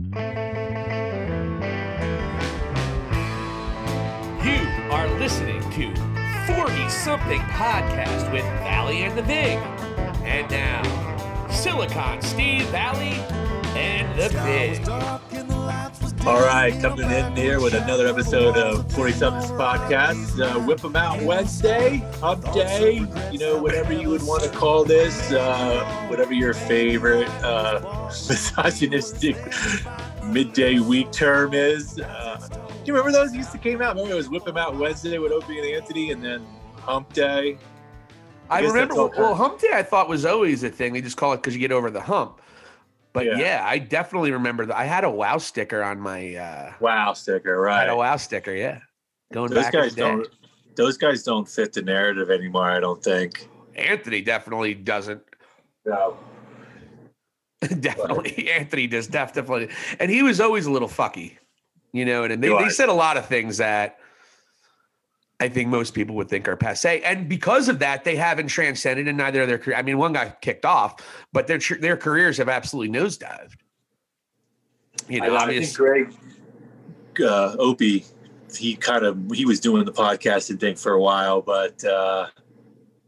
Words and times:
You 0.00 0.14
are 4.92 5.08
listening 5.18 5.60
to 5.72 5.92
40 6.46 6.88
something 6.88 7.40
podcast 7.40 8.30
with 8.32 8.44
Valli 8.62 9.02
and 9.02 9.18
the 9.18 9.22
Vig. 9.22 9.58
And 10.22 10.48
now, 10.52 11.48
Silicon 11.50 12.22
Steve 12.22 12.66
Valli 12.66 13.14
and 13.74 14.16
the 14.16 14.28
Vig. 14.28 15.47
All 16.26 16.40
right, 16.40 16.78
coming 16.82 17.10
in 17.10 17.34
here 17.36 17.60
with 17.60 17.74
another 17.74 18.06
episode 18.06 18.56
of 18.56 18.90
40 18.92 19.12
Somethings 19.12 19.50
Podcast. 19.52 20.38
Uh, 20.38 20.60
Whip 20.60 20.84
'em 20.84 20.96
Out 20.96 21.22
Wednesday, 21.22 21.98
Hump 22.20 22.52
Day, 22.52 23.06
you 23.32 23.38
know, 23.38 23.60
whatever 23.62 23.92
you 23.92 24.10
would 24.10 24.22
want 24.24 24.42
to 24.42 24.50
call 24.50 24.84
this, 24.84 25.32
uh, 25.32 26.06
whatever 26.08 26.34
your 26.34 26.52
favorite 26.52 27.28
uh, 27.42 27.80
misogynistic 28.06 29.36
midday 30.24 30.80
week 30.80 31.10
term 31.12 31.54
is. 31.54 31.98
Uh, 31.98 32.46
do 32.50 32.56
you 32.84 32.92
remember 32.92 33.12
those 33.12 33.34
used 33.34 33.52
to 33.52 33.58
came 33.58 33.80
out? 33.80 33.94
Remember 33.94 34.12
it 34.12 34.16
was 34.16 34.28
Whip 34.28 34.46
'em 34.46 34.58
Out 34.58 34.76
Wednesday 34.76 35.18
with 35.18 35.32
Opie 35.32 35.58
and 35.58 35.68
Anthony 35.68 36.10
and 36.10 36.22
then 36.22 36.44
Hump 36.80 37.12
Day? 37.14 37.58
I, 38.50 38.62
guess 38.62 38.72
remember, 38.72 39.06
well, 39.16 39.34
hump 39.34 39.60
day 39.60 39.70
I 39.72 39.82
thought 39.82 40.08
was 40.08 40.24
always 40.24 40.62
a 40.62 40.70
thing. 40.70 40.94
They 40.94 41.02
just 41.02 41.16
call 41.16 41.32
it 41.34 41.38
because 41.38 41.54
you 41.54 41.60
get 41.60 41.72
over 41.72 41.90
the 41.90 42.00
hump. 42.00 42.40
But 43.18 43.26
yeah. 43.26 43.38
Yeah. 43.38 43.62
I 43.66 43.78
definitely 43.78 44.30
remember 44.30 44.66
that. 44.66 44.76
I 44.76 44.84
had 44.84 45.02
a 45.02 45.10
wow 45.10 45.38
sticker 45.38 45.82
on 45.82 45.98
my, 45.98 46.36
uh, 46.36 46.72
Wow 46.78 47.14
sticker, 47.14 47.60
right? 47.60 47.78
I 47.78 47.80
had 47.80 47.88
a 47.88 47.96
wow 47.96 48.16
sticker, 48.16 48.54
yeah. 48.54 48.78
Going 49.32 49.50
Those 49.50 49.64
back 49.64 49.72
guys 49.72 49.94
don't 49.94 50.28
those 50.76 50.96
guys 50.96 51.24
don't 51.24 51.48
fit 51.48 51.72
the 51.72 51.82
narrative 51.82 52.30
anymore, 52.30 52.70
I 52.70 52.78
don't 52.78 53.02
think. 53.02 53.48
Anthony 53.74 54.20
definitely 54.20 54.74
doesn't. 54.74 55.20
No. 55.84 56.16
definitely. 57.80 58.48
Anthony 58.52 58.86
does 58.86 59.08
definitely. 59.08 59.70
And 59.98 60.12
he 60.12 60.22
was 60.22 60.40
always 60.40 60.66
a 60.66 60.70
little 60.70 60.88
fucky, 60.88 61.38
you 61.92 62.04
know, 62.04 62.22
and 62.22 62.40
they, 62.40 62.48
they 62.50 62.68
said 62.68 62.88
a 62.88 62.92
lot 62.92 63.16
of 63.16 63.26
things 63.26 63.56
that 63.56 63.97
I 65.40 65.48
think 65.48 65.68
most 65.68 65.94
people 65.94 66.16
would 66.16 66.28
think 66.28 66.48
are 66.48 66.56
passe. 66.56 67.00
And 67.02 67.28
because 67.28 67.68
of 67.68 67.78
that, 67.78 68.04
they 68.04 68.16
haven't 68.16 68.48
transcended 68.48 69.06
in 69.06 69.16
neither 69.16 69.42
of 69.42 69.48
their 69.48 69.58
career. 69.58 69.76
I 69.76 69.82
mean, 69.82 69.98
one 69.98 70.12
guy 70.12 70.34
kicked 70.40 70.64
off, 70.64 70.96
but 71.32 71.46
their 71.46 71.58
their 71.80 71.96
careers 71.96 72.38
have 72.38 72.48
absolutely 72.48 72.98
nosedived. 72.98 73.54
You 75.08 75.20
know, 75.20 75.36
I, 75.36 75.44
I 75.44 75.58
think. 75.60 75.74
Greg 75.76 76.14
uh, 77.20 77.54
Opie, 77.58 78.04
he 78.56 78.74
kind 78.74 79.04
of 79.04 79.30
he 79.32 79.44
was 79.44 79.60
doing 79.60 79.84
the 79.84 79.92
podcasting 79.92 80.58
thing 80.58 80.74
for 80.74 80.92
a 80.92 81.00
while, 81.00 81.40
but 81.40 81.84
uh, 81.84 82.26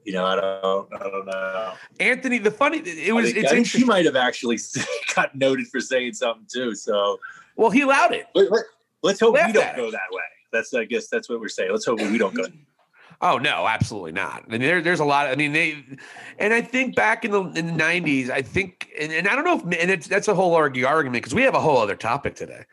you 0.04 0.12
know, 0.12 0.24
I 0.24 0.36
don't, 0.36 0.94
I 0.94 1.10
don't 1.10 1.26
know. 1.26 1.72
Anthony, 1.98 2.38
the 2.38 2.50
funny, 2.52 2.78
it 2.78 3.10
I 3.10 3.12
was, 3.12 3.26
think, 3.26 3.36
it's 3.38 3.52
I 3.52 3.56
think 3.56 3.66
he 3.66 3.84
might 3.84 4.04
have 4.04 4.16
actually 4.16 4.58
got 5.14 5.34
noted 5.34 5.66
for 5.66 5.80
saying 5.80 6.14
something 6.14 6.46
too. 6.48 6.76
So 6.76 7.18
well, 7.56 7.70
he 7.70 7.80
allowed 7.80 8.12
it. 8.12 8.26
let, 8.34 8.48
let's 9.02 9.18
hope 9.18 9.34
we 9.34 9.52
don't 9.52 9.76
go 9.76 9.90
that 9.90 10.10
way. 10.12 10.22
That's 10.52 10.72
I 10.74 10.84
guess 10.84 11.08
that's 11.08 11.28
what 11.28 11.40
we're 11.40 11.48
saying. 11.48 11.70
Let's 11.70 11.86
hope 11.86 12.00
we 12.00 12.18
don't 12.18 12.34
go. 12.34 12.44
Oh 13.22 13.36
no, 13.36 13.66
absolutely 13.66 14.12
not. 14.12 14.44
I 14.46 14.50
mean, 14.50 14.62
there, 14.62 14.80
there's 14.80 15.00
a 15.00 15.04
lot. 15.04 15.26
Of, 15.26 15.32
I 15.32 15.34
mean, 15.34 15.52
they, 15.52 15.84
and 16.38 16.54
I 16.54 16.62
think 16.62 16.96
back 16.96 17.22
in 17.22 17.32
the 17.32 17.42
in 17.42 17.66
the 17.66 17.72
'90s, 17.84 18.30
I 18.30 18.40
think, 18.40 18.88
and, 18.98 19.12
and 19.12 19.28
I 19.28 19.34
don't 19.34 19.44
know 19.44 19.58
if, 19.58 19.62
and 19.78 19.90
it's, 19.90 20.06
that's 20.08 20.28
a 20.28 20.34
whole 20.34 20.54
argue 20.54 20.86
argument 20.86 21.24
because 21.24 21.34
we 21.34 21.42
have 21.42 21.54
a 21.54 21.60
whole 21.60 21.76
other 21.76 21.96
topic 21.96 22.34
today. 22.34 22.64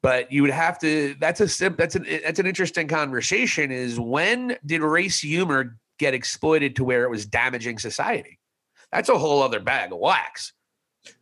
But 0.00 0.30
you 0.30 0.42
would 0.42 0.52
have 0.52 0.78
to. 0.80 1.16
That's 1.18 1.40
a 1.40 1.70
that's 1.70 1.96
an 1.96 2.06
that's 2.22 2.38
an 2.38 2.46
interesting 2.46 2.86
conversation. 2.86 3.72
Is 3.72 3.98
when 3.98 4.56
did 4.64 4.80
race 4.80 5.18
humor 5.20 5.76
get 5.98 6.14
exploited 6.14 6.76
to 6.76 6.84
where 6.84 7.02
it 7.02 7.10
was 7.10 7.26
damaging 7.26 7.80
society? 7.80 8.38
That's 8.92 9.08
a 9.08 9.18
whole 9.18 9.42
other 9.42 9.58
bag 9.58 9.92
of 9.92 9.98
wax. 9.98 10.52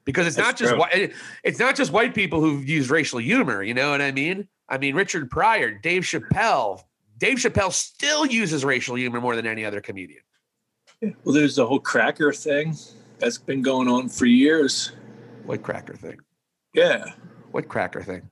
Because 0.05 0.27
it's 0.27 0.37
That's 0.37 0.49
not 0.49 0.57
just 0.57 0.71
true. 0.71 0.81
white, 0.81 1.13
it's 1.43 1.59
not 1.59 1.77
just 1.77 1.93
white 1.93 2.15
people 2.15 2.41
who've 2.41 2.69
used 2.69 2.91
racial 2.91 3.19
humor. 3.19 3.63
You 3.63 3.75
know 3.75 3.91
what 3.91 4.03
I 4.03 4.13
mean? 4.13 4.49
I 4.69 4.79
mean 4.79 4.95
Richard 4.95 5.31
Pryor, 5.31 5.73
Dave 5.73 6.03
Chappelle, 6.03 6.83
Dave 7.19 7.39
Chappelle 7.39 7.73
still 7.73 8.27
uses 8.27 8.65
racial 8.65 8.97
humor 8.97 9.21
more 9.21 9.35
than 9.37 9.47
any 9.47 9.65
other 9.65 9.81
comedian. 9.81 10.23
Well, 11.01 11.35
there's 11.35 11.57
the 11.57 11.67
whole 11.67 11.81
cracker 11.81 12.33
thing 12.33 12.77
that's 13.19 13.39
been 13.39 13.63
going 13.63 13.89
on 13.89 14.09
for 14.09 14.27
years. 14.27 14.93
What 15.45 15.63
cracker 15.63 15.95
thing? 15.95 16.19
Yeah. 16.75 17.13
What 17.53 17.69
cracker 17.69 18.03
thing? 18.03 18.29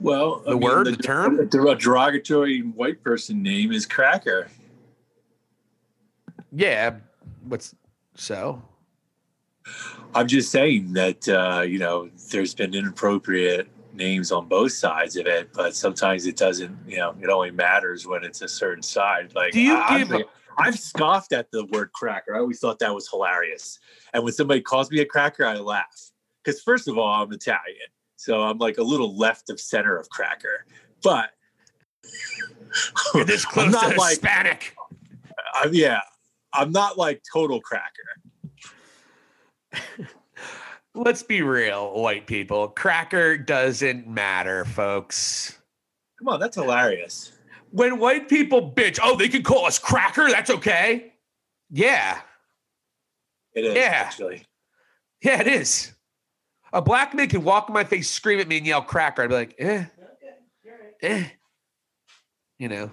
Well, 0.00 0.42
The 0.46 0.56
word, 0.56 0.86
the 0.86 0.96
term? 0.96 1.36
the 1.36 1.44
derogatory 1.46 2.60
white 2.60 3.02
person 3.02 3.42
name 3.42 3.72
is 3.72 3.86
cracker. 3.86 4.48
Yeah. 6.50 6.96
What's 7.44 7.74
so? 8.14 8.62
I'm 10.14 10.26
just 10.26 10.50
saying 10.50 10.92
that 10.94 11.28
uh, 11.28 11.62
you 11.62 11.78
know 11.78 12.10
there's 12.30 12.54
been 12.54 12.74
inappropriate 12.74 13.68
names 13.94 14.32
on 14.32 14.48
both 14.48 14.72
sides 14.72 15.16
of 15.16 15.26
it, 15.26 15.52
but 15.52 15.74
sometimes 15.74 16.26
it 16.26 16.36
doesn't. 16.36 16.76
You 16.86 16.98
know, 16.98 17.14
it 17.20 17.28
only 17.28 17.50
matters 17.50 18.06
when 18.06 18.24
it's 18.24 18.42
a 18.42 18.48
certain 18.48 18.82
side. 18.82 19.32
Like, 19.34 19.52
Do 19.52 19.60
you 19.60 19.76
I, 19.76 19.98
give- 19.98 20.12
I've, 20.12 20.24
I've 20.58 20.78
scoffed 20.78 21.32
at 21.32 21.50
the 21.50 21.64
word 21.66 21.92
cracker. 21.92 22.34
I 22.34 22.40
always 22.40 22.60
thought 22.60 22.78
that 22.80 22.94
was 22.94 23.08
hilarious, 23.08 23.78
and 24.12 24.24
when 24.24 24.32
somebody 24.32 24.60
calls 24.60 24.90
me 24.90 25.00
a 25.00 25.06
cracker, 25.06 25.44
I 25.44 25.56
laugh 25.56 26.10
because 26.44 26.60
first 26.62 26.88
of 26.88 26.98
all, 26.98 27.22
I'm 27.22 27.32
Italian, 27.32 27.88
so 28.16 28.42
I'm 28.42 28.58
like 28.58 28.78
a 28.78 28.82
little 28.82 29.16
left 29.16 29.50
of 29.50 29.60
center 29.60 29.96
of 29.96 30.08
cracker, 30.10 30.66
but. 31.02 31.30
You're 33.14 33.24
this 33.24 33.44
I'm 33.46 33.52
close 33.52 33.72
not 33.72 33.92
to 33.92 33.98
like 33.98 34.10
Hispanic. 34.10 34.74
I'm, 35.54 35.74
yeah, 35.74 36.00
I'm 36.52 36.72
not 36.72 36.96
like 36.96 37.22
total 37.32 37.60
cracker. 37.60 38.02
Let's 40.94 41.22
be 41.22 41.42
real, 41.42 41.94
white 42.00 42.26
people. 42.26 42.68
Cracker 42.68 43.38
doesn't 43.38 44.06
matter, 44.06 44.64
folks. 44.66 45.58
Come 46.18 46.28
on, 46.28 46.40
that's 46.40 46.56
hilarious. 46.56 47.32
When 47.70 47.98
white 47.98 48.28
people 48.28 48.72
bitch, 48.72 48.98
oh, 49.02 49.16
they 49.16 49.28
can 49.28 49.42
call 49.42 49.64
us 49.64 49.78
cracker. 49.78 50.28
That's 50.28 50.50
okay. 50.50 51.14
Yeah. 51.70 52.20
It 53.54 53.64
is 53.64 53.74
Yeah. 53.74 53.82
actually. 53.94 54.44
Yeah, 55.22 55.40
it 55.40 55.46
is. 55.46 55.92
A 56.74 56.82
black 56.82 57.14
man 57.14 57.28
can 57.28 57.42
walk 57.44 57.68
in 57.68 57.74
my 57.74 57.84
face, 57.84 58.10
scream 58.10 58.40
at 58.40 58.48
me, 58.48 58.58
and 58.58 58.66
yell 58.66 58.82
cracker. 58.82 59.22
I'd 59.22 59.28
be 59.28 59.34
like, 59.34 59.54
eh, 59.58 59.84
eh. 61.02 61.24
You 62.58 62.68
know. 62.68 62.90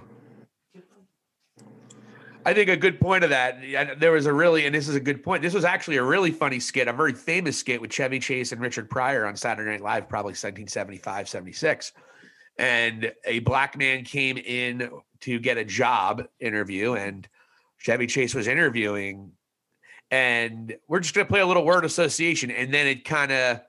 I 2.50 2.54
think 2.56 2.68
a 2.68 2.76
good 2.76 3.00
point 3.00 3.24
of 3.24 3.30
that. 3.30 4.00
There 4.00 4.12
was 4.12 4.26
a 4.26 4.34
really, 4.34 4.66
and 4.66 4.74
this 4.74 4.88
is 4.88 4.96
a 4.96 5.00
good 5.00 5.22
point. 5.22 5.44
This 5.44 5.54
was 5.54 5.64
actually 5.64 5.98
a 5.98 6.04
really 6.04 6.32
funny 6.32 6.60
skit, 6.60 6.88
a 6.88 6.94
very 6.94 7.14
famous 7.14 7.60
skit 7.60 7.80
with 7.80 7.92
Chevy 7.92 8.18
Chase 8.18 8.52
and 8.52 8.60
Richard 8.60 8.90
Pryor 8.90 9.28
on 9.28 9.36
Saturday 9.36 9.70
Night 9.70 9.84
Live, 9.84 10.10
probably 10.10 10.32
1775, 10.32 11.30
76. 11.30 11.92
And 12.58 13.14
a 13.24 13.38
black 13.42 13.78
man 13.78 14.04
came 14.04 14.38
in 14.40 14.90
to 15.20 15.38
get 15.38 15.60
a 15.60 15.64
job 15.64 16.28
interview, 16.40 16.94
and 16.94 17.28
Chevy 17.78 18.08
Chase 18.08 18.34
was 18.34 18.48
interviewing 18.48 19.32
and 20.10 20.76
we're 20.88 21.02
just 21.02 21.14
going 21.14 21.28
to 21.28 21.32
play 21.32 21.42
a 21.42 21.46
little 21.46 21.64
word 21.64 21.86
association 21.86 22.50
and 22.50 22.74
then 22.74 22.88
it 22.88 23.06
kind 23.06 23.32
of 23.32 23.62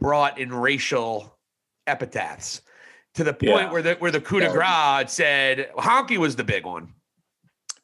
brought 0.00 0.40
in 0.40 0.52
racial 0.52 1.38
epithets 1.86 2.62
to 3.14 3.24
the 3.24 3.32
point 3.32 3.42
Yeah. 3.50 3.72
where 3.72 3.82
the 3.82 3.94
where 3.96 4.10
the 4.10 4.20
coup 4.20 4.40
de 4.40 4.50
grace 4.50 5.12
said 5.12 5.70
honky 5.76 6.16
was 6.18 6.36
the 6.36 6.44
big 6.44 6.64
one 6.66 6.92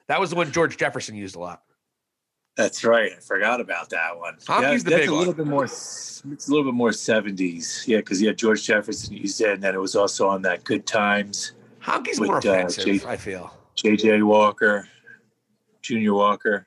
that 0.08 0.20
was 0.20 0.30
the 0.30 0.36
one 0.36 0.50
george 0.52 0.76
jefferson 0.76 1.14
used 1.14 1.36
a 1.36 1.38
lot 1.40 1.62
That's 2.56 2.84
right. 2.84 3.12
I 3.16 3.20
forgot 3.20 3.60
about 3.60 3.88
that 3.90 4.18
one. 4.18 4.34
Honky's 4.44 4.84
the 4.84 4.90
that's 4.90 5.02
big 5.02 5.08
a 5.08 5.14
little 5.14 5.32
one. 5.32 5.36
bit 5.36 5.46
more. 5.46 5.64
It's 5.64 6.22
a 6.24 6.50
little 6.50 6.64
bit 6.64 6.74
more 6.74 6.92
seventies. 6.92 7.84
Yeah, 7.86 7.98
because 7.98 8.20
yeah, 8.20 8.32
George 8.32 8.64
Jefferson 8.64 9.14
used 9.16 9.40
it, 9.40 9.50
and 9.50 9.62
then 9.62 9.74
it 9.74 9.78
was 9.80 9.94
also 9.96 10.28
on 10.28 10.42
that 10.42 10.64
Good 10.64 10.84
Times. 10.84 11.52
honky's 11.80 12.18
With, 12.20 12.26
more 12.28 12.36
uh, 12.36 12.40
offensive 12.40 12.84
Jay- 12.84 13.00
i 13.06 13.16
feel 13.16 13.54
J.J. 13.76 14.22
Walker, 14.22 14.86
Junior 15.80 16.12
Walker. 16.12 16.66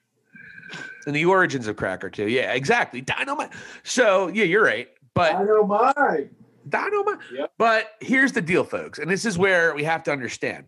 and 1.05 1.13
the 1.15 1.25
origins 1.25 1.67
of 1.67 1.75
cracker 1.75 2.09
too 2.09 2.27
yeah 2.29 2.53
exactly 2.53 3.01
dynamite 3.01 3.51
so 3.83 4.29
yeah 4.29 4.45
you're 4.45 4.63
right 4.63 4.89
but 5.13 5.43
know 5.45 5.67
mine. 5.67 6.29
Dynamite. 6.69 7.19
Yep. 7.33 7.53
But 7.57 7.91
here's 7.99 8.31
the 8.31 8.41
deal, 8.41 8.63
folks, 8.63 8.99
and 8.99 9.09
this 9.09 9.25
is 9.25 9.37
where 9.37 9.73
we 9.75 9.83
have 9.83 10.03
to 10.03 10.11
understand: 10.11 10.65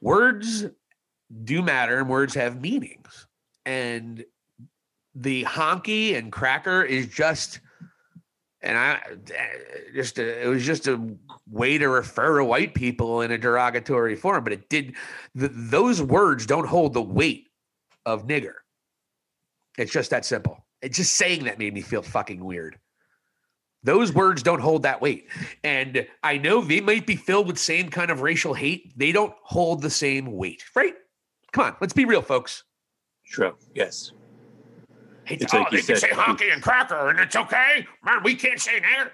words 0.00 0.66
do 1.44 1.62
matter, 1.62 1.98
and 1.98 2.08
words 2.08 2.34
have 2.34 2.60
meanings. 2.60 3.26
And 3.66 4.24
the 5.14 5.44
honky 5.44 6.16
and 6.16 6.32
cracker 6.32 6.82
is 6.82 7.06
just, 7.08 7.60
and 8.62 8.76
I 8.76 9.00
eh, 9.34 9.46
just 9.94 10.18
a, 10.18 10.44
it 10.44 10.46
was 10.46 10.64
just 10.64 10.88
a 10.88 11.16
way 11.50 11.78
to 11.78 11.88
refer 11.88 12.38
to 12.38 12.44
white 12.44 12.74
people 12.74 13.20
in 13.20 13.30
a 13.30 13.38
derogatory 13.38 14.16
form, 14.16 14.44
but 14.44 14.52
it 14.52 14.68
did. 14.68 14.94
The, 15.34 15.48
those 15.48 16.02
words 16.02 16.46
don't 16.46 16.66
hold 16.66 16.94
the 16.94 17.02
weight 17.02 17.48
of 18.06 18.26
nigger. 18.26 18.54
It's 19.78 19.92
just 19.92 20.10
that 20.10 20.24
simple. 20.24 20.64
It's 20.82 20.96
just 20.96 21.12
saying 21.14 21.44
that 21.44 21.58
made 21.58 21.74
me 21.74 21.80
feel 21.80 22.02
fucking 22.02 22.42
weird. 22.44 22.78
Those 23.82 24.12
words 24.12 24.42
don't 24.42 24.60
hold 24.60 24.82
that 24.82 25.00
weight. 25.00 25.28
And 25.64 26.06
I 26.22 26.36
know 26.36 26.60
they 26.60 26.80
might 26.80 27.06
be 27.06 27.16
filled 27.16 27.46
with 27.46 27.58
same 27.58 27.88
kind 27.88 28.10
of 28.10 28.20
racial 28.20 28.52
hate. 28.52 28.92
They 28.98 29.12
don't 29.12 29.34
hold 29.42 29.80
the 29.82 29.90
same 29.90 30.32
weight, 30.36 30.64
right? 30.74 30.94
Come 31.52 31.64
on, 31.64 31.76
let's 31.80 31.92
be 31.94 32.04
real, 32.04 32.22
folks. 32.22 32.64
True. 33.26 33.56
Yes. 33.74 34.12
It's 35.26 35.44
It's 35.44 35.54
oh, 35.54 35.58
like 35.58 35.72
you 35.72 35.78
they 35.78 35.86
can 35.86 35.96
said. 35.96 36.10
say 36.10 36.16
honky 36.16 36.52
and 36.52 36.62
cracker 36.62 37.08
and 37.08 37.18
it's 37.20 37.36
okay. 37.36 37.86
Man, 38.04 38.22
we 38.22 38.34
can't 38.34 38.60
say 38.60 38.80
that. 38.80 39.10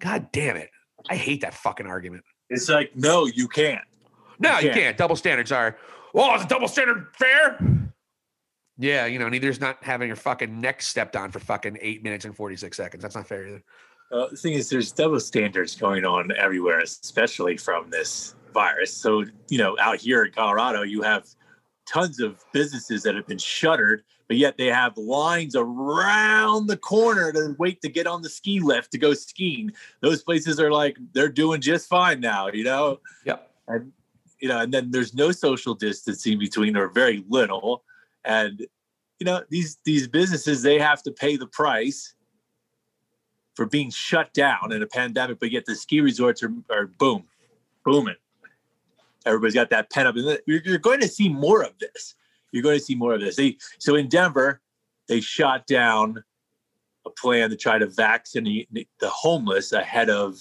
God 0.00 0.28
damn 0.32 0.56
it. 0.56 0.70
I 1.08 1.16
hate 1.16 1.40
that 1.42 1.54
fucking 1.54 1.86
argument. 1.86 2.24
It's 2.50 2.68
like, 2.68 2.94
no, 2.96 3.26
you 3.26 3.48
can't. 3.48 3.80
No, 4.38 4.58
you 4.58 4.68
can't. 4.68 4.74
can't. 4.74 4.96
Double 4.96 5.16
standards 5.16 5.52
are, 5.52 5.78
well, 6.12 6.34
is 6.36 6.44
a 6.44 6.48
double 6.48 6.68
standard 6.68 7.06
fair? 7.16 7.58
Yeah, 8.76 9.06
you 9.06 9.18
know, 9.18 9.28
neither's 9.28 9.60
not 9.60 9.82
having 9.82 10.08
your 10.08 10.16
fucking 10.16 10.60
neck 10.60 10.82
stepped 10.82 11.14
on 11.14 11.30
for 11.30 11.38
fucking 11.38 11.78
eight 11.80 12.02
minutes 12.02 12.24
and 12.24 12.34
46 12.34 12.76
seconds. 12.76 13.02
That's 13.02 13.14
not 13.14 13.26
fair 13.26 13.46
either. 13.46 13.62
Uh, 14.14 14.28
the 14.28 14.36
thing 14.36 14.52
is, 14.52 14.70
there's 14.70 14.92
double 14.92 15.18
standards 15.18 15.74
going 15.74 16.04
on 16.04 16.30
everywhere, 16.38 16.78
especially 16.78 17.56
from 17.56 17.90
this 17.90 18.36
virus. 18.52 18.94
So, 18.94 19.24
you 19.48 19.58
know, 19.58 19.76
out 19.80 19.96
here 19.96 20.22
in 20.22 20.30
Colorado, 20.30 20.82
you 20.82 21.02
have 21.02 21.26
tons 21.88 22.20
of 22.20 22.44
businesses 22.52 23.02
that 23.02 23.16
have 23.16 23.26
been 23.26 23.38
shuttered, 23.38 24.04
but 24.28 24.36
yet 24.36 24.56
they 24.56 24.66
have 24.66 24.96
lines 24.96 25.56
around 25.56 26.68
the 26.68 26.76
corner 26.76 27.32
to 27.32 27.56
wait 27.58 27.82
to 27.82 27.88
get 27.88 28.06
on 28.06 28.22
the 28.22 28.28
ski 28.28 28.60
lift 28.60 28.92
to 28.92 28.98
go 28.98 29.14
skiing. 29.14 29.72
Those 30.00 30.22
places 30.22 30.60
are 30.60 30.70
like, 30.70 30.96
they're 31.12 31.28
doing 31.28 31.60
just 31.60 31.88
fine 31.88 32.20
now, 32.20 32.46
you 32.46 32.62
know? 32.62 33.00
Yep. 33.24 33.50
And, 33.66 33.92
you 34.38 34.48
know, 34.48 34.60
and 34.60 34.72
then 34.72 34.92
there's 34.92 35.12
no 35.12 35.32
social 35.32 35.74
distancing 35.74 36.38
between 36.38 36.76
or 36.76 36.86
very 36.86 37.24
little. 37.28 37.82
And, 38.24 38.60
you 39.18 39.24
know, 39.24 39.42
these, 39.50 39.78
these 39.84 40.06
businesses, 40.06 40.62
they 40.62 40.78
have 40.78 41.02
to 41.02 41.10
pay 41.10 41.36
the 41.36 41.48
price 41.48 42.13
for 43.54 43.66
being 43.66 43.90
shut 43.90 44.32
down 44.32 44.72
in 44.72 44.82
a 44.82 44.86
pandemic, 44.86 45.38
but 45.38 45.50
yet 45.50 45.64
the 45.64 45.74
ski 45.74 46.00
resorts 46.00 46.42
are, 46.42 46.52
are 46.70 46.86
boom, 46.86 47.24
booming. 47.84 48.16
Everybody's 49.26 49.54
got 49.54 49.70
that 49.70 49.90
pent 49.90 50.08
up. 50.08 50.16
And 50.16 50.38
you're, 50.46 50.60
you're 50.64 50.78
going 50.78 51.00
to 51.00 51.08
see 51.08 51.28
more 51.28 51.62
of 51.62 51.78
this. 51.78 52.14
You're 52.52 52.62
going 52.62 52.78
to 52.78 52.84
see 52.84 52.94
more 52.94 53.14
of 53.14 53.20
this. 53.20 53.36
They, 53.36 53.56
so 53.78 53.94
in 53.94 54.08
Denver, 54.08 54.60
they 55.08 55.20
shot 55.20 55.66
down 55.66 56.22
a 57.06 57.10
plan 57.10 57.50
to 57.50 57.56
try 57.56 57.78
to 57.78 57.86
vaccinate 57.86 58.68
the 59.00 59.08
homeless 59.08 59.72
ahead 59.72 60.10
of 60.10 60.38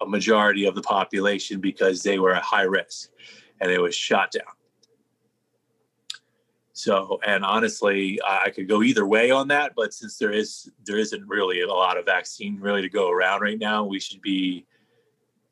a 0.00 0.06
majority 0.06 0.66
of 0.66 0.74
the 0.74 0.82
population 0.82 1.60
because 1.60 2.02
they 2.02 2.18
were 2.18 2.34
at 2.34 2.42
high 2.42 2.62
risk 2.62 3.10
and 3.60 3.70
it 3.70 3.80
was 3.80 3.94
shot 3.94 4.30
down. 4.32 4.44
So, 6.76 7.20
and 7.24 7.44
honestly, 7.44 8.20
I 8.26 8.42
I 8.46 8.50
could 8.50 8.68
go 8.68 8.82
either 8.82 9.06
way 9.06 9.30
on 9.30 9.48
that. 9.48 9.74
But 9.76 9.94
since 9.94 10.18
there 10.18 10.32
is 10.32 10.70
there 10.84 10.98
isn't 10.98 11.26
really 11.26 11.62
a 11.62 11.68
lot 11.68 11.96
of 11.96 12.04
vaccine 12.04 12.58
really 12.60 12.82
to 12.82 12.88
go 12.88 13.10
around 13.10 13.40
right 13.42 13.58
now, 13.58 13.84
we 13.84 14.00
should 14.00 14.20
be 14.20 14.66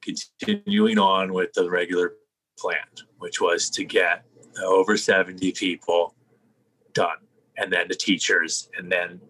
continuing 0.01 0.99
on 0.99 1.33
with 1.33 1.53
the 1.53 1.71
regular 1.71 2.15
plan, 2.59 2.85
which 3.19 3.41
was 3.41 3.71
to 3.71 3.85
get 3.85 4.25
over 4.63 4.97
seventy 4.97 5.53
people 5.53 6.15
done, 6.93 7.19
and 7.57 7.73
then 7.73 7.87
the 7.89 7.95
teachers, 7.95 8.69
and 8.77 8.91
then 8.91 9.21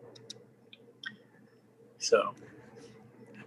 so 1.99 2.35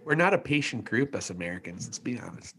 We're 0.04 0.14
not 0.14 0.32
a 0.32 0.38
patient 0.38 0.84
group 0.84 1.16
as 1.16 1.30
Americans, 1.30 1.86
let's 1.86 1.98
be 1.98 2.18
honest. 2.20 2.54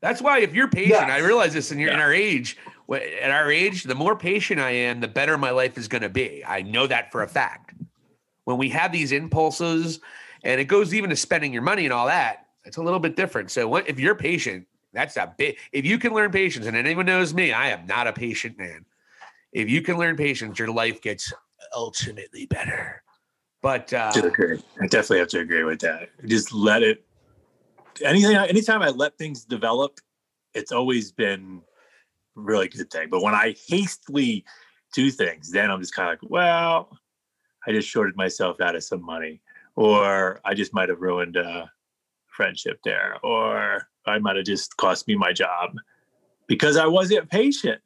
That's 0.00 0.22
why 0.22 0.38
if 0.40 0.54
you're 0.54 0.68
patient, 0.68 1.10
I 1.10 1.18
realize 1.18 1.52
this 1.52 1.70
in, 1.70 1.78
your, 1.78 1.92
in 1.92 2.00
our 2.00 2.14
age, 2.14 2.56
wh- 2.64 2.79
at 2.92 3.30
our 3.30 3.50
age, 3.50 3.84
the 3.84 3.94
more 3.94 4.16
patient 4.16 4.60
I 4.60 4.70
am, 4.70 5.00
the 5.00 5.08
better 5.08 5.38
my 5.38 5.50
life 5.50 5.78
is 5.78 5.88
going 5.88 6.02
to 6.02 6.08
be. 6.08 6.44
I 6.44 6.62
know 6.62 6.86
that 6.86 7.12
for 7.12 7.22
a 7.22 7.28
fact. 7.28 7.74
When 8.44 8.58
we 8.58 8.70
have 8.70 8.90
these 8.90 9.12
impulses, 9.12 10.00
and 10.42 10.60
it 10.60 10.64
goes 10.64 10.92
even 10.94 11.10
to 11.10 11.16
spending 11.16 11.52
your 11.52 11.62
money 11.62 11.84
and 11.84 11.92
all 11.92 12.06
that, 12.06 12.46
it's 12.64 12.78
a 12.78 12.82
little 12.82 12.98
bit 12.98 13.16
different. 13.16 13.50
So 13.50 13.68
what, 13.68 13.88
if 13.88 14.00
you're 14.00 14.14
patient, 14.14 14.66
that's 14.92 15.16
a 15.16 15.32
bit. 15.36 15.56
If 15.72 15.84
you 15.84 15.98
can 15.98 16.12
learn 16.12 16.32
patience, 16.32 16.66
and 16.66 16.76
anyone 16.76 17.06
knows 17.06 17.32
me, 17.32 17.52
I 17.52 17.68
am 17.68 17.86
not 17.86 18.06
a 18.06 18.12
patient 18.12 18.58
man. 18.58 18.84
If 19.52 19.68
you 19.68 19.82
can 19.82 19.98
learn 19.98 20.16
patience, 20.16 20.58
your 20.58 20.70
life 20.72 21.00
gets 21.00 21.32
ultimately 21.74 22.46
better. 22.46 23.02
But 23.62 23.92
uh, 23.92 24.12
agree. 24.16 24.60
I 24.80 24.86
definitely 24.86 25.18
have 25.18 25.28
to 25.28 25.40
agree 25.40 25.64
with 25.64 25.80
that. 25.80 26.08
Just 26.26 26.52
let 26.52 26.82
it. 26.82 27.04
Anything, 28.02 28.36
anytime 28.36 28.82
I 28.82 28.88
let 28.88 29.18
things 29.18 29.44
develop, 29.44 30.00
it's 30.54 30.72
always 30.72 31.12
been 31.12 31.60
really 32.40 32.68
good 32.68 32.90
thing. 32.90 33.08
But 33.10 33.22
when 33.22 33.34
I 33.34 33.54
hastily 33.68 34.44
do 34.94 35.10
things, 35.10 35.50
then 35.50 35.70
I'm 35.70 35.80
just 35.80 35.94
kind 35.94 36.08
of 36.08 36.14
like, 36.14 36.30
well, 36.30 36.96
I 37.66 37.72
just 37.72 37.88
shorted 37.88 38.16
myself 38.16 38.60
out 38.60 38.74
of 38.74 38.82
some 38.82 39.04
money, 39.04 39.40
or 39.76 40.40
I 40.44 40.54
just 40.54 40.74
might 40.74 40.88
have 40.88 41.00
ruined 41.00 41.36
a 41.36 41.70
friendship 42.26 42.80
there, 42.84 43.16
or 43.22 43.86
I 44.06 44.18
might 44.18 44.36
have 44.36 44.46
just 44.46 44.76
cost 44.76 45.06
me 45.06 45.14
my 45.14 45.32
job 45.32 45.76
because 46.46 46.76
I 46.76 46.86
wasn't 46.86 47.30
patient 47.30 47.80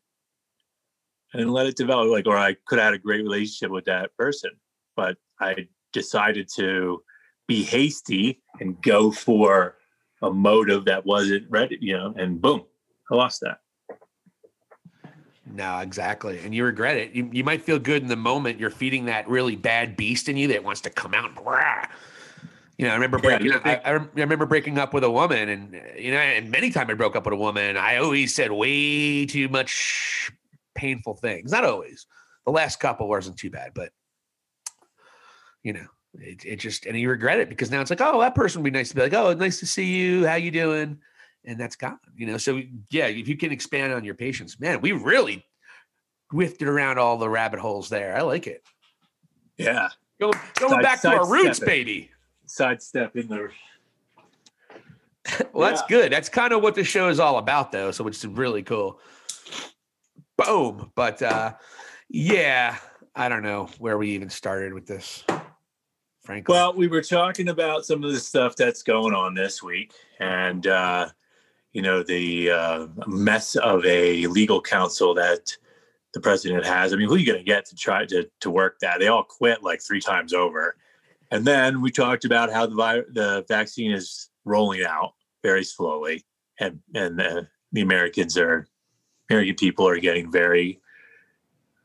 and 1.32 1.52
let 1.52 1.66
it 1.66 1.76
develop. 1.76 2.10
Like, 2.10 2.26
or 2.26 2.38
I 2.38 2.56
could 2.66 2.78
have 2.78 2.86
had 2.86 2.94
a 2.94 2.98
great 2.98 3.22
relationship 3.22 3.70
with 3.70 3.84
that 3.86 4.16
person, 4.16 4.50
but 4.96 5.16
I 5.40 5.68
decided 5.92 6.48
to 6.56 7.02
be 7.46 7.62
hasty 7.62 8.42
and 8.60 8.80
go 8.80 9.10
for 9.10 9.76
a 10.22 10.30
motive 10.30 10.86
that 10.86 11.04
wasn't 11.04 11.50
ready, 11.50 11.76
you 11.80 11.96
know, 11.96 12.14
and 12.16 12.40
boom, 12.40 12.62
I 13.10 13.16
lost 13.16 13.40
that. 13.42 13.58
No, 15.46 15.78
exactly. 15.80 16.38
And 16.40 16.54
you 16.54 16.64
regret 16.64 16.96
it. 16.96 17.12
You, 17.12 17.28
you 17.32 17.44
might 17.44 17.62
feel 17.62 17.78
good 17.78 18.02
in 18.02 18.08
the 18.08 18.16
moment. 18.16 18.58
You're 18.58 18.70
feeding 18.70 19.04
that 19.06 19.28
really 19.28 19.56
bad 19.56 19.96
beast 19.96 20.28
in 20.28 20.36
you 20.36 20.48
that 20.48 20.64
wants 20.64 20.80
to 20.82 20.90
come 20.90 21.12
out. 21.14 21.44
Rah. 21.44 21.86
you 22.78 22.86
know, 22.86 22.92
I 22.92 22.94
remember 22.94 23.18
Yeah, 23.22 23.38
breaking. 23.38 23.52
up, 23.52 23.62
I, 23.64 23.76
I 23.84 23.90
remember 24.14 24.46
breaking 24.46 24.78
up 24.78 24.94
with 24.94 25.04
a 25.04 25.10
woman, 25.10 25.48
and 25.48 25.80
you 25.98 26.10
know, 26.12 26.18
and 26.18 26.50
many 26.50 26.70
times 26.70 26.90
I 26.90 26.94
broke 26.94 27.14
up 27.14 27.24
with 27.26 27.34
a 27.34 27.36
woman. 27.36 27.76
I 27.76 27.98
always 27.98 28.34
said 28.34 28.50
way 28.52 29.26
too 29.26 29.48
much 29.48 30.32
painful 30.74 31.14
things. 31.16 31.52
Not 31.52 31.64
always. 31.64 32.06
The 32.46 32.52
last 32.52 32.80
couple 32.80 33.08
wasn't 33.08 33.36
too 33.38 33.50
bad, 33.50 33.72
but 33.74 33.90
you 35.62 35.72
know, 35.74 35.86
it, 36.14 36.44
it 36.44 36.56
just 36.56 36.86
and 36.86 36.98
you 36.98 37.08
regret 37.10 37.38
it 37.38 37.48
because 37.48 37.70
now 37.70 37.80
it's 37.80 37.90
like, 37.90 38.00
oh, 38.00 38.20
that 38.20 38.34
person 38.34 38.62
would 38.62 38.72
be 38.72 38.76
nice 38.76 38.88
to 38.90 38.94
be 38.94 39.02
like, 39.02 39.14
oh, 39.14 39.34
nice 39.34 39.60
to 39.60 39.66
see 39.66 39.86
you. 39.94 40.26
How 40.26 40.34
you 40.36 40.50
doing? 40.50 40.98
And 41.44 41.58
that's 41.58 41.76
gone. 41.76 41.98
You 42.16 42.26
know, 42.26 42.36
so 42.38 42.62
yeah, 42.90 43.06
if 43.06 43.28
you 43.28 43.36
can 43.36 43.52
expand 43.52 43.92
on 43.92 44.04
your 44.04 44.14
patience, 44.14 44.58
man, 44.58 44.80
we 44.80 44.92
really 44.92 45.44
whiffed 46.30 46.62
around 46.62 46.98
all 46.98 47.18
the 47.18 47.28
rabbit 47.28 47.60
holes 47.60 47.88
there. 47.88 48.16
I 48.16 48.22
like 48.22 48.46
it. 48.46 48.64
Yeah. 49.58 49.88
Going, 50.20 50.34
going 50.58 50.72
Side- 50.72 50.82
back 50.82 51.00
to 51.02 51.08
our 51.10 51.28
roots, 51.30 51.60
baby. 51.60 52.10
Sidestep 52.46 53.16
in 53.16 53.28
the 53.28 53.50
Well, 55.52 55.68
that's 55.70 55.82
Yeah. 55.82 55.86
good. 55.96 56.12
That's 56.12 56.28
kind 56.28 56.52
of 56.52 56.62
what 56.62 56.74
the 56.74 56.84
show 56.84 57.08
is 57.08 57.18
all 57.18 57.38
about, 57.38 57.72
though. 57.72 57.90
So 57.90 58.04
which 58.04 58.16
is 58.16 58.26
really 58.26 58.62
cool. 58.62 59.00
Boom. 60.36 60.92
But 60.94 61.22
uh 61.22 61.54
yeah, 62.08 62.76
I 63.14 63.28
don't 63.28 63.42
know 63.42 63.68
where 63.78 63.96
we 63.98 64.10
even 64.10 64.28
started 64.30 64.72
with 64.74 64.86
this. 64.86 65.24
Frankly. 66.24 66.52
Well, 66.52 66.72
we 66.74 66.86
were 66.88 67.02
talking 67.02 67.48
about 67.48 67.84
some 67.84 68.02
of 68.02 68.12
the 68.12 68.18
stuff 68.18 68.56
that's 68.56 68.82
going 68.82 69.12
on 69.14 69.34
this 69.34 69.62
week, 69.62 69.92
and 70.20 70.66
uh, 70.66 71.08
you 71.74 71.82
know 71.82 72.02
the 72.02 72.50
uh, 72.50 72.86
mess 73.06 73.56
of 73.56 73.84
a 73.84 74.26
legal 74.28 74.62
counsel 74.62 75.12
that 75.14 75.54
the 76.14 76.20
president 76.20 76.64
has. 76.64 76.92
I 76.92 76.96
mean, 76.96 77.08
who 77.08 77.16
are 77.16 77.18
you 77.18 77.26
going 77.26 77.38
to 77.38 77.44
get 77.44 77.66
to 77.66 77.76
try 77.76 78.06
to 78.06 78.30
to 78.40 78.50
work 78.50 78.78
that? 78.80 79.00
They 79.00 79.08
all 79.08 79.24
quit 79.24 79.62
like 79.62 79.82
three 79.82 80.00
times 80.00 80.32
over, 80.32 80.76
and 81.30 81.44
then 81.44 81.82
we 81.82 81.90
talked 81.90 82.24
about 82.24 82.52
how 82.52 82.66
the 82.66 82.74
vi- 82.74 83.10
the 83.12 83.44
vaccine 83.48 83.90
is 83.90 84.30
rolling 84.44 84.84
out 84.84 85.12
very 85.42 85.64
slowly, 85.64 86.24
and 86.58 86.80
and 86.94 87.20
uh, 87.20 87.42
the 87.72 87.82
Americans 87.82 88.38
are 88.38 88.66
American 89.28 89.56
people 89.56 89.86
are 89.86 89.98
getting 89.98 90.30
very 90.30 90.80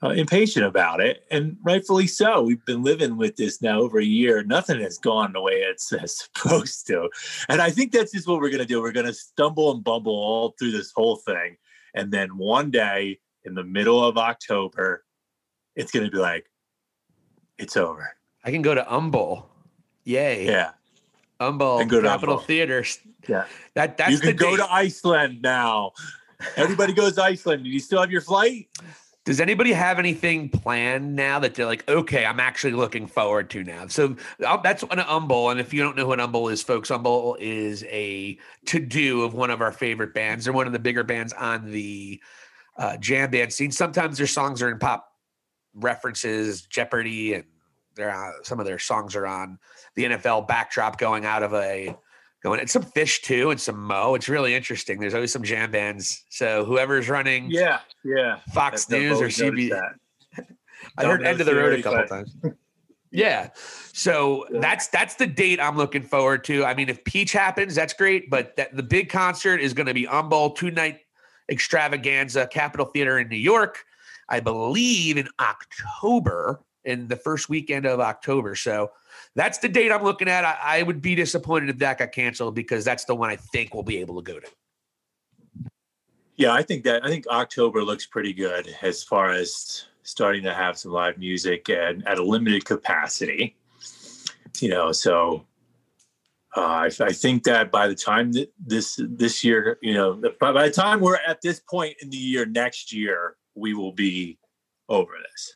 uh, 0.02 0.10
impatient 0.10 0.66
about 0.66 1.02
it, 1.02 1.26
and 1.30 1.58
rightfully 1.62 2.08
so. 2.08 2.42
We've 2.42 2.64
been 2.66 2.84
living 2.84 3.18
with 3.18 3.36
this 3.36 3.62
now 3.62 3.80
over 3.82 4.00
a 4.00 4.06
year. 4.06 4.44
Nothing 4.44 4.80
has 4.82 4.98
gone 4.98 5.34
the 5.34 5.42
way 5.42 5.54
it's, 5.54 5.92
it's 5.94 6.30
supposed 6.34 6.88
to, 6.88 7.10
and 7.50 7.62
I 7.62 7.70
think 7.70 7.92
that's 7.92 8.12
just 8.12 8.28
what 8.28 8.40
we're 8.40 8.50
going 8.50 8.60
to 8.60 8.66
do. 8.66 8.82
We're 8.82 8.92
going 8.92 9.06
to 9.06 9.14
stumble 9.14 9.72
and 9.72 9.84
bumble 9.84 10.14
all 10.14 10.56
through 10.58 10.72
this 10.72 10.92
whole 10.96 11.18
thing, 11.18 11.58
and 11.94 12.12
then 12.12 12.38
one 12.38 12.72
day 12.72 13.20
in 13.46 13.56
the 13.56 13.64
middle 13.64 14.04
of 14.04 14.18
October, 14.18 15.04
it's 15.76 15.92
going 15.92 16.06
to 16.06 16.12
be 16.12 16.18
like, 16.18 16.46
it's 17.58 17.76
over. 17.78 18.16
I 18.44 18.52
can 18.52 18.62
go 18.62 18.74
to 18.74 18.84
Humble. 18.84 19.50
Yay. 20.06 20.46
Yeah, 20.46 20.72
Humble 21.40 21.80
And 21.80 21.90
go 21.90 22.02
to 22.02 22.08
Capitol 22.08 22.36
Humble. 22.36 22.46
Theater. 22.46 22.86
yeah. 23.28 23.46
That 23.76 23.98
that's 23.98 24.12
you 24.12 24.20
can 24.20 24.36
go 24.36 24.52
date. 24.52 24.64
to 24.64 24.72
Iceland 24.72 25.42
now. 25.42 25.92
Everybody 26.56 26.94
goes 26.94 27.16
to 27.16 27.24
Iceland. 27.24 27.64
Do 27.66 27.70
you 27.70 27.80
still 27.80 28.00
have 28.00 28.12
your 28.12 28.22
flight? 28.22 28.70
Does 29.30 29.40
anybody 29.40 29.74
have 29.74 30.00
anything 30.00 30.50
planned 30.50 31.16
now 31.16 31.38
that 31.38 31.54
they're 31.54 31.68
like, 31.68 31.88
okay, 31.88 32.26
I'm 32.26 32.40
actually 32.40 32.74
looking 32.74 33.06
forward 33.06 33.52
to 33.52 33.64
now? 33.64 33.86
So 33.86 34.16
uh, 34.44 34.58
that's 34.58 34.82
an 34.82 34.98
Umble. 35.02 35.52
And 35.52 35.60
if 35.60 35.72
you 35.72 35.84
don't 35.84 35.96
know 35.96 36.08
what 36.08 36.20
Umble 36.20 36.52
is, 36.52 36.64
folks, 36.64 36.90
Umble 36.90 37.38
is 37.40 37.84
a 37.84 38.40
to 38.66 38.80
do 38.80 39.22
of 39.22 39.36
one 39.36 39.52
of 39.52 39.62
our 39.62 39.72
favorite 39.72 40.16
bands. 40.16 40.46
They're 40.46 40.54
one 40.54 40.66
of 40.66 40.74
the 40.74 40.80
bigger 40.80 41.04
bands 41.04 41.32
on 41.34 41.70
the 41.70 42.20
uh, 42.76 42.98
jam 42.98 43.30
band 43.30 43.54
scene. 43.54 43.70
Sometimes 43.70 44.18
their 44.18 44.26
songs 44.26 44.64
are 44.64 44.72
in 44.72 44.80
pop 44.80 45.08
references, 45.76 46.64
Jeopardy, 46.64 47.36
and 47.36 47.44
they're 47.94 48.10
uh, 48.10 48.32
some 48.42 48.60
of 48.60 48.66
their 48.66 48.80
songs 48.80 49.16
are 49.16 49.28
on 49.28 49.60
the 49.94 50.06
NFL 50.06 50.48
backdrop 50.48 50.98
going 50.98 51.26
out 51.26 51.44
of 51.44 51.54
a 51.54 51.96
going 52.44 52.60
and 52.60 52.70
some 52.70 52.84
Phish 52.84 53.22
too 53.22 53.52
and 53.52 53.60
some 53.60 53.78
mo. 53.82 54.16
It's 54.16 54.30
really 54.30 54.56
interesting. 54.56 55.00
There's 55.00 55.14
always 55.14 55.32
some 55.32 55.44
jam 55.44 55.72
bands. 55.72 56.24
So 56.30 56.64
whoever's 56.66 57.10
running 57.10 57.50
Yeah, 57.50 57.80
yeah. 58.04 58.40
Fox 58.54 58.90
News 58.90 59.20
or 59.22 59.28
CB, 59.28 59.70
that. 59.72 60.46
I 60.98 61.06
heard 61.06 61.24
end 61.26 61.40
of 61.42 61.46
the 61.46 61.56
road 61.56 61.80
a 61.80 61.84
couple 61.84 62.00
but- 62.00 62.10
times. 62.10 62.36
Yeah. 63.12 63.50
So 63.92 64.46
Yeah. 64.52 64.60
that's 64.60 64.88
that's 64.90 65.16
the 65.16 65.26
date 65.26 65.60
I'm 65.60 65.76
looking 65.76 66.04
forward 66.04 66.44
to. 66.44 66.64
I 66.64 66.76
mean, 66.76 66.90
if 66.90 67.04
Peach 67.06 67.32
happens, 67.32 67.74
that's 67.74 67.94
great. 67.94 68.30
But 68.30 68.56
that, 68.58 68.76
the 68.76 68.84
big 68.84 69.10
concert 69.10 69.62
is 69.62 69.74
going 69.74 69.88
to 69.88 69.96
be 69.96 70.06
Umbold 70.06 70.56
two 70.58 70.70
night 70.70 71.00
extravaganza, 71.50 72.46
Capitol 72.46 72.86
Theater 72.86 73.18
in 73.18 73.28
New 73.28 73.36
York, 73.36 73.84
I 74.30 74.40
believe 74.40 75.18
in 75.18 75.28
October, 75.40 76.62
in 76.86 77.08
the 77.08 77.16
first 77.16 77.50
weekend 77.50 77.88
of 77.88 78.00
October. 78.00 78.54
So 78.56 78.92
that's 79.36 79.60
the 79.60 79.70
date 79.70 79.92
I'm 79.92 80.04
looking 80.04 80.28
at. 80.28 80.44
I, 80.44 80.58
I 80.80 80.84
would 80.84 81.02
be 81.02 81.16
disappointed 81.16 81.70
if 81.70 81.78
that 81.80 82.00
got 82.00 82.12
canceled 82.12 82.56
because 82.56 82.84
that's 82.84 83.06
the 83.06 83.16
one 83.16 83.30
I 83.30 83.36
think 83.36 83.74
we'll 83.74 83.84
be 83.84 83.98
able 83.98 84.22
to 84.22 84.34
go 84.34 84.40
to. 84.40 84.48
Yeah, 86.36 86.54
I 86.54 86.64
think 86.64 86.84
that 86.86 87.06
I 87.06 87.10
think 87.10 87.28
October 87.28 87.84
looks 87.84 88.06
pretty 88.06 88.34
good 88.34 88.74
as 88.82 89.04
far 89.04 89.32
as 89.32 89.86
starting 90.04 90.44
to 90.44 90.54
have 90.54 90.78
some 90.78 90.92
live 90.92 91.18
music 91.18 91.70
and 91.70 92.08
at 92.08 92.18
a 92.18 92.24
limited 92.24 92.66
capacity. 92.66 93.58
You 94.60 94.70
know, 94.70 94.92
so 94.92 95.46
uh, 96.56 96.62
I, 96.62 96.90
I 97.02 97.12
think 97.12 97.44
that 97.44 97.72
by 97.72 97.88
the 97.88 97.96
time 97.96 98.32
that 98.34 98.52
this 98.58 99.00
this 99.10 99.44
year, 99.44 99.78
you 99.82 99.94
know, 99.94 100.22
by, 100.40 100.52
by 100.52 100.68
the 100.68 100.74
time 100.74 101.00
we're 101.00 101.20
at 101.28 101.42
this 101.42 101.60
point 101.60 101.96
in 102.02 102.10
the 102.10 102.18
year 102.18 102.46
next 102.46 102.92
year, 102.94 103.36
we 103.56 103.74
will 103.74 103.92
be 103.92 104.38
over 104.88 105.12
this. 105.32 105.56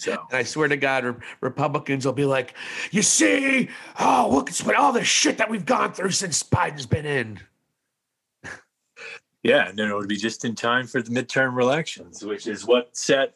So 0.00 0.12
And 0.12 0.38
I 0.38 0.44
swear 0.44 0.66
to 0.66 0.78
God, 0.78 1.04
Re- 1.04 1.14
Republicans 1.42 2.06
will 2.06 2.14
be 2.14 2.24
like, 2.24 2.54
you 2.90 3.02
see, 3.02 3.68
oh, 3.98 4.30
look, 4.32 4.48
it's 4.48 4.64
what 4.64 4.74
all 4.74 4.92
the 4.92 5.04
shit 5.04 5.36
that 5.36 5.50
we've 5.50 5.66
gone 5.66 5.92
through 5.92 6.12
since 6.12 6.42
Biden's 6.42 6.86
been 6.86 7.04
in. 7.04 7.38
yeah, 9.42 9.68
and 9.68 9.78
then 9.78 9.90
it 9.90 9.94
would 9.94 10.08
be 10.08 10.16
just 10.16 10.46
in 10.46 10.54
time 10.54 10.86
for 10.86 11.02
the 11.02 11.10
midterm 11.10 11.60
elections, 11.60 12.24
which 12.24 12.46
is 12.46 12.64
what 12.64 12.96
set 12.96 13.34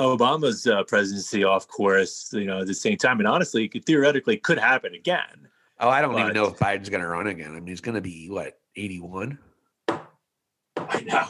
Obama's 0.00 0.66
uh, 0.66 0.82
presidency 0.82 1.44
off 1.44 1.68
course. 1.68 2.30
You 2.32 2.46
know, 2.46 2.62
at 2.62 2.66
the 2.66 2.74
same 2.74 2.96
time, 2.96 3.20
and 3.20 3.28
honestly, 3.28 3.70
it 3.72 3.84
theoretically 3.84 4.38
could 4.38 4.58
happen 4.58 4.94
again. 4.94 5.48
Oh, 5.78 5.88
I 5.88 6.00
don't 6.00 6.18
even 6.18 6.34
know 6.34 6.46
if 6.46 6.58
Biden's 6.58 6.88
going 6.88 7.02
to 7.02 7.08
run 7.08 7.28
again. 7.28 7.52
I 7.52 7.54
mean, 7.54 7.68
he's 7.68 7.80
going 7.80 7.94
to 7.94 8.00
be 8.00 8.28
what, 8.28 8.58
81, 8.74 9.38
I 9.88 11.00
know. 11.02 11.28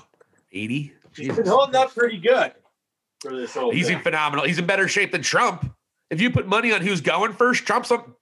80? 0.50 0.92
He's 1.14 1.36
been 1.36 1.46
holding 1.46 1.76
up 1.76 1.94
pretty 1.94 2.18
good 2.18 2.52
for 3.22 3.36
this 3.36 3.54
whole 3.54 3.70
He's 3.70 3.86
thing. 3.86 3.96
in 3.98 4.02
phenomenal. 4.02 4.44
He's 4.44 4.58
in 4.58 4.66
better 4.66 4.88
shape 4.88 5.12
than 5.12 5.22
Trump. 5.22 5.74
If 6.10 6.20
you 6.20 6.30
put 6.30 6.46
money 6.46 6.72
on 6.72 6.82
who's 6.82 7.00
going 7.00 7.32
first, 7.32 7.64
Trump's 7.64 7.90
on. 7.90 8.14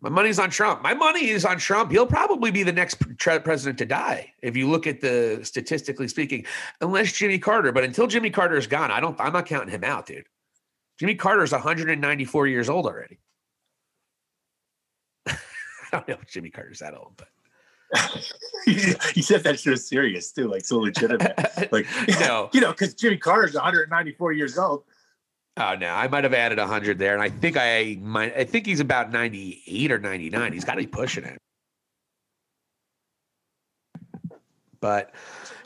My 0.00 0.10
money's 0.10 0.38
on 0.38 0.50
Trump. 0.50 0.82
My 0.82 0.92
money 0.94 1.28
is 1.28 1.44
on 1.44 1.58
Trump. 1.58 1.90
He'll 1.90 2.06
probably 2.06 2.50
be 2.50 2.62
the 2.62 2.72
next 2.72 2.96
pre- 3.18 3.38
president 3.38 3.78
to 3.78 3.86
die 3.86 4.32
if 4.42 4.56
you 4.56 4.68
look 4.70 4.86
at 4.86 5.00
the 5.00 5.40
statistically 5.42 6.08
speaking, 6.08 6.44
unless 6.80 7.12
Jimmy 7.12 7.38
Carter. 7.38 7.72
But 7.72 7.84
until 7.84 8.06
Jimmy 8.06 8.30
Carter 8.30 8.56
is 8.56 8.66
gone, 8.66 8.90
I 8.90 9.00
don't. 9.00 9.18
I'm 9.20 9.32
not 9.32 9.46
counting 9.46 9.70
him 9.70 9.82
out, 9.84 10.06
dude. 10.06 10.26
Jimmy 10.98 11.14
Carter's 11.14 11.52
194 11.52 12.46
years 12.46 12.68
old 12.68 12.86
already. 12.86 13.18
I 15.26 15.36
don't 15.90 16.06
know 16.08 16.16
if 16.22 16.30
Jimmy 16.30 16.50
Carter's 16.50 16.78
that 16.80 16.94
old, 16.94 17.14
but 17.16 17.28
he 18.64 19.22
said 19.22 19.42
that 19.44 19.60
shit 19.60 19.70
was 19.70 19.86
serious 19.86 20.32
too, 20.32 20.48
like 20.48 20.64
so 20.64 20.78
legitimate. 20.78 21.38
Like 21.72 21.86
no. 22.20 22.50
you 22.52 22.60
know, 22.60 22.70
because 22.72 22.94
Jimmy 22.94 23.16
Carter's 23.16 23.54
194 23.54 24.32
years 24.32 24.58
old. 24.58 24.84
Oh 25.56 25.74
no, 25.76 25.88
I 25.88 26.08
might 26.08 26.24
have 26.24 26.34
added 26.34 26.58
hundred 26.58 26.98
there, 26.98 27.14
and 27.14 27.22
I 27.22 27.30
think 27.30 27.56
I 27.56 27.96
might. 28.00 28.36
I 28.36 28.44
think 28.44 28.66
he's 28.66 28.80
about 28.80 29.12
ninety-eight 29.12 29.92
or 29.92 29.98
ninety-nine. 29.98 30.52
He's 30.52 30.64
got 30.64 30.72
to 30.72 30.80
be 30.80 30.86
pushing 30.86 31.24
it. 31.24 31.38
But 34.80 35.14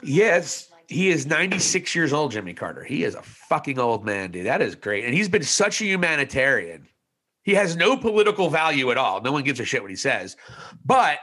yes, 0.02 0.70
he 0.88 1.08
is 1.08 1.26
ninety-six 1.26 1.94
years 1.94 2.12
old. 2.12 2.32
Jimmy 2.32 2.52
Carter. 2.52 2.85
He 2.85 3.02
is 3.02 3.14
a 3.14 3.23
fucking 3.23 3.78
old 3.78 4.04
man, 4.04 4.30
dude. 4.30 4.47
That 4.47 4.61
is 4.61 4.75
great, 4.75 5.06
and 5.06 5.14
he's 5.14 5.28
been 5.28 5.42
such 5.42 5.80
a 5.80 5.85
humanitarian. 5.85 6.87
He 7.42 7.54
has 7.54 7.75
no 7.75 7.97
political 7.97 8.50
value 8.50 8.90
at 8.90 8.99
all. 8.99 9.23
No 9.23 9.32
one 9.32 9.42
gives 9.42 9.58
a 9.58 9.64
shit 9.64 9.80
what 9.80 9.90
he 9.90 9.97
says, 9.97 10.37
but 10.85 11.18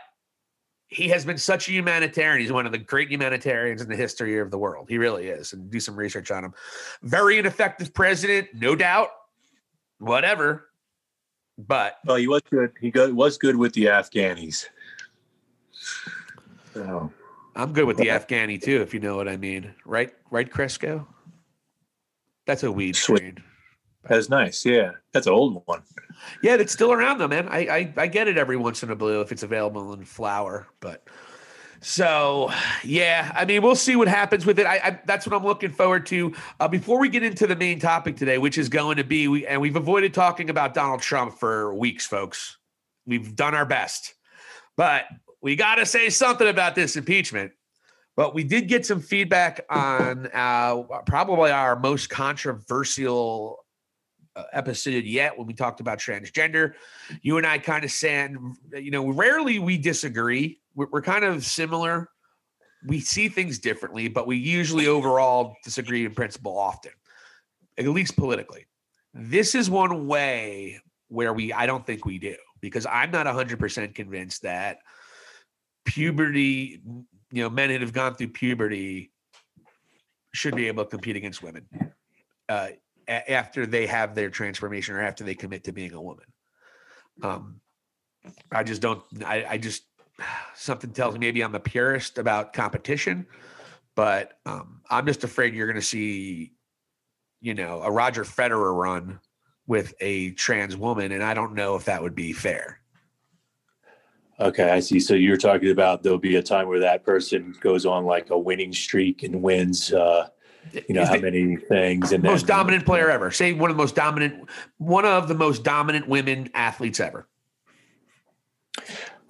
he 0.88 1.10
has 1.10 1.26
been 1.26 1.38
such 1.38 1.68
a 1.68 1.72
humanitarian. 1.72 2.42
He's 2.42 2.52
one 2.52 2.66
of 2.66 2.72
the 2.72 2.78
great 2.78 3.10
humanitarians 3.10 3.82
in 3.82 3.90
the 3.90 3.96
history 3.96 4.40
of 4.40 4.52
the 4.52 4.58
world. 4.58 4.88
He 4.90 4.98
really 4.98 5.28
is. 5.28 5.54
And 5.54 5.70
do 5.70 5.80
some 5.80 5.96
research 5.96 6.32
on 6.32 6.44
him. 6.44 6.54
Very 7.02 7.40
ineffective 7.40 7.94
president, 7.94 8.50
no 8.54 8.76
doubt. 8.76 9.10
Whatever. 10.00 10.70
But 11.58 11.98
Well, 12.06 12.18
he 12.18 12.28
was 12.28 12.42
good. 12.50 12.72
He 12.80 12.92
go, 12.92 13.12
was 13.14 13.38
good 13.38 13.56
with 13.56 13.74
the 13.74 13.86
Afghanis. 13.86 14.66
So, 16.74 17.12
I'm 17.56 17.72
good 17.72 17.86
with 17.86 17.98
the 17.98 18.08
Afghani 18.08 18.62
too, 18.62 18.82
if 18.82 18.94
you 18.94 19.00
know 19.00 19.16
what 19.16 19.30
I 19.30 19.38
mean. 19.38 19.74
Right, 19.86 20.14
right, 20.30 20.50
Cresco? 20.52 21.08
That's 22.46 22.64
a 22.64 22.72
weed 22.72 22.96
strain. 22.96 23.42
That's 24.08 24.30
nice. 24.30 24.66
Yeah, 24.66 24.92
that's 25.12 25.28
an 25.28 25.34
old 25.34 25.64
one. 25.66 25.82
Yeah, 26.42 26.56
it's 26.56 26.74
still 26.74 26.92
around 26.92 27.18
though, 27.18 27.28
man. 27.28 27.48
I, 27.50 27.60
I 27.60 27.94
I 27.98 28.08
get 28.08 28.28
it 28.28 28.38
every 28.38 28.58
once 28.58 28.84
in 28.84 28.92
a 28.92 28.96
blue 28.96 29.22
if 29.22 29.32
it's 29.32 29.44
available 29.44 29.94
in 29.94 30.04
flower, 30.06 30.68
but 30.80 31.08
so 31.82 32.52
yeah, 32.84 33.32
I 33.36 33.46
mean 33.46 33.62
we'll 33.62 33.76
see 33.76 33.96
what 33.96 34.08
happens 34.08 34.46
with 34.46 34.60
it. 34.60 34.66
I, 34.66 34.76
I 34.84 35.00
that's 35.06 35.26
what 35.28 35.36
I'm 35.36 35.46
looking 35.46 35.72
forward 35.72 36.06
to. 36.08 36.34
Uh, 36.60 36.68
before 36.68 37.00
we 37.00 37.10
get 37.10 37.24
into 37.24 37.48
the 37.48 37.56
main 37.56 37.80
topic 37.80 38.16
today, 38.16 38.38
which 38.38 38.58
is 38.58 38.70
going 38.70 38.98
to 38.98 39.04
be 39.04 39.28
we 39.28 39.46
and 39.46 39.62
we've 39.62 39.76
avoided 39.76 40.14
talking 40.14 40.50
about 40.50 40.74
Donald 40.74 41.02
Trump 41.02 41.38
for 41.38 41.74
weeks, 41.74 42.06
folks. 42.06 42.58
We've 43.06 43.36
done 43.36 43.54
our 43.54 43.66
best, 43.66 44.16
but 44.76 45.06
we 45.42 45.56
got 45.56 45.76
to 45.76 45.86
say 45.86 46.10
something 46.10 46.48
about 46.48 46.76
this 46.76 46.96
impeachment. 46.96 47.52
But 48.16 48.34
we 48.34 48.46
did 48.46 48.70
get 48.70 48.86
some 48.86 49.02
feedback 49.02 49.66
on 49.70 50.30
uh, 50.34 50.84
probably 51.06 51.52
our 51.52 51.78
most 51.78 52.10
controversial 52.10 53.65
episode 54.54 55.06
yet 55.06 55.38
when 55.38 55.48
we 55.48 55.54
talked 55.54 55.80
about 55.80 56.00
transgender. 56.00 56.74
You 57.22 57.38
and 57.38 57.46
I 57.46 57.58
kind 57.58 57.84
of 57.84 57.92
said, 57.92 58.36
you 58.74 58.92
know, 58.92 59.10
rarely 59.10 59.60
we 59.60 59.78
disagree. 59.78 60.60
We're, 60.76 60.88
we're 60.92 61.02
kind 61.02 61.24
of 61.24 61.46
similar. 61.46 62.10
We 62.86 63.00
see 63.00 63.30
things 63.30 63.60
differently, 63.60 64.08
but 64.08 64.28
we 64.28 64.38
usually 64.38 64.88
overall 64.88 65.56
disagree 65.64 66.06
in 66.06 66.14
principle 66.14 66.58
often, 66.58 66.92
at 67.78 67.88
least 67.88 68.16
politically. 68.16 68.66
This 69.14 69.56
is 69.56 69.70
one 69.70 70.08
way 70.08 70.80
where 71.08 71.34
we, 71.34 71.54
I 71.54 71.66
don't 71.66 71.86
think 71.86 72.06
we 72.06 72.20
do, 72.20 72.36
because 72.62 72.86
I'm 72.86 73.12
not 73.12 73.26
100% 73.26 73.96
convinced 73.96 74.42
that 74.44 74.80
puberty, 75.86 76.82
you 77.32 77.44
know, 77.44 77.50
men 77.50 77.70
that 77.70 77.82
have 77.82 77.94
gone 77.94 78.16
through 78.16 78.30
puberty 78.30 79.12
should 80.34 80.56
be 80.56 80.68
able 80.68 80.84
to 80.84 80.90
compete 80.90 81.16
against 81.16 81.42
women. 81.42 81.66
Uh, 82.50 82.68
a- 83.08 83.32
after 83.32 83.66
they 83.66 83.88
have 83.88 84.16
their 84.16 84.30
transformation 84.30 84.96
or 84.96 85.02
after 85.02 85.24
they 85.24 85.36
commit 85.36 85.64
to 85.66 85.72
being 85.72 85.94
a 85.94 86.02
woman. 86.02 86.26
Um, 87.22 87.62
I 88.52 88.64
just 88.64 88.82
don't. 88.82 89.02
I, 89.26 89.46
I 89.52 89.58
just 89.58 89.84
something 90.56 90.92
tells 90.92 91.14
me 91.14 91.20
maybe 91.20 91.42
I'm 91.42 91.56
a 91.56 91.60
purist 91.60 92.18
about 92.18 92.54
competition, 92.54 93.26
but 93.96 94.34
um, 94.46 94.82
I'm 94.90 95.06
just 95.06 95.24
afraid 95.24 95.54
you're 95.54 95.68
going 95.68 95.76
to 95.76 95.82
see, 95.82 96.54
you 97.42 97.54
know, 97.54 97.82
a 97.82 97.92
Roger 97.92 98.24
Federer 98.24 98.76
run 98.76 99.20
with 99.68 99.94
a 100.00 100.32
trans 100.32 100.78
woman, 100.78 101.12
and 101.12 101.24
I 101.24 101.34
don't 101.34 101.54
know 101.54 101.76
if 101.76 101.86
that 101.86 102.02
would 102.02 102.16
be 102.16 102.34
fair. 102.34 102.82
Okay, 104.40 104.70
I 104.70 104.82
see. 104.82 105.00
So 105.00 105.14
you're 105.14 105.38
talking 105.38 105.72
about 105.72 106.04
there'll 106.04 106.18
be 106.18 106.36
a 106.36 106.44
time 106.44 106.68
where 106.68 106.80
that 106.82 107.06
person 107.06 107.56
goes 107.62 107.86
on 107.86 108.04
like 108.04 108.32
a 108.32 108.38
winning 108.38 108.74
streak 108.74 109.24
and 109.24 109.42
wins, 109.42 109.94
uh, 109.94 110.28
you 110.74 110.96
know, 110.96 111.02
Is 111.04 111.10
how 111.10 111.20
many 111.20 111.56
things, 111.56 112.12
and 112.12 112.24
most 112.24 112.48
then- 112.48 112.58
dominant 112.58 112.86
player 112.86 113.10
ever. 113.10 113.32
Say 113.32 113.54
one 113.54 113.70
of 113.72 113.78
the 113.78 113.82
most 113.84 113.96
dominant, 113.96 114.50
one 114.78 115.06
of 115.06 115.28
the 115.28 115.36
most 115.36 115.64
dominant 115.64 116.08
women 116.08 116.50
athletes 116.54 117.00
ever. 117.00 117.28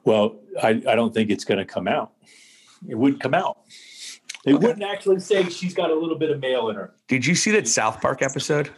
Well, 0.04 0.40
I, 0.62 0.70
I 0.70 0.96
don't 0.96 1.14
think 1.14 1.30
it's 1.30 1.44
going 1.44 1.58
to 1.58 1.66
come 1.66 1.88
out. 1.88 2.14
It 2.88 2.96
wouldn't 2.96 3.22
come 3.22 3.34
out. 3.34 3.58
They 4.44 4.54
Okay. 4.54 4.68
wouldn't 4.68 4.84
actually 4.84 5.20
say 5.20 5.50
she's 5.50 5.74
got 5.74 5.90
a 5.90 5.96
little 5.96 6.18
bit 6.18 6.30
of 6.30 6.40
male 6.40 6.70
in 6.70 6.76
her. 6.76 6.94
Did 7.08 7.26
you 7.26 7.34
see 7.34 7.52
that 7.52 7.68
South 7.68 8.00
Park 8.00 8.22
episode 8.22 8.70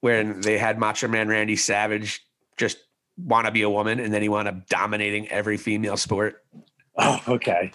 when 0.00 0.40
they 0.40 0.58
had 0.58 0.78
Macho 0.78 1.06
Man 1.06 1.28
Randy 1.28 1.54
Savage 1.54 2.26
just 2.56 2.78
want 3.16 3.46
to 3.46 3.52
be 3.52 3.62
a 3.62 3.70
woman 3.70 4.00
and 4.00 4.12
then 4.12 4.22
he 4.22 4.28
wound 4.28 4.48
up 4.48 4.66
dominating 4.66 5.28
every 5.28 5.56
female 5.56 5.96
sport? 5.96 6.42
Oh, 6.96 7.20
okay. 7.28 7.72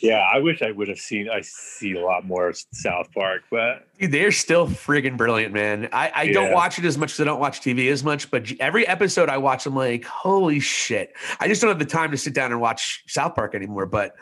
Yeah, 0.00 0.24
I 0.32 0.38
wish 0.38 0.62
I 0.62 0.70
would 0.70 0.88
have 0.88 0.98
seen. 0.98 1.28
I 1.28 1.40
see 1.40 1.94
a 1.94 2.00
lot 2.00 2.24
more 2.24 2.52
South 2.72 3.12
Park, 3.12 3.42
but 3.50 3.88
Dude, 3.98 4.12
they're 4.12 4.30
still 4.30 4.68
friggin' 4.68 5.16
brilliant, 5.16 5.52
man. 5.52 5.88
I, 5.92 6.12
I 6.14 6.32
don't 6.32 6.52
watch 6.52 6.78
it 6.78 6.84
as 6.84 6.96
much 6.96 7.12
as 7.12 7.20
I 7.20 7.24
don't 7.24 7.40
watch 7.40 7.60
TV 7.60 7.90
as 7.90 8.04
much, 8.04 8.30
but 8.30 8.50
every 8.60 8.86
episode 8.86 9.28
I 9.28 9.38
watch, 9.38 9.66
I'm 9.66 9.74
like, 9.74 10.04
holy 10.04 10.60
shit. 10.60 11.12
I 11.40 11.48
just 11.48 11.60
don't 11.60 11.68
have 11.68 11.80
the 11.80 11.84
time 11.84 12.12
to 12.12 12.16
sit 12.16 12.34
down 12.34 12.52
and 12.52 12.60
watch 12.60 13.02
South 13.08 13.34
Park 13.34 13.54
anymore. 13.56 13.86
But 13.86 14.14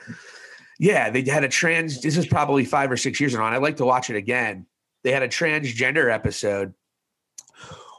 yeah, 0.78 1.11
they 1.11 1.23
had 1.23 1.45
a 1.45 1.49
trans, 1.49 2.00
this 2.00 2.16
is 2.16 2.26
probably 2.26 2.64
five 2.64 2.90
or 2.90 2.97
six 2.97 3.21
years 3.21 3.35
ago, 3.35 3.45
and 3.45 3.54
I'd 3.54 3.62
like 3.62 3.76
to 3.76 3.85
watch 3.85 4.09
it 4.09 4.16
again. 4.16 4.66
They 5.04 5.12
had 5.12 5.23
a 5.23 5.28
transgender 5.28 6.12
episode 6.12 6.73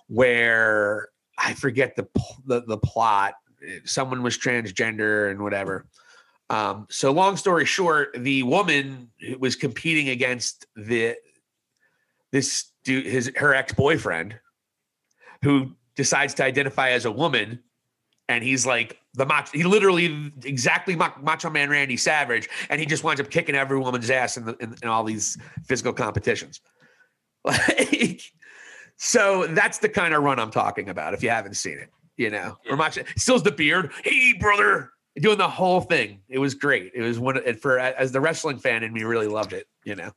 where 0.07 1.09
I 1.37 1.53
forget 1.53 1.95
the 1.95 2.07
the, 2.45 2.61
the 2.61 2.77
plot. 2.77 3.35
Someone 3.85 4.23
was 4.23 4.37
transgender 4.37 5.29
and 5.29 5.41
whatever. 5.41 5.85
Um, 6.49 6.87
so 6.89 7.11
long 7.11 7.37
story 7.37 7.65
short, 7.65 8.15
the 8.17 8.43
woman 8.43 9.11
who 9.19 9.37
was 9.37 9.55
competing 9.55 10.09
against 10.09 10.65
the 10.75 11.15
this 12.31 12.71
dude, 12.83 13.05
his 13.05 13.31
her 13.35 13.53
ex 13.53 13.73
boyfriend, 13.73 14.39
who 15.43 15.75
decides 15.95 16.33
to 16.35 16.43
identify 16.43 16.89
as 16.91 17.05
a 17.05 17.11
woman, 17.11 17.59
and 18.27 18.43
he's 18.43 18.65
like 18.65 18.99
the 19.13 19.25
macho. 19.25 19.51
He 19.53 19.63
literally 19.63 20.31
exactly 20.43 20.95
Macho 20.95 21.49
Man 21.49 21.69
Randy 21.69 21.97
Savage, 21.97 22.49
and 22.69 22.79
he 22.79 22.85
just 22.85 23.03
winds 23.03 23.21
up 23.21 23.29
kicking 23.29 23.55
every 23.55 23.77
woman's 23.77 24.09
ass 24.09 24.37
in, 24.37 24.45
the, 24.45 24.55
in, 24.57 24.75
in 24.81 24.89
all 24.89 25.03
these 25.03 25.37
physical 25.65 25.93
competitions. 25.93 26.61
Like, 27.45 28.21
so 28.97 29.47
that's 29.47 29.77
the 29.77 29.87
kind 29.87 30.13
of 30.13 30.21
run 30.23 30.39
I'm 30.39 30.51
talking 30.51 30.89
about. 30.89 31.13
If 31.13 31.23
you 31.23 31.29
haven't 31.29 31.53
seen 31.53 31.77
it, 31.77 31.89
you 32.17 32.29
know, 32.29 32.57
or 32.69 32.75
Macho 32.75 33.03
stills 33.15 33.43
the 33.43 33.51
beard. 33.51 33.93
Hey, 34.03 34.33
brother, 34.37 34.91
doing 35.21 35.37
the 35.37 35.49
whole 35.49 35.81
thing. 35.81 36.21
It 36.27 36.39
was 36.39 36.53
great. 36.53 36.91
It 36.93 37.01
was 37.01 37.19
one 37.19 37.41
for 37.55 37.79
as 37.79 38.11
the 38.11 38.21
wrestling 38.21 38.59
fan 38.59 38.83
in 38.83 38.93
me 38.93 39.03
really 39.03 39.27
loved 39.27 39.53
it. 39.53 39.67
You 39.83 39.95
know. 39.95 40.11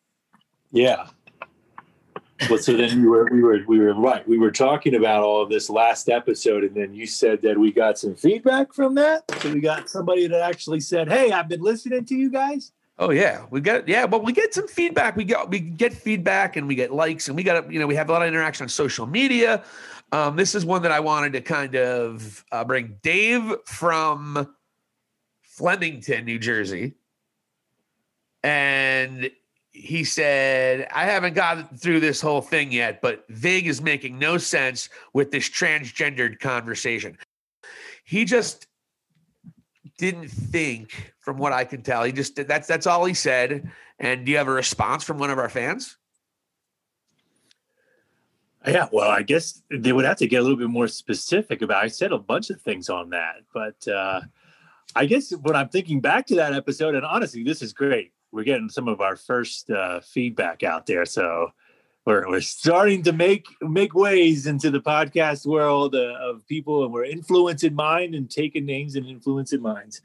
Yeah, 0.73 1.09
but 2.49 2.63
so 2.65 2.77
then 2.77 3.03
we 3.03 3.09
were 3.09 3.29
we 3.31 3.43
were 3.43 3.61
we 3.67 3.79
were 3.79 3.95
right. 3.95 4.27
We 4.27 4.39
were 4.39 4.51
talking 4.51 4.95
about 4.95 5.23
all 5.23 5.43
of 5.43 5.49
this 5.49 5.71
last 5.71 6.09
episode, 6.09 6.65
and 6.65 6.75
then 6.75 6.95
you 6.95 7.07
said 7.07 7.43
that 7.43 7.59
we 7.59 7.73
got 7.73 7.99
some 7.99 8.15
feedback 8.15 8.73
from 8.73 8.95
that. 8.97 9.25
So 9.41 9.53
we 9.53 9.61
got 9.61 9.89
somebody 9.89 10.27
that 10.27 10.41
actually 10.41 10.81
said, 10.81 11.09
"Hey, 11.09 11.31
I've 11.31 11.49
been 11.49 11.63
listening 11.63 12.05
to 12.07 12.15
you 12.15 12.31
guys." 12.31 12.73
Oh 12.99 13.11
yeah, 13.11 13.47
we 13.51 13.61
got 13.61 13.89
yeah, 13.89 14.07
but 14.07 14.25
we 14.25 14.33
get 14.33 14.55
some 14.55 14.69
feedback. 14.69 15.17
We 15.17 15.25
get 15.25 15.49
we 15.49 15.61
get 15.61 15.93
feedback 15.93 16.57
and 16.57 16.67
we 16.67 16.75
get 16.75 16.93
likes 16.93 17.29
and 17.29 17.37
we 17.37 17.43
got 17.43 17.71
you 17.73 17.79
know 17.79 17.87
we 17.87 17.95
have 17.95 18.09
a 18.09 18.13
lot 18.13 18.23
of 18.23 18.29
interaction 18.29 18.65
on 18.65 18.69
social 18.69 19.07
media. 19.07 19.63
Um, 20.11 20.37
this 20.37 20.55
is 20.55 20.65
one 20.65 20.83
that 20.83 20.93
I 20.93 21.01
wanted 21.01 21.33
to 21.35 21.41
kind 21.41 21.75
of 21.75 22.45
uh, 22.53 22.65
bring 22.65 22.99
Dave 23.03 23.55
from 23.65 24.55
Flemington, 25.63 26.25
New 26.25 26.41
Jersey, 26.41 26.95
and 28.43 29.31
he 29.71 30.03
said, 30.03 30.89
I 30.93 31.05
haven't 31.05 31.35
gotten 31.35 31.79
through 31.79 32.01
this 32.01 32.21
whole 32.21 32.41
thing 32.41 32.73
yet, 32.73 33.01
but 33.01 33.25
Vig 33.29 33.69
is 33.69 33.81
making 33.81 34.19
no 34.19 34.39
sense 34.39 34.89
with 35.13 35.31
this 35.31 35.49
transgendered 35.49 36.41
conversation. 36.41 37.17
He 38.03 38.25
just 38.25 38.67
didn't 39.99 40.31
think, 40.31 41.15
from 41.21 41.39
what 41.39 41.53
I 41.53 41.65
can 41.65 41.83
tell. 41.83 42.03
He 42.03 42.11
just 42.11 42.35
that's 42.35 42.67
that's 42.67 42.89
all 42.89 43.05
he 43.05 43.15
said. 43.15 43.71
And 44.01 44.27
do 44.27 44.33
you 44.33 44.39
have 44.39 44.49
a 44.49 44.53
response 44.53 45.05
from 45.05 45.19
one 45.19 45.31
of 45.31 45.39
our 45.39 45.49
fans? 45.49 45.97
Yeah, 48.67 48.89
well, 48.91 49.09
I 49.09 49.23
guess 49.23 49.63
they 49.71 49.93
would 49.93 50.07
have 50.07 50.17
to 50.17 50.27
get 50.27 50.39
a 50.39 50.43
little 50.43 50.59
bit 50.59 50.71
more 50.71 50.89
specific 50.89 51.63
about. 51.63 51.85
I 51.85 51.87
said 51.87 52.11
a 52.11 52.19
bunch 52.19 52.51
of 52.51 52.61
things 52.61 52.89
on 52.89 53.11
that, 53.11 53.37
but 53.55 53.87
uh, 53.87 54.23
I 54.95 55.07
guess 55.07 55.31
when 55.31 55.57
I'm 55.57 55.69
thinking 55.69 56.01
back 56.01 56.27
to 56.27 56.35
that 56.37 56.53
episode, 56.53 56.95
and 56.95 57.05
honestly, 57.05 57.43
this 57.43 57.63
is 57.63 57.73
great 57.73 58.13
we're 58.33 58.45
getting 58.45 58.71
some 58.71 58.89
of 58.89 59.01
our 59.01 59.15
first 59.15 59.71
uh, 59.71 60.01
feedback 60.01 60.63
out 60.63 60.87
there. 60.87 61.05
So 61.05 61.53
we're, 62.07 62.29
we're 62.29 62.41
starting 62.41 63.03
to 63.05 63.13
make 63.13 63.47
make 63.61 63.95
ways 63.95 64.47
into 64.47 64.71
the 64.71 64.81
podcast 64.81 65.47
world 65.47 65.95
uh, 65.95 66.15
of 66.21 66.47
people, 66.49 66.85
and 66.85 66.93
we're 66.93 67.05
influencing 67.05 67.75
mind 67.75 68.15
and 68.15 68.29
taking 68.29 68.65
names 68.65 68.97
and 68.97 69.07
influencing 69.07 69.63
minds. 69.63 70.01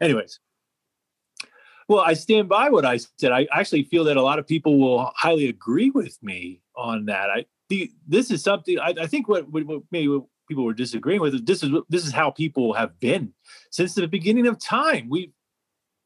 Anyways, 0.00 0.38
well, 1.88 2.00
I 2.00 2.14
stand 2.14 2.48
by 2.48 2.70
what 2.70 2.86
I 2.86 2.98
said. 3.18 3.32
I 3.32 3.46
actually 3.52 3.84
feel 3.84 4.04
that 4.04 4.16
a 4.16 4.22
lot 4.22 4.38
of 4.38 4.46
people 4.46 4.78
will 4.78 5.12
highly 5.16 5.48
agree 5.48 5.90
with 5.90 6.22
me 6.22 6.62
on 6.76 7.06
that. 7.06 7.28
I 7.30 7.44
the, 7.68 7.90
this 8.06 8.30
is 8.30 8.42
something 8.42 8.78
I, 8.78 8.94
I 9.00 9.06
think 9.06 9.28
what, 9.28 9.50
what, 9.50 9.66
what 9.66 9.82
maybe 9.90 10.20
people 10.48 10.64
were 10.64 10.74
disagreeing 10.74 11.20
with. 11.20 11.34
it. 11.34 11.46
This 11.46 11.62
is 11.62 11.70
this 11.88 12.06
is 12.06 12.12
how 12.12 12.30
people 12.30 12.74
have 12.74 12.98
been 13.00 13.32
since 13.70 13.94
the 13.94 14.06
beginning 14.06 14.46
of 14.46 14.58
time. 14.58 15.08
We 15.08 15.32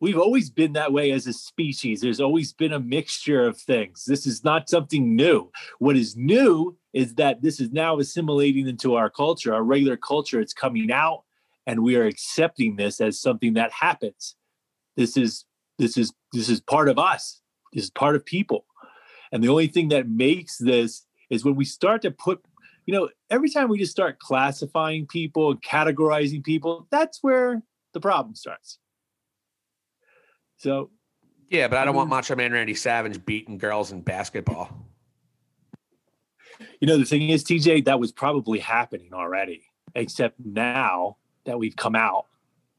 we've 0.01 0.19
always 0.19 0.51
been 0.51 0.75
that 0.75 0.93
way 0.93 1.11
as 1.11 1.27
a 1.27 1.33
species. 1.33 2.01
There's 2.01 2.21
always 2.21 2.53
been 2.53 2.73
a 2.73 2.81
mixture 2.81 3.47
of 3.47 3.59
things. 3.59 4.05
This 4.05 4.27
is 4.27 4.45
not 4.45 4.69
something 4.69 5.17
new. 5.17 5.51
What 5.79 5.97
is 5.97 6.17
new 6.17 6.77
is 6.93 7.15
that 7.15 7.43
this 7.43 7.61
is 7.61 7.73
now 7.73 7.99
assimilating 7.99 8.69
into 8.69 8.95
our 8.95 9.11
culture, 9.11 9.55
our 9.55 9.65
regular 9.65 9.97
culture. 9.97 10.41
It's 10.41 10.53
coming 10.53 10.93
out, 10.93 11.25
and 11.67 11.83
we 11.83 11.97
are 11.97 12.05
accepting 12.05 12.77
this 12.77 13.01
as 13.01 13.21
something 13.21 13.55
that 13.55 13.73
happens. 13.73 14.37
This 14.97 15.17
is 15.17 15.45
this 15.79 15.97
is 15.97 16.13
this 16.33 16.49
is 16.49 16.61
part 16.61 16.89
of 16.89 16.99
us. 16.99 17.41
This 17.73 17.85
is 17.85 17.91
part 17.91 18.17
of 18.17 18.25
people. 18.25 18.65
And 19.33 19.43
the 19.43 19.49
only 19.49 19.67
thing 19.67 19.89
that 19.89 20.09
makes 20.09 20.57
this 20.59 21.05
is 21.31 21.45
when 21.45 21.57
we 21.57 21.65
start 21.65 22.03
to 22.03 22.11
put, 22.11 22.41
you 22.87 22.95
know, 22.95 23.09
every 23.31 23.51
time 23.51 23.69
we 23.69 23.79
just 23.79 23.93
start 23.93 24.19
classifying 24.19 25.07
people 25.07 25.51
and 25.51 25.63
categorizing 25.63 26.43
people, 26.43 26.87
that's 26.91 27.19
where 27.23 27.63
the 27.93 28.01
problem 28.01 28.35
starts 28.35 28.79
so, 30.57 30.91
yeah, 31.51 31.69
but 31.69 31.79
I 31.79 31.85
don't 31.85 31.95
want 31.95 32.07
um, 32.07 32.11
Macho 32.11 32.35
Man 32.35 32.53
Randy 32.53 32.75
Savage 32.75 33.25
beating 33.25 33.59
girls 33.59 33.93
in 33.93 34.01
basketball. 34.01 34.71
You 36.81 36.89
know, 36.89 36.99
the 36.99 37.05
thing 37.05 37.29
is, 37.29 37.45
TJ, 37.45 37.85
that 37.85 38.01
was 38.01 38.13
probably 38.13 38.59
happening 38.59 39.11
already, 39.13 39.63
except 39.95 40.37
now 40.43 41.19
that 41.45 41.59
we've 41.59 41.77
come 41.77 41.95
out 41.95 42.27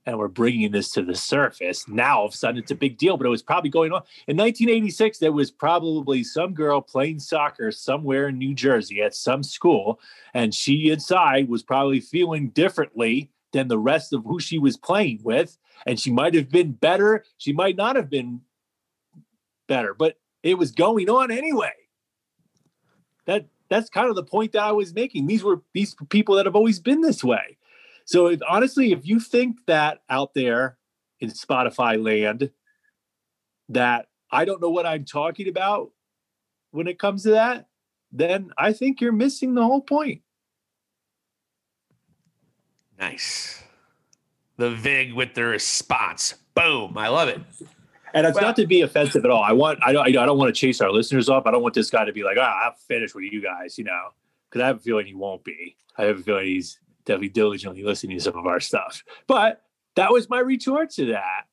and 0.08 0.18
we're 0.18 0.28
bringing 0.28 0.72
this 0.72 0.90
to 0.94 1.04
the 1.04 1.14
surface, 1.14 1.88
now 1.88 2.22
all 2.22 2.26
of 2.26 2.34
a 2.34 2.36
sudden 2.36 2.58
it's 2.58 2.72
a 2.72 2.76
big 2.76 2.98
deal, 2.98 3.16
but 3.18 3.28
it 3.28 3.30
was 3.30 3.44
probably 3.44 3.70
going 3.70 3.92
on. 3.92 4.02
In 4.28 4.36
1986, 4.38 5.20
there 5.20 5.32
was 5.32 5.52
probably 5.52 6.24
some 6.24 6.56
girl 6.56 6.82
playing 6.82 7.20
soccer 7.20 7.72
somewhere 7.72 8.30
in 8.30 8.40
New 8.40 8.56
Jersey 8.56 9.04
at 9.04 9.14
some 9.14 9.44
school, 9.44 10.00
and 10.34 10.56
she 10.56 10.90
inside 10.90 11.48
was 11.48 11.62
probably 11.62 12.00
feeling 12.00 12.50
differently 12.50 13.30
than 13.54 13.68
the 13.68 13.78
rest 13.78 14.14
of 14.14 14.24
who 14.26 14.40
she 14.40 14.58
was 14.58 14.76
playing 14.76 15.20
with 15.24 15.58
and 15.86 16.00
she 16.00 16.12
might 16.12 16.34
have 16.34 16.50
been 16.50 16.72
better. 16.72 17.24
She 17.38 17.54
might 17.54 17.76
not 17.76 17.96
have 17.96 18.10
been 18.10 18.42
better, 19.68 19.94
but 19.94 20.18
it 20.44 20.58
was 20.58 20.72
going 20.72 21.10
on 21.10 21.32
anyway. 21.32 21.74
That 23.26 23.48
that's 23.70 23.90
kind 23.90 24.10
of 24.10 24.16
the 24.16 24.24
point 24.24 24.54
that 24.54 24.64
I 24.64 24.72
was 24.72 24.94
making. 24.94 25.28
These 25.28 25.44
were 25.44 25.62
these 25.74 25.96
people 26.10 26.36
that 26.36 26.46
have 26.46 26.56
always 26.56 26.80
been 26.80 27.02
this 27.02 27.24
way. 27.24 27.57
So 28.08 28.28
if, 28.28 28.40
honestly, 28.50 28.92
if 28.92 29.06
you 29.06 29.20
think 29.20 29.60
that 29.68 30.02
out 30.10 30.34
there 30.34 30.78
in 31.20 31.30
Spotify 31.30 32.04
land, 32.04 32.50
that 33.70 34.08
I 34.32 34.46
don't 34.46 34.62
know 34.62 34.70
what 34.70 34.86
I'm 34.86 35.06
talking 35.06 35.48
about 35.48 35.92
when 36.72 36.88
it 36.88 36.98
comes 36.98 37.24
to 37.24 37.32
that, 37.32 37.68
then 38.12 38.52
I 38.58 38.74
think 38.74 39.00
you're 39.00 39.12
missing 39.12 39.54
the 39.54 39.64
whole 39.64 39.82
point. 39.82 40.22
Nice 42.98 43.64
the 44.58 44.72
Vig 44.72 45.14
with 45.14 45.34
the 45.34 45.46
response. 45.46 46.36
Boom. 46.56 46.98
I 46.98 47.08
love 47.08 47.30
it. 47.30 47.40
And 48.14 48.26
it's 48.26 48.36
well, 48.36 48.46
not 48.46 48.56
to 48.56 48.66
be 48.66 48.82
offensive 48.82 49.24
at 49.24 49.32
all. 49.32 49.44
I 49.44 49.52
want 49.52 49.80
I 49.86 49.94
don't 49.94 50.08
I 50.08 50.12
don't 50.12 50.38
want 50.38 50.54
to 50.54 50.60
chase 50.60 50.82
our 50.82 50.92
listeners 50.92 51.30
off. 51.30 51.46
I 51.46 51.52
don't 51.52 51.62
want 51.62 51.76
this 51.76 51.90
guy 51.90 52.06
to 52.06 52.14
be 52.14 52.24
like, 52.24 52.38
ah, 52.40 52.68
I'm 52.68 52.74
finished 52.88 53.14
with 53.14 53.26
you 53.26 53.42
guys, 53.42 53.78
you 53.78 53.84
know, 53.84 54.10
because 54.50 54.64
I 54.64 54.68
have 54.68 54.78
a 54.78 54.80
feeling 54.80 55.06
he 55.06 55.14
won't 55.14 55.44
be. 55.44 55.78
I 55.98 56.04
have 56.06 56.20
a 56.20 56.24
feeling 56.24 56.46
he's 56.46 56.80
definitely 57.08 57.30
diligently 57.30 57.84
listening 57.84 58.18
to 58.18 58.24
some 58.24 58.38
of 58.38 58.46
our 58.46 58.60
stuff. 58.60 59.04
But 59.26 59.64
that 59.96 60.12
was 60.12 60.30
my 60.30 60.40
retort 60.40 60.92
to 60.92 61.08
that. 61.08 61.46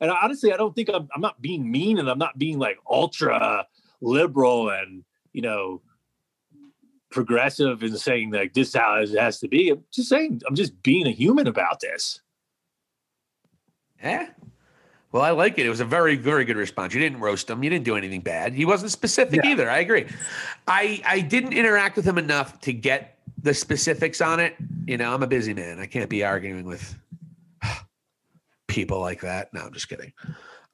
And 0.00 0.10
honestly, 0.10 0.52
I 0.52 0.56
don't 0.56 0.74
think 0.74 0.88
I'm 0.88 1.08
I'm 1.14 1.20
not 1.20 1.42
being 1.42 1.70
mean 1.70 1.98
and 1.98 2.08
I'm 2.08 2.18
not 2.18 2.38
being 2.38 2.58
like 2.58 2.78
ultra 2.88 3.66
liberal 4.00 4.70
and 4.70 5.04
you 5.32 5.42
know 5.42 5.82
progressive 7.10 7.82
and 7.82 7.98
saying 7.98 8.30
like 8.30 8.54
this 8.54 8.68
is 8.68 8.74
how 8.74 8.94
it 8.96 9.10
has 9.18 9.40
to 9.40 9.48
be. 9.48 9.70
I'm 9.70 9.84
just 9.92 10.08
saying 10.08 10.42
I'm 10.46 10.54
just 10.54 10.82
being 10.82 11.06
a 11.06 11.10
human 11.10 11.46
about 11.46 11.80
this. 11.80 12.20
Yeah. 14.02 14.28
Well, 15.12 15.22
I 15.22 15.30
like 15.30 15.58
it. 15.58 15.66
It 15.66 15.68
was 15.68 15.80
a 15.80 15.84
very, 15.84 16.14
very 16.14 16.44
good 16.44 16.56
response. 16.56 16.94
You 16.94 17.00
didn't 17.00 17.18
roast 17.18 17.50
him. 17.50 17.64
You 17.64 17.70
didn't 17.70 17.84
do 17.84 17.96
anything 17.96 18.20
bad. 18.20 18.52
He 18.52 18.64
wasn't 18.64 18.92
specific 18.92 19.40
yeah. 19.42 19.50
either. 19.50 19.68
I 19.68 19.78
agree. 19.78 20.06
I 20.68 21.02
I 21.04 21.20
didn't 21.20 21.52
interact 21.52 21.96
with 21.96 22.04
him 22.04 22.16
enough 22.16 22.60
to 22.60 22.72
get 22.72 23.18
the 23.42 23.54
specifics 23.54 24.20
on 24.20 24.40
it. 24.40 24.56
You 24.86 24.96
know, 24.96 25.12
I'm 25.14 25.22
a 25.22 25.26
busy 25.26 25.54
man. 25.54 25.78
I 25.78 25.86
can't 25.86 26.10
be 26.10 26.24
arguing 26.24 26.64
with 26.64 26.96
people 28.68 29.00
like 29.00 29.20
that. 29.22 29.52
No, 29.52 29.62
I'm 29.62 29.72
just 29.72 29.88
kidding. 29.88 30.12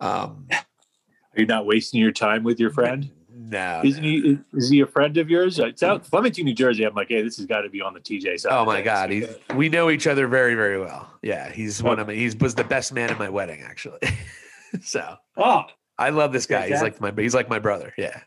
Um, 0.00 0.46
Are 0.52 1.40
you 1.40 1.46
not 1.46 1.66
wasting 1.66 2.00
your 2.00 2.12
time 2.12 2.42
with 2.42 2.61
your 2.61 2.70
friend? 2.70 3.11
No, 3.38 3.83
isn't 3.85 4.02
no. 4.02 4.09
he? 4.09 4.38
Is 4.55 4.70
he 4.70 4.81
a 4.81 4.87
friend 4.87 5.16
of 5.18 5.29
yours? 5.29 5.59
It's 5.59 5.83
out 5.83 6.07
Flemington, 6.07 6.46
New 6.46 6.55
Jersey. 6.55 6.85
I'm 6.85 6.94
like, 6.94 7.09
hey, 7.09 7.22
this 7.22 7.37
has 7.37 7.46
got 7.46 7.61
to 7.61 7.68
be 7.68 7.83
on 7.83 7.92
the 7.92 8.00
TJ 8.00 8.40
side. 8.40 8.52
Oh 8.52 8.64
my 8.64 8.81
god, 8.81 9.11
he's, 9.11 9.29
we 9.55 9.68
know 9.68 9.90
each 9.90 10.07
other 10.07 10.26
very, 10.26 10.55
very 10.55 10.81
well. 10.81 11.11
Yeah, 11.22 11.52
he's 11.52 11.83
one 11.83 11.98
of 11.98 12.07
my. 12.07 12.14
He 12.14 12.35
was 12.40 12.55
the 12.55 12.64
best 12.64 12.94
man 12.94 13.11
at 13.11 13.18
my 13.18 13.29
wedding, 13.29 13.61
actually. 13.62 14.00
so, 14.83 15.16
oh, 15.37 15.64
I 15.98 16.11
love 16.11 16.33
this 16.33 16.46
guy. 16.46 16.68
He's 16.68 16.81
like 16.81 16.98
my. 17.00 17.12
He's 17.16 17.35
like 17.35 17.50
my 17.50 17.59
brother. 17.59 17.92
Yeah, 17.98 18.20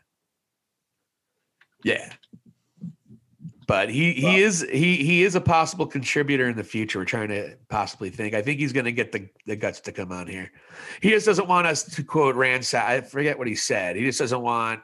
yeah. 1.82 2.12
But 3.70 3.88
he 3.88 4.14
he 4.14 4.24
well, 4.24 4.34
is 4.34 4.66
he 4.72 4.96
he 4.96 5.22
is 5.22 5.36
a 5.36 5.40
possible 5.40 5.86
contributor 5.86 6.48
in 6.48 6.56
the 6.56 6.64
future. 6.64 6.98
We're 6.98 7.04
trying 7.04 7.28
to 7.28 7.54
possibly 7.68 8.10
think. 8.10 8.34
I 8.34 8.42
think 8.42 8.58
he's 8.58 8.72
going 8.72 8.86
to 8.86 8.90
get 8.90 9.12
the, 9.12 9.28
the 9.46 9.54
guts 9.54 9.78
to 9.82 9.92
come 9.92 10.10
on 10.10 10.26
here. 10.26 10.50
He 11.00 11.10
just 11.10 11.24
doesn't 11.24 11.46
want 11.46 11.68
us 11.68 11.84
to 11.84 12.02
quote 12.02 12.34
ransack. 12.34 12.84
I 12.84 13.00
forget 13.00 13.38
what 13.38 13.46
he 13.46 13.54
said. 13.54 13.94
He 13.94 14.02
just 14.02 14.18
doesn't 14.18 14.42
want 14.42 14.80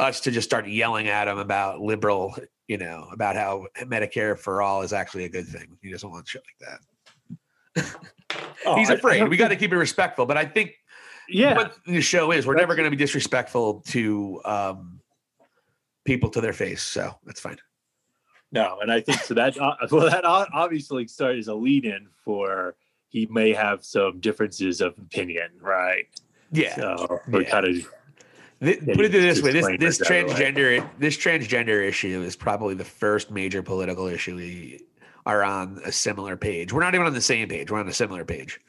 us 0.00 0.18
to 0.22 0.32
just 0.32 0.48
start 0.48 0.66
yelling 0.66 1.06
at 1.06 1.28
him 1.28 1.38
about 1.38 1.82
liberal, 1.82 2.34
you 2.66 2.78
know, 2.78 3.06
about 3.12 3.36
how 3.36 3.66
Medicare 3.82 4.36
for 4.36 4.60
all 4.60 4.82
is 4.82 4.92
actually 4.92 5.26
a 5.26 5.28
good 5.28 5.46
thing. 5.46 5.78
He 5.80 5.92
doesn't 5.92 6.10
want 6.10 6.26
shit 6.26 6.42
like 6.58 6.80
that. 7.76 7.96
oh, 8.66 8.74
He's 8.74 8.90
afraid. 8.90 9.28
we 9.28 9.36
got 9.36 9.48
to 9.48 9.56
keep 9.56 9.70
it 9.70 9.78
respectful, 9.78 10.26
but 10.26 10.36
I 10.36 10.46
think 10.46 10.72
yeah, 11.28 11.54
what 11.54 11.76
the 11.86 12.00
show 12.00 12.32
is, 12.32 12.44
we're 12.44 12.56
never 12.56 12.74
going 12.74 12.90
to 12.90 12.90
be 12.90 13.00
disrespectful 13.00 13.82
to 13.82 14.40
um, 14.44 15.00
people 16.04 16.28
to 16.30 16.40
their 16.40 16.52
face. 16.52 16.82
So 16.82 17.14
that's 17.24 17.38
fine. 17.38 17.58
No, 18.52 18.78
and 18.80 18.90
I 18.90 19.00
think 19.00 19.20
so 19.20 19.34
that 19.34 19.60
uh, 19.60 19.74
well 19.90 20.10
that 20.10 20.24
obviously 20.24 21.06
started 21.06 21.38
as 21.38 21.48
a 21.48 21.54
lead-in 21.54 22.08
for 22.24 22.74
he 23.08 23.26
may 23.26 23.52
have 23.52 23.84
some 23.84 24.20
differences 24.20 24.80
of 24.80 24.96
opinion, 24.98 25.50
right? 25.60 26.06
Yeah. 26.52 26.76
So 26.76 27.20
we 27.28 27.44
yeah. 27.44 27.50
kind 27.50 27.66
of 27.66 27.74
put 28.60 29.04
it 29.04 29.12
this 29.12 29.42
way: 29.42 29.52
this 29.52 29.66
this 29.78 29.98
transgender 29.98 30.88
this 30.98 31.16
transgender 31.16 31.86
issue 31.86 32.22
is 32.22 32.36
probably 32.36 32.74
the 32.74 32.84
first 32.84 33.30
major 33.30 33.62
political 33.62 34.06
issue 34.06 34.36
we 34.36 34.80
are 35.26 35.44
on 35.44 35.80
a 35.84 35.92
similar 35.92 36.36
page. 36.36 36.72
We're 36.72 36.80
not 36.80 36.94
even 36.94 37.06
on 37.06 37.14
the 37.14 37.20
same 37.20 37.48
page. 37.48 37.70
We're 37.70 37.80
on 37.80 37.88
a 37.88 37.92
similar 37.92 38.24
page. 38.24 38.60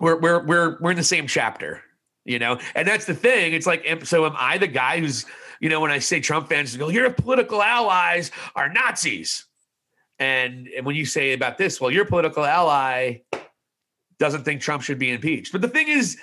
We're 0.00 0.18
we're 0.18 0.44
we're 0.44 0.78
we're 0.80 0.90
in 0.90 0.96
the 0.96 1.04
same 1.04 1.26
chapter, 1.26 1.82
you 2.24 2.38
know. 2.38 2.58
And 2.74 2.88
that's 2.88 3.04
the 3.04 3.14
thing. 3.14 3.52
It's 3.52 3.66
like, 3.66 3.86
so 4.04 4.26
am 4.26 4.34
I 4.36 4.58
the 4.58 4.66
guy 4.66 4.98
who's 4.98 5.26
you 5.60 5.68
know, 5.68 5.80
when 5.80 5.90
I 5.90 5.98
say 5.98 6.20
Trump 6.20 6.48
fans 6.48 6.76
go, 6.76 6.88
your 6.88 7.10
political 7.10 7.62
allies 7.62 8.30
are 8.56 8.68
Nazis. 8.68 9.46
And, 10.18 10.68
and 10.68 10.84
when 10.84 10.96
you 10.96 11.04
say 11.04 11.32
about 11.32 11.58
this, 11.58 11.80
well, 11.80 11.90
your 11.90 12.04
political 12.06 12.44
ally 12.44 13.20
doesn't 14.18 14.44
think 14.44 14.60
Trump 14.60 14.82
should 14.82 14.98
be 14.98 15.10
impeached. 15.10 15.52
But 15.52 15.60
the 15.60 15.68
thing 15.68 15.88
is, 15.88 16.18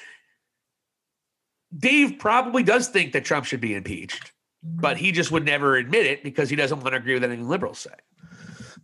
Dave 1.75 2.17
probably 2.19 2.63
does 2.63 2.87
think 2.87 3.13
that 3.13 3.25
Trump 3.25 3.45
should 3.45 3.61
be 3.61 3.73
impeached, 3.73 4.33
but 4.63 4.97
he 4.97 5.11
just 5.11 5.31
would 5.31 5.45
never 5.45 5.75
admit 5.75 6.05
it 6.05 6.23
because 6.23 6.49
he 6.49 6.55
doesn't 6.55 6.79
want 6.79 6.93
to 6.93 6.97
agree 6.97 7.13
with 7.13 7.23
anything 7.23 7.47
liberals 7.47 7.79
say. 7.79 7.91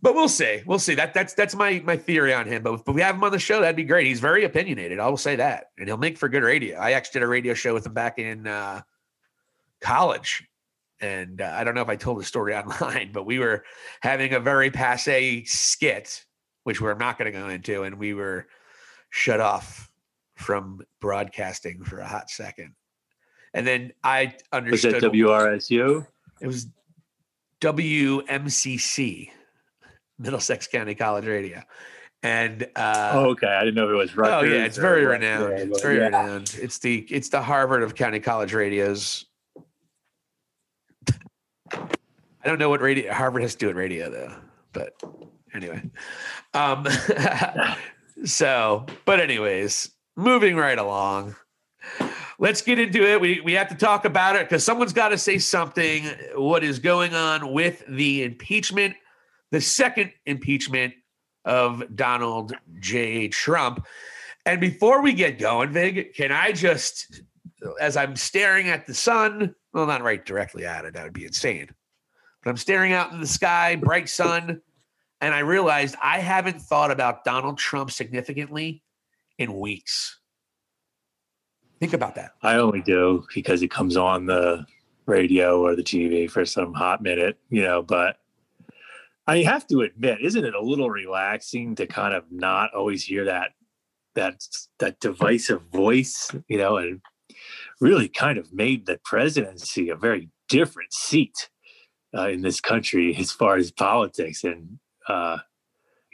But 0.02 0.14
we'll 0.14 0.28
see. 0.28 0.62
We'll 0.66 0.78
see. 0.78 0.94
That 0.94 1.14
that's 1.14 1.32
that's 1.32 1.54
my 1.54 1.80
my 1.82 1.96
theory 1.96 2.34
on 2.34 2.46
him. 2.46 2.62
But 2.62 2.74
if 2.74 2.86
we 2.86 3.00
have 3.00 3.14
him 3.14 3.24
on 3.24 3.32
the 3.32 3.38
show, 3.38 3.62
that'd 3.62 3.74
be 3.74 3.84
great. 3.84 4.06
He's 4.06 4.20
very 4.20 4.44
opinionated. 4.44 4.98
I 4.98 5.08
will 5.08 5.16
say 5.16 5.36
that, 5.36 5.70
and 5.78 5.88
he'll 5.88 5.96
make 5.96 6.18
for 6.18 6.28
good 6.28 6.42
radio. 6.42 6.78
I 6.78 6.92
actually 6.92 7.20
did 7.20 7.24
a 7.24 7.28
radio 7.28 7.54
show 7.54 7.72
with 7.72 7.86
him 7.86 7.94
back 7.94 8.18
in 8.18 8.46
uh, 8.46 8.82
college. 9.84 10.42
And 11.00 11.40
uh, 11.40 11.52
I 11.54 11.64
don't 11.64 11.74
know 11.74 11.82
if 11.82 11.88
I 11.88 11.96
told 11.96 12.18
the 12.18 12.24
story 12.24 12.54
online, 12.56 13.12
but 13.12 13.26
we 13.26 13.38
were 13.38 13.64
having 14.00 14.32
a 14.32 14.40
very 14.40 14.70
passe 14.70 15.44
skit, 15.44 16.24
which 16.64 16.80
we're 16.80 16.94
not 16.94 17.18
going 17.18 17.30
to 17.32 17.38
go 17.38 17.48
into, 17.48 17.82
and 17.82 17.98
we 17.98 18.14
were 18.14 18.46
shut 19.10 19.40
off 19.40 19.90
from 20.36 20.80
broadcasting 21.00 21.84
for 21.84 22.00
a 22.00 22.06
hot 22.06 22.30
second. 22.30 22.74
And 23.52 23.66
then 23.66 23.92
I 24.02 24.34
understood. 24.52 24.94
Was 24.94 25.02
that 25.02 25.12
WRSU? 25.12 26.06
It 26.40 26.46
was 26.46 26.66
WMCC, 27.60 29.30
Middlesex 30.18 30.66
County 30.66 30.94
College 30.94 31.26
Radio. 31.26 31.62
And 32.24 32.66
uh, 32.74 33.10
oh, 33.12 33.30
okay, 33.30 33.46
I 33.46 33.60
didn't 33.60 33.74
know 33.74 33.90
it 33.90 33.96
was. 33.96 34.16
Rutgers 34.16 34.50
oh 34.50 34.54
yeah, 34.54 34.64
it's 34.64 34.78
very 34.78 35.04
renowned. 35.04 35.52
It's 35.52 35.82
very 35.82 35.98
yeah. 35.98 36.04
renowned. 36.04 36.56
It's 36.58 36.78
the 36.78 37.06
it's 37.10 37.28
the 37.28 37.42
Harvard 37.42 37.82
of 37.82 37.94
county 37.94 38.18
college 38.18 38.54
radios. 38.54 39.26
I 41.74 42.48
don't 42.48 42.58
know 42.58 42.68
what 42.68 42.80
radio 42.80 43.12
Harvard 43.12 43.42
has 43.42 43.54
to 43.54 43.58
do 43.58 43.66
with 43.68 43.76
radio 43.76 44.10
though, 44.10 44.34
but 44.72 44.94
anyway. 45.54 45.82
Um, 46.52 46.86
so, 48.24 48.86
but 49.04 49.20
anyways, 49.20 49.90
moving 50.16 50.56
right 50.56 50.78
along. 50.78 51.36
Let's 52.38 52.62
get 52.62 52.78
into 52.78 53.08
it. 53.08 53.20
We 53.20 53.40
we 53.40 53.52
have 53.52 53.68
to 53.68 53.74
talk 53.74 54.04
about 54.04 54.36
it 54.36 54.48
because 54.48 54.64
someone's 54.64 54.92
got 54.92 55.10
to 55.10 55.18
say 55.18 55.38
something. 55.38 56.04
What 56.34 56.64
is 56.64 56.78
going 56.78 57.14
on 57.14 57.52
with 57.52 57.84
the 57.88 58.24
impeachment, 58.24 58.96
the 59.50 59.60
second 59.60 60.12
impeachment 60.26 60.94
of 61.44 61.84
Donald 61.94 62.54
J. 62.80 63.28
Trump? 63.28 63.86
And 64.46 64.60
before 64.60 65.00
we 65.00 65.12
get 65.12 65.38
going, 65.38 65.70
Vig, 65.70 66.14
can 66.14 66.30
I 66.30 66.52
just, 66.52 67.22
as 67.80 67.96
I'm 67.96 68.14
staring 68.14 68.68
at 68.68 68.86
the 68.86 68.94
sun, 68.94 69.54
well, 69.74 69.86
not 69.86 70.02
right 70.02 70.24
directly 70.24 70.64
at 70.64 70.84
it, 70.84 70.94
that 70.94 71.04
would 71.04 71.12
be 71.12 71.26
insane. 71.26 71.68
But 72.42 72.50
I'm 72.50 72.56
staring 72.56 72.92
out 72.92 73.12
in 73.12 73.20
the 73.20 73.26
sky, 73.26 73.76
bright 73.76 74.08
sun, 74.08 74.62
and 75.20 75.34
I 75.34 75.40
realized 75.40 75.96
I 76.02 76.20
haven't 76.20 76.62
thought 76.62 76.90
about 76.90 77.24
Donald 77.24 77.58
Trump 77.58 77.90
significantly 77.90 78.82
in 79.38 79.58
weeks. 79.58 80.20
Think 81.80 81.92
about 81.92 82.14
that. 82.14 82.32
I 82.42 82.54
only 82.54 82.82
do 82.82 83.26
because 83.34 83.60
he 83.60 83.68
comes 83.68 83.96
on 83.96 84.26
the 84.26 84.64
radio 85.06 85.60
or 85.60 85.74
the 85.74 85.82
TV 85.82 86.30
for 86.30 86.44
some 86.44 86.72
hot 86.72 87.02
minute, 87.02 87.38
you 87.50 87.62
know, 87.62 87.82
but 87.82 88.18
I 89.26 89.38
have 89.38 89.66
to 89.68 89.80
admit, 89.80 90.18
isn't 90.22 90.44
it 90.44 90.54
a 90.54 90.60
little 90.60 90.90
relaxing 90.90 91.74
to 91.76 91.86
kind 91.86 92.14
of 92.14 92.24
not 92.30 92.74
always 92.74 93.04
hear 93.04 93.24
that 93.24 93.50
that 94.14 94.46
that 94.78 95.00
divisive 95.00 95.62
voice, 95.72 96.30
you 96.46 96.58
know, 96.58 96.76
and 96.76 97.00
really 97.84 98.08
kind 98.08 98.38
of 98.38 98.52
made 98.52 98.86
the 98.86 98.98
presidency 99.04 99.90
a 99.90 99.96
very 99.96 100.30
different 100.48 100.92
seat 100.92 101.50
uh, 102.16 102.28
in 102.28 102.40
this 102.40 102.60
country 102.60 103.14
as 103.16 103.30
far 103.30 103.56
as 103.56 103.70
politics. 103.70 104.42
And 104.42 104.78
uh, 105.08 105.38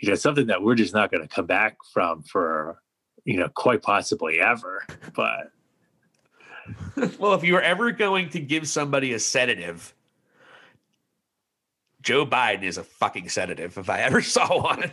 you 0.00 0.08
know 0.08 0.14
something 0.14 0.46
that 0.46 0.62
we're 0.62 0.74
just 0.74 0.94
not 0.94 1.10
going 1.10 1.26
to 1.26 1.32
come 1.32 1.46
back 1.46 1.76
from 1.92 2.22
for 2.22 2.80
you 3.24 3.36
know 3.36 3.48
quite 3.48 3.82
possibly 3.82 4.40
ever 4.40 4.86
but 5.14 5.52
well 7.18 7.34
if 7.34 7.44
you 7.44 7.52
were 7.52 7.62
ever 7.62 7.92
going 7.92 8.28
to 8.30 8.40
give 8.40 8.66
somebody 8.66 9.12
a 9.12 9.18
sedative 9.18 9.94
joe 12.02 12.24
biden 12.24 12.62
is 12.62 12.78
a 12.78 12.84
fucking 12.84 13.28
sedative 13.28 13.76
if 13.76 13.90
i 13.90 14.00
ever 14.00 14.22
saw 14.22 14.62
one 14.62 14.90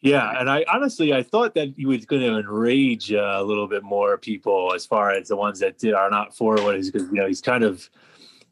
yeah, 0.00 0.38
and 0.38 0.50
I 0.50 0.64
honestly 0.72 1.12
I 1.12 1.22
thought 1.22 1.54
that 1.54 1.74
he 1.76 1.86
was 1.86 2.04
going 2.04 2.22
to 2.22 2.38
enrage 2.38 3.12
uh, 3.12 3.36
a 3.38 3.42
little 3.42 3.66
bit 3.66 3.82
more 3.82 4.18
people 4.18 4.72
as 4.74 4.84
far 4.84 5.10
as 5.10 5.28
the 5.28 5.36
ones 5.36 5.58
that 5.60 5.78
did 5.78 5.94
are 5.94 6.10
not 6.10 6.36
for 6.36 6.56
what 6.56 6.76
is 6.76 6.90
because 6.90 7.08
you 7.08 7.14
know 7.14 7.26
he's 7.26 7.40
kind 7.40 7.64
of 7.64 7.88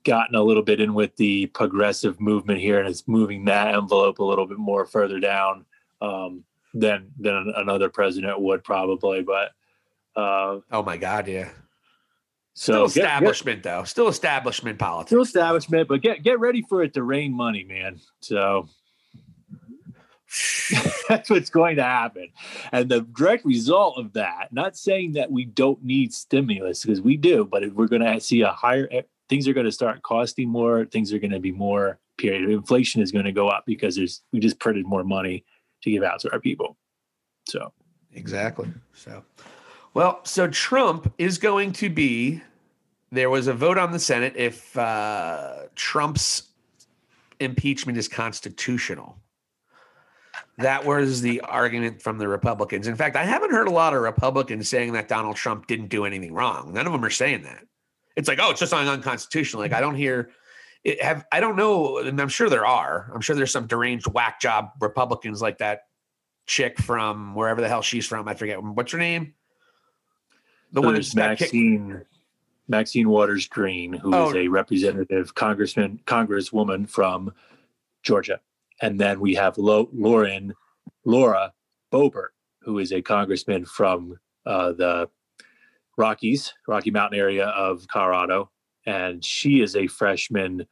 gotten 0.04 0.34
a 0.34 0.42
little 0.42 0.62
bit 0.62 0.80
in 0.80 0.94
with 0.94 1.16
the 1.16 1.46
progressive 1.46 2.20
movement 2.20 2.60
here 2.60 2.78
and 2.78 2.88
is 2.88 3.04
moving 3.06 3.44
that 3.46 3.74
envelope 3.74 4.18
a 4.18 4.24
little 4.24 4.46
bit 4.46 4.58
more 4.58 4.84
further 4.84 5.20
down 5.20 5.64
um, 6.00 6.44
than 6.72 7.10
than 7.18 7.52
another 7.56 7.88
president 7.88 8.40
would 8.40 8.64
probably. 8.64 9.22
But 9.22 9.50
uh, 10.16 10.60
oh 10.72 10.82
my 10.82 10.96
god, 10.96 11.28
yeah. 11.28 11.50
So 12.54 12.86
still 12.86 13.02
establishment 13.02 13.62
get, 13.62 13.70
get, 13.70 13.76
though, 13.78 13.84
still 13.84 14.08
establishment 14.08 14.78
politics. 14.78 15.10
Still 15.10 15.22
establishment, 15.22 15.88
but 15.88 16.00
get 16.00 16.22
get 16.22 16.40
ready 16.40 16.62
for 16.62 16.82
it 16.82 16.94
to 16.94 17.02
rain 17.02 17.34
money, 17.34 17.64
man. 17.64 18.00
So 18.20 18.68
That's 21.08 21.30
what's 21.30 21.50
going 21.50 21.76
to 21.76 21.82
happen. 21.82 22.28
And 22.72 22.88
the 22.88 23.02
direct 23.02 23.44
result 23.44 23.98
of 23.98 24.12
that, 24.14 24.48
not 24.52 24.76
saying 24.76 25.12
that 25.12 25.30
we 25.30 25.44
don't 25.44 25.82
need 25.84 26.12
stimulus 26.12 26.82
because 26.82 27.00
we 27.00 27.16
do, 27.16 27.44
but 27.44 27.62
we're 27.74 27.88
going 27.88 28.02
to 28.02 28.20
see 28.20 28.42
a 28.42 28.50
higher, 28.50 28.88
eh, 28.90 29.02
things 29.28 29.46
are 29.46 29.52
going 29.52 29.66
to 29.66 29.72
start 29.72 30.02
costing 30.02 30.48
more, 30.48 30.84
things 30.86 31.12
are 31.12 31.18
going 31.18 31.30
to 31.30 31.40
be 31.40 31.52
more, 31.52 31.98
period. 32.18 32.48
Inflation 32.50 33.02
is 33.02 33.12
going 33.12 33.24
to 33.24 33.32
go 33.32 33.48
up 33.48 33.64
because 33.66 33.96
there's, 33.96 34.22
we 34.32 34.40
just 34.40 34.58
printed 34.58 34.86
more 34.86 35.04
money 35.04 35.44
to 35.82 35.90
give 35.90 36.02
out 36.02 36.20
to 36.20 36.32
our 36.32 36.40
people. 36.40 36.76
So, 37.48 37.72
exactly. 38.12 38.68
So, 38.94 39.22
well, 39.92 40.20
so 40.24 40.48
Trump 40.48 41.12
is 41.18 41.38
going 41.38 41.72
to 41.74 41.90
be, 41.90 42.42
there 43.12 43.30
was 43.30 43.46
a 43.46 43.54
vote 43.54 43.78
on 43.78 43.92
the 43.92 43.98
Senate 43.98 44.34
if 44.36 44.76
uh, 44.76 45.64
Trump's 45.76 46.44
impeachment 47.38 47.98
is 47.98 48.08
constitutional. 48.08 49.18
That 50.58 50.84
was 50.84 51.20
the 51.20 51.40
argument 51.40 52.00
from 52.00 52.18
the 52.18 52.28
Republicans. 52.28 52.86
In 52.86 52.94
fact, 52.94 53.16
I 53.16 53.24
haven't 53.24 53.50
heard 53.50 53.66
a 53.66 53.72
lot 53.72 53.94
of 53.94 54.02
Republicans 54.02 54.68
saying 54.68 54.92
that 54.92 55.08
Donald 55.08 55.36
Trump 55.36 55.66
didn't 55.66 55.88
do 55.88 56.04
anything 56.04 56.32
wrong. 56.32 56.72
None 56.72 56.86
of 56.86 56.92
them 56.92 57.04
are 57.04 57.10
saying 57.10 57.42
that. 57.42 57.64
It's 58.16 58.28
like, 58.28 58.38
oh, 58.40 58.50
it's 58.50 58.60
just 58.60 58.72
unconstitutional. 58.72 59.62
Like 59.62 59.72
I 59.72 59.80
don't 59.80 59.96
hear 59.96 60.30
it 60.84 61.02
have 61.02 61.24
I 61.32 61.40
don't 61.40 61.56
know, 61.56 61.98
and 61.98 62.20
I'm 62.20 62.28
sure 62.28 62.48
there 62.48 62.66
are. 62.66 63.10
I'm 63.12 63.20
sure 63.20 63.34
there's 63.34 63.50
some 63.50 63.66
deranged 63.66 64.06
whack 64.06 64.40
job 64.40 64.70
Republicans 64.80 65.42
like 65.42 65.58
that 65.58 65.86
chick 66.46 66.78
from 66.78 67.34
wherever 67.34 67.60
the 67.60 67.68
hell 67.68 67.82
she's 67.82 68.06
from. 68.06 68.28
I 68.28 68.34
forget 68.34 68.62
what's 68.62 68.92
her 68.92 68.98
name. 68.98 69.34
The 70.72 70.80
so 70.80 70.86
one 70.86 70.94
who's 70.94 71.14
Maxine 71.14 72.04
Maxine 72.68 73.08
Waters 73.08 73.46
Green, 73.48 73.92
who 73.92 74.14
oh. 74.14 74.30
is 74.30 74.36
a 74.36 74.48
representative 74.48 75.34
congressman, 75.34 76.00
congresswoman 76.06 76.88
from 76.88 77.32
Georgia. 78.02 78.40
And 78.82 78.98
then 78.98 79.20
we 79.20 79.34
have 79.34 79.56
Lo- 79.58 79.90
Lauren, 79.92 80.52
Laura 81.04 81.52
Boebert, 81.92 82.30
who 82.62 82.78
is 82.78 82.92
a 82.92 83.02
congressman 83.02 83.64
from 83.64 84.18
uh, 84.46 84.72
the 84.72 85.08
Rockies, 85.96 86.52
Rocky 86.66 86.90
Mountain 86.90 87.18
area 87.18 87.46
of 87.46 87.86
Colorado. 87.88 88.50
And 88.86 89.24
she 89.24 89.60
is 89.60 89.76
a 89.76 89.86
freshman 89.86 90.66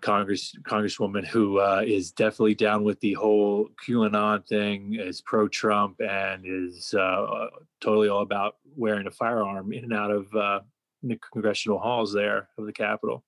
Congress 0.00 0.54
Congresswoman 0.62 1.26
who 1.26 1.58
uh, 1.58 1.82
is 1.84 2.12
definitely 2.12 2.54
down 2.54 2.84
with 2.84 3.00
the 3.00 3.14
whole 3.14 3.68
QAnon 3.86 4.46
thing, 4.46 4.96
is 4.98 5.20
pro 5.20 5.48
Trump, 5.48 6.00
and 6.00 6.44
is 6.44 6.94
uh, 6.94 7.46
totally 7.80 8.08
all 8.08 8.22
about 8.22 8.56
wearing 8.76 9.06
a 9.06 9.10
firearm 9.10 9.72
in 9.72 9.84
and 9.84 9.92
out 9.92 10.10
of 10.10 10.34
uh, 10.34 10.60
the 11.02 11.18
congressional 11.32 11.78
halls 11.78 12.12
there 12.12 12.48
of 12.58 12.66
the 12.66 12.72
Capitol. 12.72 13.24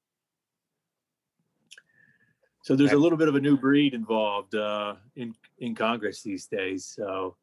So 2.63 2.77
there's 2.77 2.93
a 2.93 2.97
little 2.97 3.19
bit 3.19 3.27
of 3.29 3.35
a 3.35 3.41
new 3.41 3.57
breed 3.57 3.93
involved 3.93 4.55
uh, 4.55 4.95
in 5.17 5.35
in 5.59 5.75
Congress 5.75 6.23
these 6.23 6.47
days. 6.47 6.85
So 6.85 7.37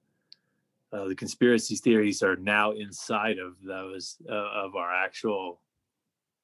uh, 0.93 1.09
the 1.09 1.15
conspiracy 1.15 1.75
theories 1.75 2.23
are 2.23 2.37
now 2.37 2.71
inside 2.71 3.37
of 3.37 3.61
those 3.61 4.15
uh, 4.29 4.33
of 4.33 4.75
our 4.75 4.93
actual 4.93 5.59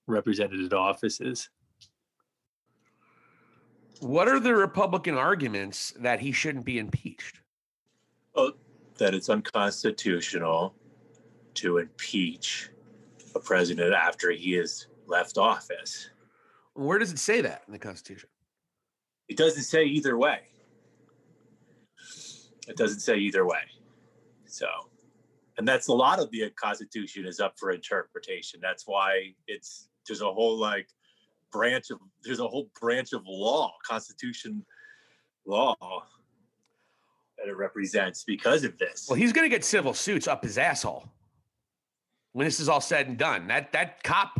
representative 0.08 0.74
offices. 0.74 1.50
What 4.02 4.28
are 4.28 4.42
the 4.42 4.54
Republican 4.54 5.16
arguments 5.16 5.94
that 5.98 6.20
he 6.20 6.34
shouldn't 6.34 6.66
be 6.66 6.78
impeached? 6.78 7.40
Oh, 8.36 8.52
that 8.98 9.14
it's 9.14 9.30
unconstitutional 9.30 10.76
to 11.56 11.78
impeach 11.78 12.70
a 13.34 13.40
president 13.40 13.94
after 13.94 14.32
he 14.32 14.52
has 14.54 14.88
left 15.08 15.38
office. 15.38 16.10
Where 16.74 17.00
does 17.00 17.14
it 17.14 17.20
say 17.20 17.40
that 17.40 17.64
in 17.68 17.72
the 17.72 17.80
Constitution? 17.80 18.28
It 19.28 19.38
doesn't 19.38 19.64
say 19.64 19.86
either 19.86 20.18
way. 20.18 20.40
It 22.68 22.78
doesn't 22.78 23.00
say 23.00 23.18
either 23.18 23.46
way. 23.46 23.62
So, 24.46 24.68
and 25.58 25.68
that's 25.68 25.88
a 25.88 25.94
lot 25.94 26.20
of 26.20 26.32
the 26.32 26.50
Constitution 26.52 27.26
is 27.26 27.40
up 27.40 27.58
for 27.58 27.72
interpretation. 27.72 28.60
That's 28.62 28.84
why 28.86 29.34
it's 29.48 29.90
there's 30.08 30.22
a 30.22 30.32
whole 30.32 30.58
like 30.58 30.88
branch 31.52 31.90
of 31.92 32.00
there's 32.24 32.40
a 32.40 32.48
whole 32.48 32.70
branch 32.80 33.14
of 33.14 33.24
law, 33.26 33.74
Constitution 33.88 34.66
law 35.46 35.76
that 37.38 37.48
it 37.48 37.56
represents 37.56 38.24
because 38.24 38.64
of 38.64 38.78
this. 38.78 39.08
Well, 39.10 39.18
he's 39.18 39.34
going 39.34 39.50
to 39.50 39.54
get 39.54 39.64
civil 39.64 39.94
suits 39.94 40.28
up 40.28 40.44
his 40.44 40.58
asshole 40.58 41.10
when 42.34 42.46
this 42.46 42.60
is 42.60 42.70
all 42.70 42.82
said 42.82 43.08
and 43.08 43.18
done. 43.18 43.48
That 43.48 43.72
that 43.74 44.04
cop 44.04 44.40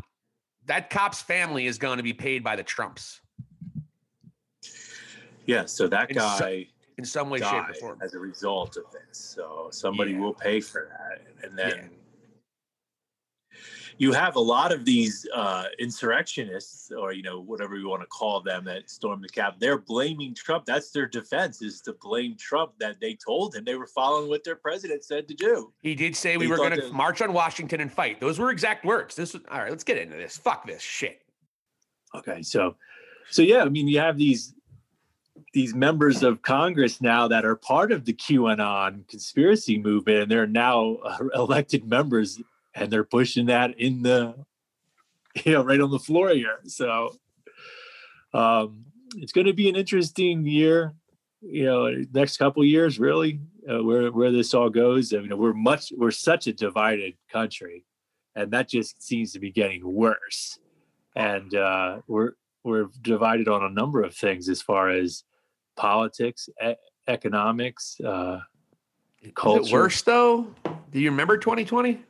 that 0.66 0.90
cop's 0.90 1.22
family 1.22 1.68
is 1.68 1.78
going 1.78 1.98
to 1.98 2.04
be 2.04 2.14
paid 2.14 2.44
by 2.44 2.56
the 2.56 2.64
Trumps. 2.64 3.22
Yeah, 5.46 5.66
so 5.66 5.88
that 5.88 6.10
In 6.10 6.16
guy 6.18 6.68
in 6.98 7.06
some 7.06 7.30
way, 7.30 7.40
shape, 7.40 7.70
or 7.70 7.74
form. 7.74 8.00
as 8.02 8.14
a 8.14 8.20
result 8.20 8.78
of 8.78 8.84
this. 8.92 9.18
So 9.18 9.70
somebody 9.72 10.12
Yeah. 10.14 10.20
will 10.20 10.34
pay 10.34 10.62
for 10.62 10.90
that. 10.98 11.22
And 11.44 11.58
then 11.58 11.92
Yeah. 11.92 13.60
you 13.98 14.12
have 14.14 14.36
a 14.38 14.40
lot 14.40 14.72
of 14.72 14.86
these 14.86 15.28
uh, 15.34 15.66
insurrectionists, 15.78 16.92
or 16.92 17.12
you 17.14 17.22
know 17.22 17.40
whatever 17.42 17.76
you 17.78 17.88
want 17.90 18.02
to 18.02 18.08
call 18.08 18.42
them, 18.42 18.64
that 18.66 18.90
stormed 18.90 19.24
the 19.24 19.30
Capitol. 19.30 19.60
They're 19.60 19.78
blaming 19.78 20.34
Trump. 20.34 20.66
That's 20.66 20.92
their 20.92 21.06
defense 21.06 21.62
is 21.62 21.82
to 21.82 21.94
blame 22.02 22.36
Trump 22.38 22.74
that 22.80 23.00
they 23.00 23.16
told 23.16 23.56
him 23.56 23.66
they 23.66 23.76
were 23.76 23.88
following 23.88 24.30
what 24.30 24.44
their 24.44 24.56
president 24.56 25.04
said 25.04 25.28
to 25.28 25.34
do. 25.34 25.74
He 25.82 25.96
did 25.96 26.16
say 26.16 26.38
we 26.38 26.48
were 26.48 26.58
going 26.58 26.80
to 26.80 26.92
march 26.92 27.22
on 27.22 27.34
Washington 27.34 27.82
and 27.82 27.92
fight. 27.92 28.20
Those 28.20 28.40
were 28.40 28.52
exact 28.52 28.86
words. 28.86 29.16
This 29.16 29.34
was 29.34 29.44
all 29.52 29.60
right. 29.60 29.70
Let's 29.70 29.84
get 29.84 29.98
into 29.98 30.16
this. 30.16 30.38
Fuck 30.38 30.66
this 30.66 30.82
shit. 30.82 31.22
Okay, 32.16 32.42
so 32.42 32.78
so 33.30 33.42
yeah, 33.42 33.64
I 33.64 33.70
mean 33.70 33.88
you 33.88 34.00
have 34.00 34.18
these 34.18 34.55
these 35.56 35.74
members 35.74 36.22
of 36.22 36.42
Congress 36.42 37.00
now 37.00 37.30
that 37.30 37.46
are 37.46 37.56
part 37.56 37.94
of 37.94 38.04
the 38.04 38.14
QAnon 38.14 39.08
conspiracy 39.08 39.80
movement, 39.80 40.24
and 40.24 40.30
they're 40.30 40.46
now 40.46 40.98
uh, 40.98 41.18
elected 41.34 41.88
members, 41.88 42.42
and 42.76 42.92
they're 42.92 43.06
pushing 43.06 43.46
that 43.46 43.80
in 43.80 44.04
the 44.04 44.36
you 45.46 45.54
know 45.54 45.64
right 45.64 45.80
on 45.80 45.92
the 45.92 46.00
floor 46.00 46.30
here. 46.30 46.60
So 46.66 47.16
um, 48.34 48.86
it's 49.16 49.32
going 49.32 49.48
to 49.48 49.54
be 49.54 49.70
an 49.70 49.78
interesting 49.78 50.46
year. 50.46 50.94
You 51.42 51.66
know, 51.66 52.04
next 52.14 52.36
couple 52.36 52.64
years, 52.66 53.00
really, 53.00 53.40
uh, 53.70 53.82
where 53.82 54.12
where 54.12 54.32
this 54.32 54.54
all 54.54 54.70
goes. 54.70 55.14
I 55.14 55.20
mean, 55.20 55.38
we're 55.38 55.54
much 55.54 55.94
we're 55.96 56.12
such 56.12 56.48
a 56.48 56.54
divided 56.54 57.14
country, 57.32 57.86
and 58.36 58.52
that 58.52 58.68
just 58.68 59.02
seems 59.02 59.32
to 59.32 59.40
be 59.40 59.52
getting 59.52 59.82
worse 59.86 60.60
and 61.16 61.56
uh, 61.56 62.02
we're 62.08 62.32
we're 62.66 62.90
divided 63.02 63.48
on 63.48 63.64
a 63.64 63.70
number 63.70 64.04
of 64.04 64.14
things 64.14 64.50
as 64.50 64.62
far 64.62 64.90
as 64.90 65.24
politics, 65.76 66.50
e- 66.66 66.74
economics, 67.08 68.00
uh, 68.02 68.40
Is 69.22 69.30
it 69.30 69.36
culture. 69.36 69.74
worse 69.74 70.02
though? 70.02 70.48
Do 70.92 71.00
you 71.00 71.12
remember 71.12 71.38
2020? 71.38 72.02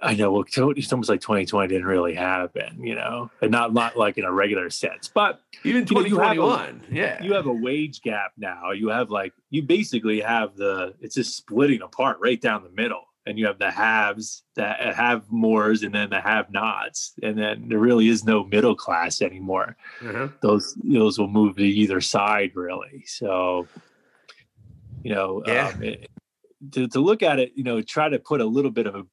I 0.00 0.14
know. 0.14 0.30
Well, 0.30 0.44
it's 0.46 0.92
almost 0.92 1.08
like 1.10 1.20
2020 1.20 1.66
didn't 1.66 1.84
really 1.86 2.14
happen, 2.14 2.80
you 2.84 2.94
know, 2.94 3.32
and 3.42 3.50
not 3.50 3.74
not 3.74 3.96
like 3.96 4.16
in 4.16 4.24
a 4.24 4.30
regular 4.32 4.70
sense. 4.70 5.08
But 5.12 5.40
Even 5.64 5.86
You 5.88 5.94
know, 5.94 6.00
you 6.06 6.18
have 6.20 6.32
a- 6.32 6.34
2021. 6.36 6.82
yeah. 6.92 7.20
you 7.20 7.32
have 7.34 7.46
a 7.46 7.52
wage 7.52 8.00
gap 8.02 8.30
now. 8.36 8.70
You 8.70 8.90
have 8.90 9.10
like 9.10 9.32
you 9.50 9.62
basically 9.62 10.20
have 10.20 10.54
the 10.56 10.94
it's 11.00 11.16
just 11.16 11.36
splitting 11.36 11.82
apart 11.82 12.18
right 12.20 12.40
down 12.40 12.62
the 12.62 12.70
middle, 12.70 13.07
and 13.28 13.38
you 13.38 13.46
have 13.46 13.58
the 13.58 13.70
haves 13.70 14.42
that 14.56 14.94
have 14.94 15.30
mores, 15.30 15.82
and 15.82 15.94
then 15.94 16.08
the 16.10 16.20
have-nots, 16.20 17.12
and 17.22 17.36
then 17.38 17.68
there 17.68 17.78
really 17.78 18.08
is 18.08 18.24
no 18.24 18.42
middle 18.44 18.74
class 18.74 19.20
anymore. 19.22 19.76
Uh-huh. 20.02 20.28
those 20.42 20.74
those 20.82 21.18
will 21.18 21.28
move 21.28 21.56
to 21.56 21.62
either 21.62 22.00
side 22.00 22.52
really 22.54 23.04
so 23.06 23.66
you 25.04 25.14
know 25.14 25.42
Yeah. 25.46 25.68
um, 25.74 25.82
it- 25.82 26.10
to, 26.72 26.88
to 26.88 26.98
look 27.00 27.22
at 27.22 27.38
it 27.38 27.52
you 27.54 27.62
know 27.62 27.80
try 27.82 28.08
to 28.08 28.18
put 28.18 28.40
a 28.40 28.44
little 28.44 28.72
bit 28.72 28.86
of 28.88 28.96
a 28.96 29.04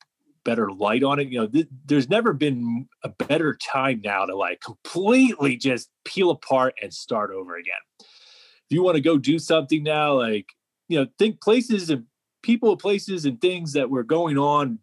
better 0.44 0.72
light 0.72 1.04
on 1.04 1.20
it 1.20 1.28
you 1.28 1.40
know 1.40 1.48
th- 1.48 1.68
there's 1.86 2.10
never 2.10 2.34
been 2.34 2.88
a 3.04 3.10
better 3.10 3.56
time 3.56 4.02
now 4.04 4.26
to 4.26 4.36
like 4.36 4.62
completely 4.62 5.56
just 5.56 5.90
peel 6.06 6.32
apart 6.32 6.74
and 6.82 6.92
start 6.92 7.30
over 7.32 7.56
again 7.56 7.84
if 8.00 8.70
you 8.70 8.82
want 8.82 8.96
to 8.96 9.02
go 9.02 9.18
do 9.20 9.38
something 9.38 9.84
now 9.84 10.14
like 10.14 10.48
you 10.88 10.98
know 11.00 11.08
think 11.20 11.40
places 11.42 11.90
and 11.92 12.06
people 12.46 12.78
places 12.78 13.26
and 13.26 13.42
things 13.42 13.74
that 13.74 13.90
were 13.90 14.04
going 14.04 14.38
on 14.38 14.78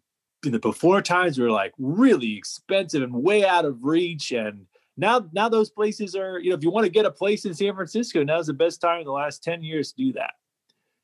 in 0.45 0.51
the 0.51 0.59
before 0.59 1.01
times 1.01 1.39
were 1.39 1.49
like 1.49 1.71
really 1.77 2.35
expensive 2.35 3.01
and 3.01 3.13
way 3.13 3.45
out 3.45 3.63
of 3.63 3.77
reach 3.81 4.33
and 4.33 4.65
now 4.97 5.25
now 5.31 5.47
those 5.47 5.69
places 5.69 6.13
are 6.13 6.39
you 6.39 6.49
know 6.49 6.57
if 6.57 6.61
you 6.61 6.69
want 6.69 6.83
to 6.83 6.91
get 6.91 7.05
a 7.05 7.11
place 7.11 7.45
in 7.45 7.53
san 7.53 7.73
francisco 7.73 8.21
now's 8.21 8.47
the 8.47 8.53
best 8.53 8.81
time 8.81 8.99
in 8.99 9.05
the 9.05 9.11
last 9.13 9.41
10 9.43 9.63
years 9.63 9.93
to 9.93 10.03
do 10.03 10.13
that. 10.13 10.31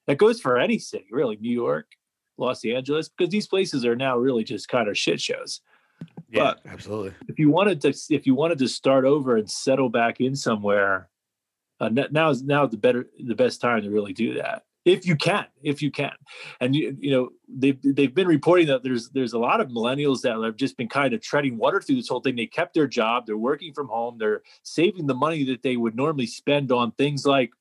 That 0.08 0.18
goes 0.18 0.42
for 0.42 0.58
any 0.58 0.80
city 0.80 1.08
really 1.12 1.38
new 1.38 1.54
york 1.54 1.88
los 2.38 2.66
angeles 2.66 3.08
because 3.08 3.32
these 3.32 3.48
places 3.48 3.86
are 3.86 3.96
now 3.96 4.18
really 4.18 4.44
just 4.44 4.68
kind 4.68 4.90
of 4.90 4.98
shit 4.98 5.22
shows. 5.22 5.62
Yeah, 6.30 6.56
absolutely. 6.66 7.14
if 7.30 7.40
you 7.40 7.50
wanted 7.50 7.80
to 7.82 7.94
if 8.14 8.28
you 8.28 8.36
wanted 8.36 8.58
to 8.58 8.68
start 8.68 9.06
over 9.06 9.38
and 9.38 9.50
settle 9.50 9.90
back 9.90 10.20
in 10.20 10.36
somewhere 10.36 11.08
uh, 11.80 11.88
now 12.12 12.32
is 12.32 12.44
now 12.44 12.66
the 12.66 12.76
better 12.76 13.08
the 13.18 13.36
best 13.36 13.62
time 13.62 13.82
to 13.84 13.90
really 13.90 14.12
do 14.12 14.34
that 14.34 14.64
if 14.86 15.06
you 15.06 15.16
can 15.16 15.46
if 15.62 15.82
you 15.82 15.92
can. 15.92 16.14
And 16.60 16.76
you 16.76 16.96
you 17.00 17.12
know 17.12 17.30
they've 17.48 17.80
they've 17.84 18.14
been 18.14 18.28
reporting 18.28 18.68
that 18.68 18.84
there's 18.84 19.10
there's 19.10 19.34
a 19.34 19.40
lot 19.40 19.62
of 19.62 19.70
millennials 19.70 20.22
that 20.22 20.42
have 20.42 20.56
just 20.56 20.78
been 20.78 20.90
kind 20.90 21.14
of 21.14 21.22
treading 21.22 21.58
water 21.58 21.82
through 21.82 21.96
this 21.96 22.08
whole 22.08 22.22
thing. 22.22 22.36
They 22.36 22.48
kept 22.48 22.74
their 22.74 22.88
job 22.88 23.26
they're 23.26 23.38
working 23.38 23.74
from 23.74 23.88
home 23.88 24.18
they're 24.18 24.42
saving 24.64 25.08
the 25.08 25.14
money 25.14 25.44
that 25.46 25.64
they 25.64 25.78
would 25.78 25.96
normally 25.96 26.28
spend 26.28 26.72
on 26.72 26.92
things 26.94 27.26
like 27.26 27.52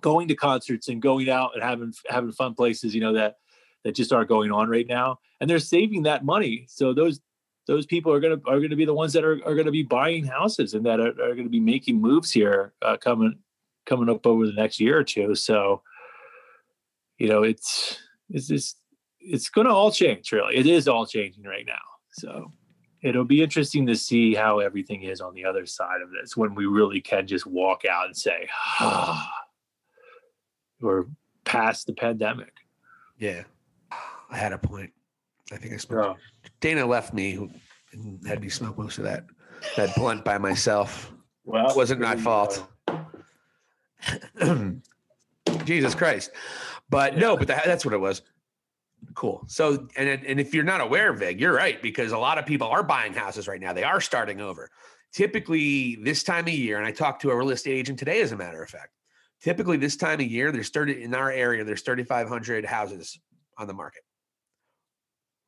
going 0.00 0.28
to 0.28 0.34
concerts 0.34 0.88
and 0.88 1.02
going 1.02 1.28
out 1.28 1.50
and 1.54 1.62
having 1.62 1.92
having 2.08 2.32
fun 2.32 2.54
places 2.54 2.94
you 2.94 3.00
know 3.00 3.12
that 3.12 3.36
that 3.84 3.94
just 3.94 4.12
aren't 4.12 4.28
going 4.28 4.52
on 4.52 4.68
right 4.68 4.86
now. 4.86 5.18
And 5.40 5.48
they're 5.48 5.58
saving 5.58 6.02
that 6.02 6.24
money. 6.24 6.66
So 6.68 6.92
those 6.92 7.20
those 7.66 7.86
people 7.86 8.12
are 8.12 8.20
going 8.20 8.38
to 8.38 8.48
are 8.48 8.58
going 8.58 8.70
to 8.70 8.76
be 8.76 8.84
the 8.84 8.94
ones 8.94 9.12
that 9.12 9.24
are, 9.24 9.40
are 9.46 9.54
going 9.54 9.66
to 9.66 9.72
be 9.72 9.82
buying 9.82 10.24
houses 10.24 10.74
and 10.74 10.84
that 10.86 11.00
are, 11.00 11.08
are 11.08 11.34
going 11.34 11.44
to 11.44 11.50
be 11.50 11.60
making 11.60 12.00
moves 12.00 12.30
here 12.30 12.72
uh, 12.82 12.96
coming 12.96 13.38
coming 13.86 14.08
up 14.08 14.26
over 14.26 14.46
the 14.46 14.52
next 14.52 14.80
year 14.80 14.98
or 14.98 15.04
two. 15.04 15.34
So 15.34 15.82
you 17.20 17.28
know 17.28 17.42
it's 17.44 17.98
it's 18.30 18.48
just 18.48 18.78
it's 19.20 19.48
going 19.50 19.66
to 19.66 19.72
all 19.72 19.92
change 19.92 20.32
really 20.32 20.56
it 20.56 20.66
is 20.66 20.88
all 20.88 21.06
changing 21.06 21.44
right 21.44 21.66
now 21.66 21.74
so 22.12 22.50
it'll 23.02 23.24
be 23.24 23.42
interesting 23.42 23.86
to 23.86 23.94
see 23.94 24.34
how 24.34 24.58
everything 24.58 25.02
is 25.02 25.20
on 25.20 25.34
the 25.34 25.44
other 25.44 25.66
side 25.66 26.00
of 26.02 26.10
this 26.10 26.36
when 26.36 26.54
we 26.54 26.66
really 26.66 27.00
can 27.00 27.26
just 27.26 27.46
walk 27.46 27.84
out 27.84 28.06
and 28.06 28.16
say 28.16 28.48
ah 28.80 29.30
we're 30.80 31.04
past 31.44 31.86
the 31.86 31.92
pandemic 31.92 32.52
Yeah. 33.18 33.44
I 34.32 34.36
had 34.36 34.52
a 34.52 34.58
point. 34.58 34.92
I 35.52 35.56
think 35.56 35.74
I 35.74 35.76
smoked. 35.76 36.20
Dana 36.60 36.86
left 36.86 37.12
me 37.12 37.32
who- 37.32 37.50
and 37.92 38.24
had 38.26 38.40
me 38.40 38.48
smoke 38.48 38.78
most 38.78 38.98
of 38.98 39.04
that 39.04 39.24
that 39.76 39.94
blunt 39.96 40.24
by 40.24 40.38
myself. 40.38 41.12
well 41.44 41.68
It 41.68 41.76
wasn't 41.76 42.00
my 42.00 42.14
fault. 42.16 42.64
Jesus 45.64 45.94
Christ. 45.96 46.30
But 46.90 47.16
no, 47.16 47.36
but 47.36 47.46
that, 47.46 47.64
that's 47.64 47.84
what 47.84 47.94
it 47.94 48.00
was. 48.00 48.22
Cool. 49.14 49.44
So, 49.46 49.88
and 49.96 50.08
and 50.08 50.40
if 50.40 50.52
you're 50.52 50.64
not 50.64 50.80
aware, 50.80 51.12
Vig, 51.12 51.40
you're 51.40 51.54
right 51.54 51.80
because 51.80 52.12
a 52.12 52.18
lot 52.18 52.36
of 52.36 52.44
people 52.44 52.68
are 52.68 52.82
buying 52.82 53.14
houses 53.14 53.48
right 53.48 53.60
now. 53.60 53.72
They 53.72 53.84
are 53.84 54.00
starting 54.00 54.40
over. 54.40 54.70
Typically, 55.12 55.96
this 55.96 56.22
time 56.22 56.46
of 56.46 56.52
year, 56.52 56.76
and 56.78 56.86
I 56.86 56.92
talked 56.92 57.22
to 57.22 57.30
a 57.30 57.36
real 57.36 57.50
estate 57.50 57.72
agent 57.72 57.98
today, 57.98 58.20
as 58.20 58.32
a 58.32 58.36
matter 58.36 58.62
of 58.62 58.68
fact. 58.68 58.90
Typically, 59.40 59.78
this 59.78 59.96
time 59.96 60.20
of 60.20 60.26
year, 60.26 60.52
there's 60.52 60.68
30 60.68 61.02
in 61.02 61.14
our 61.14 61.30
area. 61.30 61.64
There's 61.64 61.80
3,500 61.80 62.64
houses 62.66 63.18
on 63.56 63.66
the 63.66 63.72
market. 63.72 64.02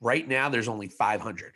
Right 0.01 0.27
now, 0.27 0.49
there's 0.49 0.67
only 0.67 0.89
500, 0.89 1.53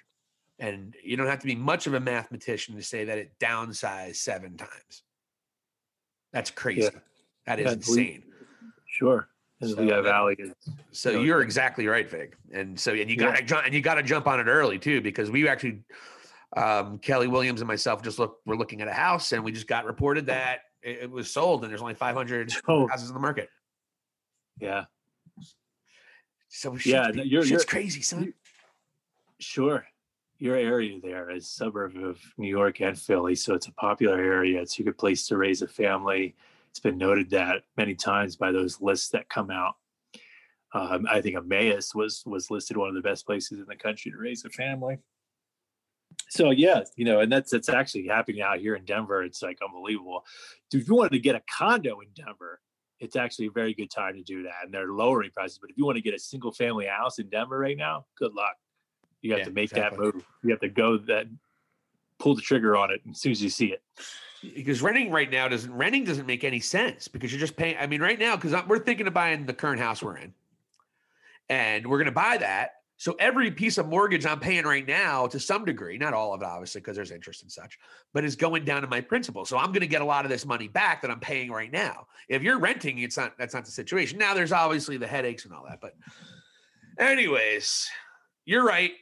and 0.59 0.95
you 1.03 1.17
don't 1.17 1.27
have 1.27 1.41
to 1.41 1.47
be 1.47 1.57
much 1.57 1.87
of 1.87 1.95
a 1.95 2.01
mathematician 2.01 2.77
to 2.77 2.83
say 2.83 3.05
that 3.07 3.19
it 3.19 3.39
downsized 3.41 4.17
seven 4.17 4.57
times. 4.59 5.03
That's 6.33 6.51
crazy. 6.51 6.91
That 7.47 7.59
is 7.59 7.65
Yeah, 7.65 7.73
insane. 7.73 8.23
sure 8.87 9.29
and 9.61 9.71
So 9.71 10.03
Valley 10.03 10.37
is 10.39 10.53
So 10.93 11.21
you're 11.21 11.41
exactly 11.43 11.87
right, 11.87 12.09
Vig. 12.09 12.37
And 12.53 12.79
so 12.79 12.93
and 12.93 13.11
you 13.11 13.17
got 13.17 13.37
to 13.37 13.43
jump 13.43 13.65
and 13.65 13.75
you 13.75 13.81
got 13.81 13.95
to 13.95 14.03
jump 14.03 14.27
on 14.27 14.39
it 14.41 14.45
early 14.45 14.79
too, 14.79 15.01
because 15.01 15.31
we 15.31 15.49
actually, 15.49 15.83
um, 16.57 16.99
Kelly 16.99 17.27
Williams 17.29 17.61
and 17.61 17.69
myself 17.69 18.03
just 18.03 18.19
look 18.19 18.39
we're 18.47 18.57
looking 18.57 18.81
at 18.83 18.89
a 18.89 18.93
house 18.93 19.33
and 19.33 19.43
we 19.43 19.53
just 19.53 19.67
got 19.67 19.85
reported 19.87 20.27
that 20.27 20.61
it, 20.83 20.99
it 21.03 21.11
was 21.11 21.31
sold 21.31 21.63
and 21.63 21.71
there's 21.71 21.81
only 21.83 21.95
500 21.95 22.53
Oh, 22.69 22.87
houses 22.87 23.09
in 23.09 23.15
the 23.15 23.21
market. 23.21 23.49
yeah, 24.61 24.85
So 26.49 26.77
Yeah, 26.85 27.09
no, 27.15 27.23
you're- 27.23 27.47
you're- 27.47 27.65
crazy, 27.65 28.03
son. 28.03 28.33
Sure. 29.39 29.87
your 30.39 30.57
area 30.57 30.99
there 31.03 31.31
is 31.31 31.49
suburb 31.49 31.97
of 31.97 32.19
New 32.39 32.49
York 32.49 32.81
and 32.81 32.99
Philly, 32.99 33.35
so 33.35 33.55
it's 33.55 33.67
a 33.69 33.73
popular 33.73 34.19
area. 34.19 34.61
It's 34.61 34.79
a 34.79 34.83
good 34.83 34.97
place 34.99 35.27
to 35.29 35.37
raise 35.39 35.63
a 35.63 35.69
family. 35.69 36.35
It's 36.77 36.83
been 36.83 36.99
noted 36.99 37.31
that 37.31 37.63
many 37.79 37.95
times 37.95 38.37
by 38.37 38.53
those 38.53 38.83
lists 38.83 39.09
that 39.13 39.31
come 39.31 39.51
out. 39.51 39.77
Um, 40.75 41.07
I 41.11 41.23
think 41.23 41.35
Emmaus 41.35 41.95
was 41.95 42.23
was 42.27 42.51
listed 42.51 42.77
one 42.77 42.91
of 42.91 42.95
the 42.95 43.01
best 43.01 43.25
places 43.25 43.61
in 43.61 43.65
the 43.67 43.77
country 43.77 44.11
to 44.11 44.19
raise 44.19 44.45
a 44.45 44.51
family. 44.51 44.99
So 46.29 46.51
yeah, 46.51 46.83
you 46.95 47.07
know, 47.07 47.21
and 47.21 47.33
that's 47.33 47.51
that's 47.51 47.71
actually 47.71 48.09
happening 48.09 48.43
out 48.43 48.59
here 48.59 48.77
in 48.77 48.85
Denver. 48.85 49.23
It's 49.23 49.43
like 49.43 49.59
unbelievable. 49.67 50.27
Dude, 50.71 50.83
if 50.83 50.89
you 50.89 50.97
wanted 50.97 51.13
to 51.13 51.19
get 51.19 51.35
a 51.35 51.43
condo 51.51 52.01
in 52.01 52.09
Denver, 52.15 52.61
it's 53.01 53.17
actually 53.17 53.47
a 53.47 53.53
very 53.53 53.73
good 53.73 53.91
time 53.91 54.13
to 54.17 54.23
do 54.23 54.43
that. 54.43 54.65
And 54.65 54.75
they're 54.75 54.93
lowering 54.93 55.31
prices. 55.31 55.59
But 55.59 55.71
if 55.71 55.79
you 55.79 55.87
want 55.87 55.97
to 55.97 56.03
get 56.03 56.13
a 56.13 56.19
single 56.19 56.53
family 56.53 56.85
house 56.85 57.19
in 57.19 57.31
Denver 57.31 57.59
right 57.59 57.79
now, 57.79 58.05
good 58.19 58.35
luck. 58.35 58.57
You 59.23 59.31
have 59.31 59.39
yeah, 59.39 59.45
to 59.47 59.51
make 59.53 59.73
exactly. 59.73 59.97
that 59.97 60.15
move. 60.15 60.27
You 60.45 60.51
have 60.51 60.61
to 60.61 60.69
go 60.69 60.99
that 60.99 61.27
pull 62.19 62.35
the 62.35 62.43
trigger 62.43 62.77
on 62.77 62.91
it 62.91 63.01
as 63.11 63.21
soon 63.21 63.33
as 63.33 63.43
you 63.43 63.51
see 63.51 63.67
it. 63.67 63.83
Because 64.43 64.83
renting 64.83 65.11
right 65.11 65.31
now 65.31 65.49
doesn't 65.49 65.73
renting 65.73 66.05
doesn't 66.05 66.27
make 66.27 66.45
any 66.45 66.61
sense 66.61 67.09
because 67.09 67.33
you're 67.33 67.41
just 67.41 67.57
paying. 67.57 67.77
I 67.79 67.87
mean, 67.87 68.01
right 68.01 68.19
now 68.19 68.37
because 68.37 68.55
we're 68.67 68.79
thinking 68.79 69.07
of 69.07 69.15
buying 69.15 69.47
the 69.47 69.55
current 69.55 69.81
house 69.81 70.03
we're 70.03 70.19
in, 70.19 70.35
and 71.49 71.87
we're 71.87 71.99
going 71.99 72.07
to 72.07 72.13
buy 72.13 72.37
that. 72.39 72.73
So 72.99 73.15
every 73.19 73.51
piece 73.51 73.77
of 73.77 73.89
mortgage 73.89 74.25
I'm 74.25 74.41
paying 74.41 74.65
right 74.65 74.87
now, 74.87 75.27
to 75.27 75.39
some 75.39 75.67
degree, 75.67 75.99
not 75.99 76.15
all 76.15 76.33
of 76.33 76.41
it, 76.41 76.47
obviously, 76.47 76.81
because 76.81 76.97
there's 76.97 77.11
interest 77.11 77.43
and 77.43 77.53
such, 77.53 77.79
but 78.15 78.25
is 78.25 78.37
going 78.37 78.65
down 78.65 78.81
to 78.83 78.89
my 78.89 79.03
principal. 79.03 79.45
So 79.45 79.59
I'm 79.59 79.67
going 79.67 79.81
to 79.81 79.87
get 79.87 80.01
a 80.01 80.05
lot 80.05 80.25
of 80.25 80.31
this 80.31 80.47
money 80.47 80.67
back 80.67 81.03
that 81.03 81.11
I'm 81.11 81.21
paying 81.21 81.51
right 81.51 81.71
now. 81.71 82.07
If 82.29 82.43
you're 82.43 82.59
renting, 82.59 82.99
it's 82.99 83.17
not 83.17 83.37
that's 83.39 83.53
not 83.53 83.65
the 83.65 83.71
situation. 83.71 84.19
Now 84.19 84.33
there's 84.33 84.53
obviously 84.53 84.97
the 84.97 85.07
headaches 85.07 85.45
and 85.45 85.53
all 85.53 85.65
that, 85.69 85.81
but 85.81 85.95
anyways, 86.99 87.87
you're 88.45 88.65
right 88.65 88.93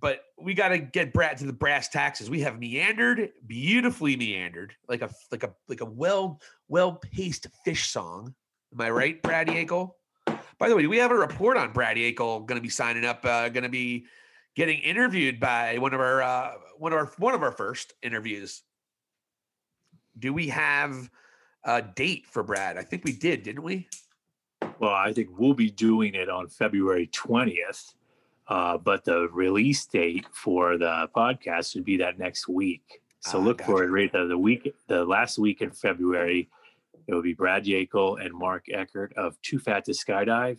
but 0.00 0.24
we 0.38 0.54
got 0.54 0.68
to 0.68 0.78
get 0.78 1.12
Brad 1.12 1.36
to 1.38 1.46
the 1.46 1.52
brass 1.52 1.88
taxes. 1.88 2.30
We 2.30 2.40
have 2.40 2.58
meandered, 2.58 3.30
beautifully 3.46 4.16
meandered, 4.16 4.74
like 4.88 5.02
a 5.02 5.10
like 5.30 5.42
a 5.42 5.54
like 5.68 5.80
a 5.80 5.86
well 5.86 6.40
well 6.68 6.92
paced 6.92 7.46
Phish 7.66 7.86
song. 7.86 8.34
Am 8.72 8.80
I 8.80 8.90
right, 8.90 9.22
Brad 9.22 9.48
Yackel? 9.48 9.92
By 10.58 10.68
the 10.68 10.76
way, 10.76 10.82
do 10.82 10.90
we 10.90 10.98
have 10.98 11.10
a 11.10 11.16
report 11.16 11.56
on 11.56 11.72
Brad 11.72 11.96
Yackel 11.96 12.46
going 12.46 12.56
to 12.56 12.62
be 12.62 12.68
signing 12.68 13.04
up? 13.04 13.24
Uh, 13.24 13.48
going 13.48 13.64
to 13.64 13.68
be 13.68 14.06
getting 14.54 14.78
interviewed 14.80 15.40
by 15.40 15.78
one 15.78 15.94
of 15.94 16.00
our 16.00 16.22
uh, 16.22 16.52
one 16.78 16.92
of 16.92 16.98
our 16.98 17.12
one 17.18 17.34
of 17.34 17.42
our 17.42 17.52
first 17.52 17.92
interviews. 18.02 18.62
Do 20.18 20.32
we 20.32 20.48
have 20.48 21.10
a 21.64 21.82
date 21.82 22.26
for 22.26 22.42
Brad? 22.42 22.78
I 22.78 22.82
think 22.82 23.04
we 23.04 23.12
did, 23.12 23.42
didn't 23.42 23.62
we? 23.62 23.88
Well, 24.78 24.94
I 24.94 25.12
think 25.12 25.28
we'll 25.38 25.54
be 25.54 25.70
doing 25.70 26.14
it 26.14 26.28
on 26.28 26.48
February 26.48 27.08
twentieth. 27.12 27.94
Uh, 28.46 28.76
but 28.76 29.04
the 29.04 29.28
release 29.32 29.86
date 29.86 30.26
for 30.32 30.76
the 30.76 31.08
podcast 31.16 31.74
would 31.74 31.84
be 31.84 31.96
that 31.96 32.18
next 32.18 32.48
week. 32.48 33.00
So 33.20 33.38
ah, 33.38 33.42
look 33.42 33.58
gotcha. 33.58 33.70
for 33.70 33.84
it 33.84 33.88
right 33.88 34.12
the, 34.12 34.26
the 34.26 34.38
week, 34.38 34.74
the 34.86 35.04
last 35.04 35.38
week 35.38 35.62
in 35.62 35.70
February. 35.70 36.48
It 37.06 37.14
will 37.14 37.22
be 37.22 37.34
Brad 37.34 37.64
Yackel 37.64 38.24
and 38.24 38.34
Mark 38.34 38.66
Eckert 38.72 39.12
of 39.14 39.40
Too 39.42 39.58
Fat 39.58 39.84
to 39.86 39.92
Skydive, 39.92 40.58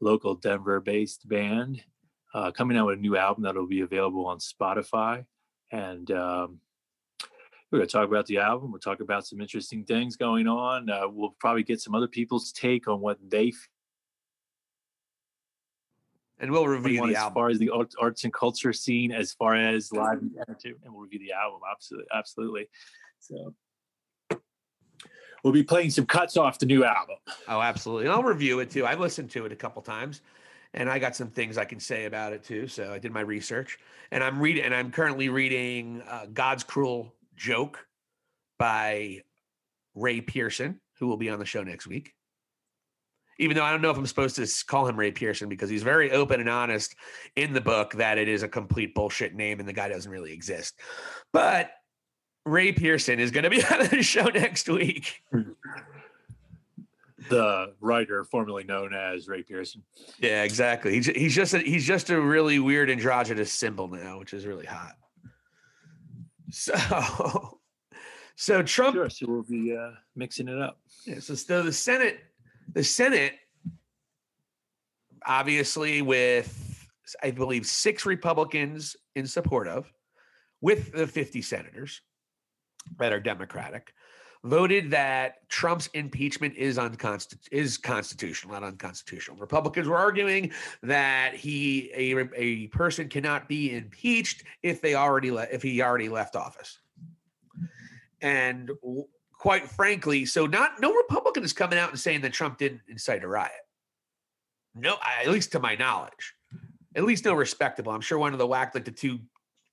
local 0.00 0.34
Denver-based 0.34 1.28
band, 1.28 1.82
uh, 2.34 2.50
coming 2.52 2.76
out 2.76 2.86
with 2.86 2.98
a 2.98 3.00
new 3.00 3.16
album 3.16 3.44
that 3.44 3.54
will 3.54 3.66
be 3.66 3.80
available 3.80 4.26
on 4.26 4.38
Spotify. 4.38 5.24
And 5.72 6.10
um, 6.10 6.60
we're 7.70 7.78
going 7.78 7.88
to 7.88 7.92
talk 7.92 8.08
about 8.08 8.26
the 8.26 8.38
album. 8.38 8.72
We'll 8.72 8.80
talk 8.80 9.00
about 9.00 9.26
some 9.26 9.40
interesting 9.40 9.84
things 9.84 10.16
going 10.16 10.46
on. 10.46 10.88
Uh, 10.88 11.08
we'll 11.08 11.34
probably 11.38 11.62
get 11.62 11.80
some 11.80 11.94
other 11.94 12.08
people's 12.08 12.52
take 12.52 12.88
on 12.88 13.00
what 13.00 13.18
they 13.28 13.52
and 16.38 16.50
we'll 16.50 16.66
review 16.66 17.06
the 17.06 17.16
as 17.16 17.32
far 17.32 17.48
as 17.48 17.58
the 17.58 17.70
arts 17.70 18.24
and 18.24 18.32
culture 18.32 18.72
scene, 18.72 19.12
as 19.12 19.32
far 19.32 19.54
as 19.54 19.92
live 19.92 20.20
entertainment, 20.38 20.82
and 20.84 20.92
we'll 20.92 21.02
review 21.02 21.18
the 21.18 21.32
album. 21.32 21.60
Absolutely, 21.70 22.08
absolutely. 22.14 22.68
So 23.20 23.54
we'll 25.42 25.52
be 25.52 25.62
playing 25.62 25.90
some 25.90 26.06
cuts 26.06 26.36
off 26.36 26.58
the 26.58 26.66
new 26.66 26.84
album. 26.84 27.16
Oh, 27.48 27.60
absolutely, 27.60 28.06
and 28.06 28.14
I'll 28.14 28.22
review 28.22 28.60
it 28.60 28.70
too. 28.70 28.86
I've 28.86 29.00
listened 29.00 29.30
to 29.30 29.46
it 29.46 29.52
a 29.52 29.56
couple 29.56 29.82
times, 29.82 30.20
and 30.74 30.90
I 30.90 30.98
got 30.98 31.16
some 31.16 31.30
things 31.30 31.56
I 31.56 31.64
can 31.64 31.80
say 31.80 32.04
about 32.04 32.32
it 32.32 32.44
too. 32.44 32.66
So 32.66 32.92
I 32.92 32.98
did 32.98 33.12
my 33.12 33.20
research, 33.20 33.78
and 34.10 34.22
I'm 34.22 34.40
reading, 34.40 34.64
and 34.64 34.74
I'm 34.74 34.90
currently 34.90 35.28
reading 35.28 36.02
uh, 36.08 36.26
"God's 36.32 36.64
Cruel 36.64 37.14
Joke" 37.34 37.86
by 38.58 39.22
Ray 39.94 40.20
Pearson, 40.20 40.80
who 40.98 41.06
will 41.06 41.16
be 41.16 41.30
on 41.30 41.38
the 41.38 41.46
show 41.46 41.62
next 41.62 41.86
week 41.86 42.15
even 43.38 43.56
though 43.56 43.64
I 43.64 43.70
don't 43.70 43.82
know 43.82 43.90
if 43.90 43.98
I'm 43.98 44.06
supposed 44.06 44.36
to 44.36 44.64
call 44.66 44.86
him 44.86 44.96
Ray 44.96 45.12
Pearson 45.12 45.48
because 45.48 45.68
he's 45.68 45.82
very 45.82 46.10
open 46.10 46.40
and 46.40 46.48
honest 46.48 46.94
in 47.36 47.52
the 47.52 47.60
book 47.60 47.92
that 47.94 48.18
it 48.18 48.28
is 48.28 48.42
a 48.42 48.48
complete 48.48 48.94
bullshit 48.94 49.34
name 49.34 49.60
and 49.60 49.68
the 49.68 49.72
guy 49.72 49.88
doesn't 49.88 50.10
really 50.10 50.32
exist. 50.32 50.74
But 51.32 51.70
Ray 52.44 52.72
Pearson 52.72 53.20
is 53.20 53.30
going 53.30 53.44
to 53.44 53.50
be 53.50 53.62
on 53.70 53.86
the 53.88 54.02
show 54.02 54.24
next 54.24 54.68
week. 54.68 55.22
The 57.28 57.74
writer 57.80 58.22
formerly 58.24 58.62
known 58.62 58.94
as 58.94 59.26
Ray 59.26 59.42
Pearson. 59.42 59.82
Yeah, 60.20 60.44
exactly. 60.44 60.94
He's 60.94 61.06
he's 61.06 61.34
just 61.34 61.54
a, 61.54 61.58
he's 61.58 61.84
just 61.84 62.10
a 62.10 62.20
really 62.20 62.60
weird 62.60 62.88
androgynous 62.88 63.52
symbol 63.52 63.88
now, 63.88 64.20
which 64.20 64.32
is 64.32 64.46
really 64.46 64.66
hot. 64.66 64.92
So, 66.50 67.58
so 68.36 68.62
Trump. 68.62 68.94
Sure. 68.94 69.10
So 69.10 69.26
we'll 69.28 69.42
be 69.42 69.76
uh, 69.76 69.92
mixing 70.14 70.46
it 70.46 70.60
up. 70.60 70.78
Yeah. 71.04 71.18
So, 71.18 71.34
so 71.34 71.62
the 71.62 71.72
Senate 71.72 72.20
the 72.76 72.84
Senate, 72.84 73.32
obviously, 75.26 76.02
with 76.02 76.86
I 77.22 77.30
believe 77.30 77.64
six 77.64 78.04
Republicans 78.04 78.94
in 79.14 79.26
support 79.26 79.66
of, 79.66 79.90
with 80.60 80.92
the 80.92 81.06
50 81.06 81.40
senators 81.40 82.02
that 82.98 83.14
are 83.14 83.20
Democratic, 83.20 83.94
voted 84.44 84.90
that 84.90 85.48
Trump's 85.48 85.86
impeachment 85.94 86.54
is 86.54 86.76
unconstitu- 86.76 87.48
is 87.50 87.78
constitutional, 87.78 88.52
not 88.52 88.62
unconstitutional. 88.62 89.38
Republicans 89.38 89.88
were 89.88 89.96
arguing 89.96 90.52
that 90.82 91.32
he 91.34 91.90
a, 91.94 92.28
a 92.36 92.66
person 92.66 93.08
cannot 93.08 93.48
be 93.48 93.74
impeached 93.74 94.44
if 94.62 94.82
they 94.82 94.94
already 94.94 95.30
le- 95.30 95.48
if 95.50 95.62
he 95.62 95.80
already 95.80 96.10
left 96.10 96.36
office. 96.36 96.78
And 98.20 98.70
quite 99.46 99.70
frankly, 99.70 100.24
so 100.24 100.44
not 100.44 100.80
no 100.80 100.92
Republican 100.92 101.44
is 101.44 101.52
coming 101.52 101.78
out 101.78 101.90
and 101.90 102.00
saying 102.00 102.20
that 102.20 102.32
Trump 102.32 102.58
didn't 102.58 102.80
incite 102.88 103.22
a 103.22 103.28
riot. 103.28 103.52
No, 104.74 104.96
at 105.20 105.28
least 105.28 105.52
to 105.52 105.60
my 105.60 105.76
knowledge, 105.76 106.34
at 106.96 107.04
least 107.04 107.24
no 107.24 107.32
respectable. 107.32 107.92
I'm 107.92 108.00
sure 108.00 108.18
one 108.18 108.32
of 108.32 108.40
the 108.40 108.46
whack, 108.48 108.74
like 108.74 108.84
the 108.84 108.90
two 108.90 109.20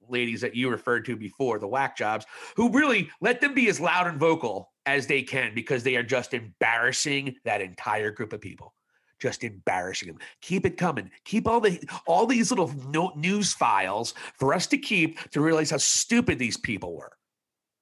ladies 0.07 0.41
that 0.41 0.55
you 0.55 0.69
referred 0.69 1.05
to 1.05 1.15
before, 1.15 1.57
the 1.57 1.67
whack 1.67 1.97
jobs, 1.97 2.27
who 2.55 2.69
really 2.69 3.09
let 3.19 3.41
them 3.41 3.55
be 3.55 3.67
as 3.67 3.79
loud 3.79 4.05
and 4.05 4.19
vocal 4.19 4.71
as 4.86 5.07
they 5.07 5.23
can 5.23 5.55
because 5.55 5.81
they 5.81 5.95
are 5.95 6.03
just 6.03 6.36
embarrassing 6.36 7.36
that 7.43 7.59
entire 7.59 8.12
group 8.12 8.31
of 8.31 8.41
people. 8.41 8.75
Just 9.19 9.43
embarrassing 9.43 10.07
them. 10.07 10.19
Keep 10.41 10.67
it 10.67 10.77
coming. 10.77 11.09
Keep 11.25 11.47
all 11.47 11.59
the 11.59 11.83
all 12.05 12.27
these 12.27 12.51
little 12.51 12.71
news 13.15 13.55
files 13.55 14.13
for 14.38 14.53
us 14.53 14.67
to 14.67 14.77
keep 14.77 15.17
to 15.31 15.41
realize 15.41 15.71
how 15.71 15.77
stupid 15.77 16.38
these 16.38 16.57
people 16.57 16.95
were. 16.95 17.13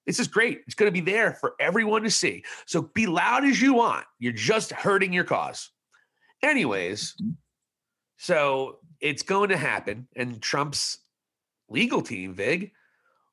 This 0.06 0.20
is 0.20 0.28
great. 0.28 0.62
It's 0.66 0.76
going 0.76 0.92
to 0.92 1.02
be 1.02 1.12
there 1.12 1.34
for 1.34 1.54
everyone 1.60 2.04
to 2.04 2.12
see. 2.12 2.44
So 2.66 2.82
be 2.82 3.06
loud 3.06 3.46
as 3.46 3.62
you 3.62 3.74
want. 3.74 4.06
You're 4.20 4.34
just 4.34 4.72
hurting 4.72 5.14
your 5.14 5.24
cause. 5.24 5.70
Anyways, 6.44 7.16
so 8.18 8.80
it's 9.00 9.24
going 9.24 9.50
to 9.50 9.58
happen. 9.58 10.08
And 10.16 10.42
Trump's 10.42 11.00
legal 11.70 12.02
team, 12.02 12.34
Vig, 12.34 12.72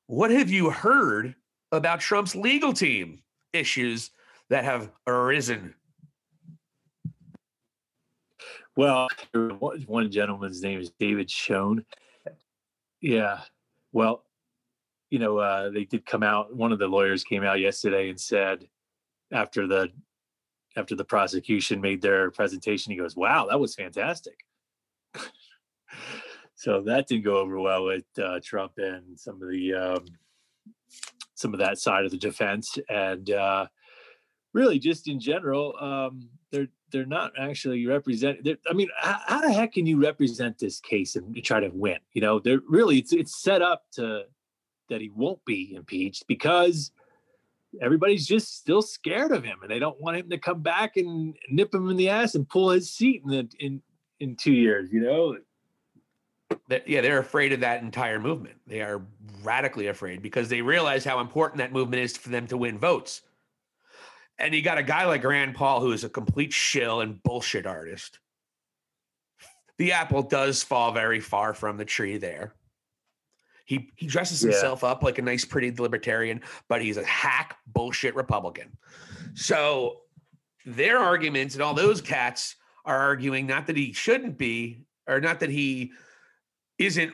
what 0.05 0.31
have 0.31 0.49
you 0.49 0.69
heard 0.69 1.35
about 1.71 1.99
Trump's 1.99 2.35
legal 2.35 2.73
team 2.73 3.21
issues 3.53 4.11
that 4.49 4.63
have 4.63 4.91
arisen? 5.07 5.73
Well, 8.75 9.07
one 9.33 10.11
gentleman's 10.11 10.61
name 10.61 10.79
is 10.79 10.91
David 10.99 11.29
Schoen. 11.29 11.85
Yeah. 13.01 13.41
Well, 13.91 14.23
you 15.09 15.19
know, 15.19 15.37
uh, 15.37 15.69
they 15.69 15.85
did 15.85 16.05
come 16.05 16.23
out. 16.23 16.55
One 16.55 16.71
of 16.71 16.79
the 16.79 16.87
lawyers 16.87 17.23
came 17.23 17.43
out 17.43 17.59
yesterday 17.59 18.09
and 18.09 18.19
said, 18.19 18.67
after 19.31 19.67
the 19.67 19.89
after 20.75 20.95
the 20.95 21.03
prosecution 21.03 21.81
made 21.81 22.01
their 22.01 22.31
presentation, 22.31 22.91
he 22.91 22.97
goes, 22.97 23.15
"Wow, 23.15 23.47
that 23.49 23.59
was 23.59 23.75
fantastic." 23.75 24.45
so 26.55 26.81
that 26.81 27.07
didn't 27.07 27.25
go 27.25 27.37
over 27.37 27.59
well 27.59 27.85
with 27.85 28.05
uh, 28.21 28.39
Trump 28.43 28.73
and 28.77 29.19
some 29.19 29.41
of 29.41 29.49
the 29.49 29.73
um, 29.73 30.05
some 31.35 31.53
of 31.53 31.59
that 31.59 31.79
side 31.79 32.05
of 32.05 32.11
the 32.11 32.17
defense, 32.17 32.77
and 32.89 33.31
uh, 33.31 33.65
really 34.53 34.79
just 34.79 35.07
in 35.07 35.19
general, 35.19 35.75
um, 35.79 36.29
they're 36.51 36.67
they're 36.91 37.05
not 37.05 37.33
actually 37.39 37.85
represent. 37.85 38.47
I 38.69 38.73
mean, 38.73 38.89
how, 38.97 39.19
how, 39.27 39.41
the 39.41 39.53
heck 39.53 39.73
can 39.73 39.85
you 39.85 40.01
represent 40.01 40.57
this 40.57 40.79
case 40.79 41.15
and 41.15 41.35
try 41.43 41.59
to 41.59 41.69
win? 41.69 41.99
You 42.13 42.21
know, 42.21 42.39
they're 42.39 42.61
really 42.67 42.99
it's 42.99 43.13
it's 43.13 43.41
set 43.41 43.61
up 43.61 43.83
to 43.93 44.23
that 44.89 45.01
he 45.01 45.09
won't 45.09 45.43
be 45.45 45.73
impeached 45.75 46.27
because 46.27 46.91
everybody's 47.81 48.25
just 48.25 48.57
still 48.57 48.81
scared 48.81 49.31
of 49.31 49.43
him 49.43 49.59
and 49.61 49.69
they 49.69 49.79
don't 49.79 49.99
want 50.01 50.17
him 50.17 50.29
to 50.29 50.37
come 50.37 50.61
back 50.61 50.97
and 50.97 51.35
nip 51.49 51.73
him 51.73 51.89
in 51.89 51.97
the 51.97 52.09
ass 52.09 52.35
and 52.35 52.49
pull 52.49 52.69
his 52.71 52.91
seat 52.91 53.21
in 53.23 53.29
the, 53.29 53.49
in 53.59 53.81
in 54.19 54.35
two 54.35 54.51
years 54.51 54.91
you 54.91 54.99
know 54.99 55.37
yeah, 56.85 57.01
they're 57.01 57.19
afraid 57.19 57.53
of 57.53 57.61
that 57.61 57.81
entire 57.81 58.19
movement. 58.19 58.55
They 58.67 58.81
are 58.81 59.01
radically 59.43 59.87
afraid 59.87 60.21
because 60.21 60.49
they 60.49 60.61
realize 60.61 61.03
how 61.03 61.19
important 61.19 61.59
that 61.59 61.71
movement 61.71 62.01
is 62.01 62.17
for 62.17 62.29
them 62.29 62.47
to 62.47 62.57
win 62.57 62.77
votes. 62.77 63.21
And 64.37 64.53
you 64.53 64.61
got 64.61 64.77
a 64.77 64.83
guy 64.83 65.05
like 65.05 65.23
Rand 65.23 65.55
Paul 65.55 65.81
who 65.81 65.91
is 65.91 66.03
a 66.03 66.09
complete 66.09 66.53
shill 66.53 67.01
and 67.01 67.21
bullshit 67.23 67.65
artist. 67.65 68.19
The 69.77 69.93
apple 69.93 70.23
does 70.23 70.63
fall 70.63 70.91
very 70.91 71.19
far 71.19 71.53
from 71.53 71.77
the 71.77 71.85
tree 71.85 72.17
there. 72.17 72.53
He 73.69 73.91
he 73.95 74.07
dresses 74.07 74.43
Yeah. 74.43 74.49
himself 74.49 74.83
up 74.83 75.03
like 75.03 75.19
a 75.19 75.21
nice, 75.21 75.45
pretty 75.45 75.69
libertarian, 75.69 76.41
but 76.67 76.81
he's 76.81 76.97
a 76.97 77.05
hack 77.05 77.55
bullshit 77.67 78.15
Republican. 78.15 78.75
So 79.35 80.01
their 80.65 80.97
arguments 80.97 81.53
and 81.53 81.61
all 81.61 81.75
those 81.75 82.01
cats 82.01 82.55
are 82.83 82.97
arguing 82.97 83.45
not 83.45 83.67
that 83.67 83.77
he 83.77 83.93
shouldn't 83.93 84.39
be, 84.39 84.85
or 85.05 85.21
not 85.21 85.39
that 85.41 85.51
he 85.51 85.91
isn't. 86.79 87.13